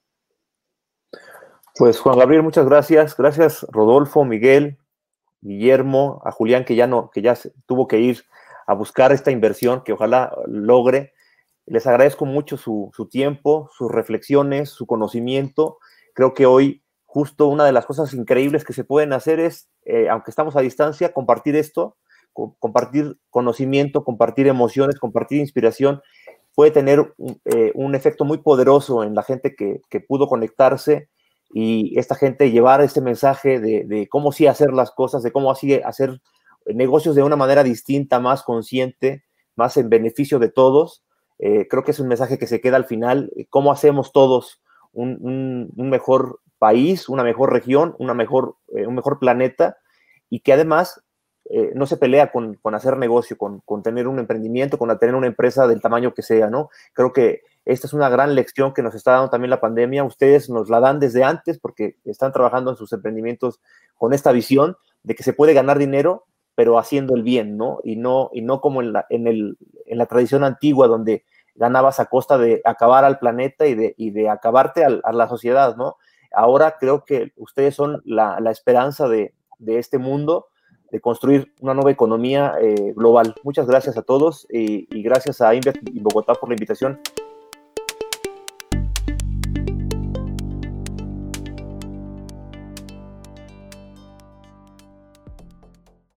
[1.75, 3.17] Pues Juan Gabriel, muchas gracias.
[3.17, 4.77] Gracias Rodolfo, Miguel,
[5.41, 8.25] Guillermo, a Julián que ya no, que ya tuvo que ir
[8.67, 11.13] a buscar esta inversión que ojalá logre.
[11.69, 15.77] Les agradezco mucho su, tiempo, sus reflexiones, su conocimiento.
[16.15, 20.09] Creo que hoy justo una de las cosas increíbles que se pueden hacer es, eh,
[20.09, 21.95] aunque estamos a distancia, compartir esto,
[22.33, 26.01] compartir conocimiento, compartir emociones, compartir inspiración,
[26.55, 27.13] puede tener
[27.45, 31.09] eh, un, efecto muy poderoso en la gente que, pudo conectarse
[31.53, 35.51] y esta gente llevar este mensaje de, de, cómo sí hacer las cosas, de cómo
[35.51, 36.19] así hacer
[36.65, 39.23] negocios de una manera distinta, más consciente,
[39.55, 41.03] más en beneficio de todos.
[41.39, 44.61] Eh, creo que es un mensaje que se queda al final, eh, cómo hacemos todos
[44.91, 49.77] un, mejor país, una mejor región, una mejor, eh, un mejor planeta
[50.29, 51.01] y que además
[51.73, 55.81] no se pelea con, hacer negocio, con, tener un emprendimiento, con tener una empresa del
[55.81, 56.69] tamaño que sea, ¿no?
[56.93, 60.03] Creo que esta es una gran lección que nos está dando también la pandemia.
[60.03, 63.59] Ustedes nos la dan desde antes porque están trabajando en sus emprendimientos
[63.95, 66.27] con esta visión de que se puede ganar dinero
[66.59, 67.79] pero haciendo el bien, ¿no?
[67.85, 71.23] Y no, y no como en la, en, el, en la tradición antigua donde
[71.59, 75.75] ganabas a costa de acabar al planeta y de, y de acabarte a la sociedad,
[75.75, 75.97] ¿no?
[76.31, 80.47] Ahora creo que ustedes son la, esperanza de, de, este mundo,
[80.89, 83.35] de construir una nueva economía eh, global.
[83.43, 86.99] Muchas gracias a todos y, y gracias a Invest y Bogotá por la invitación.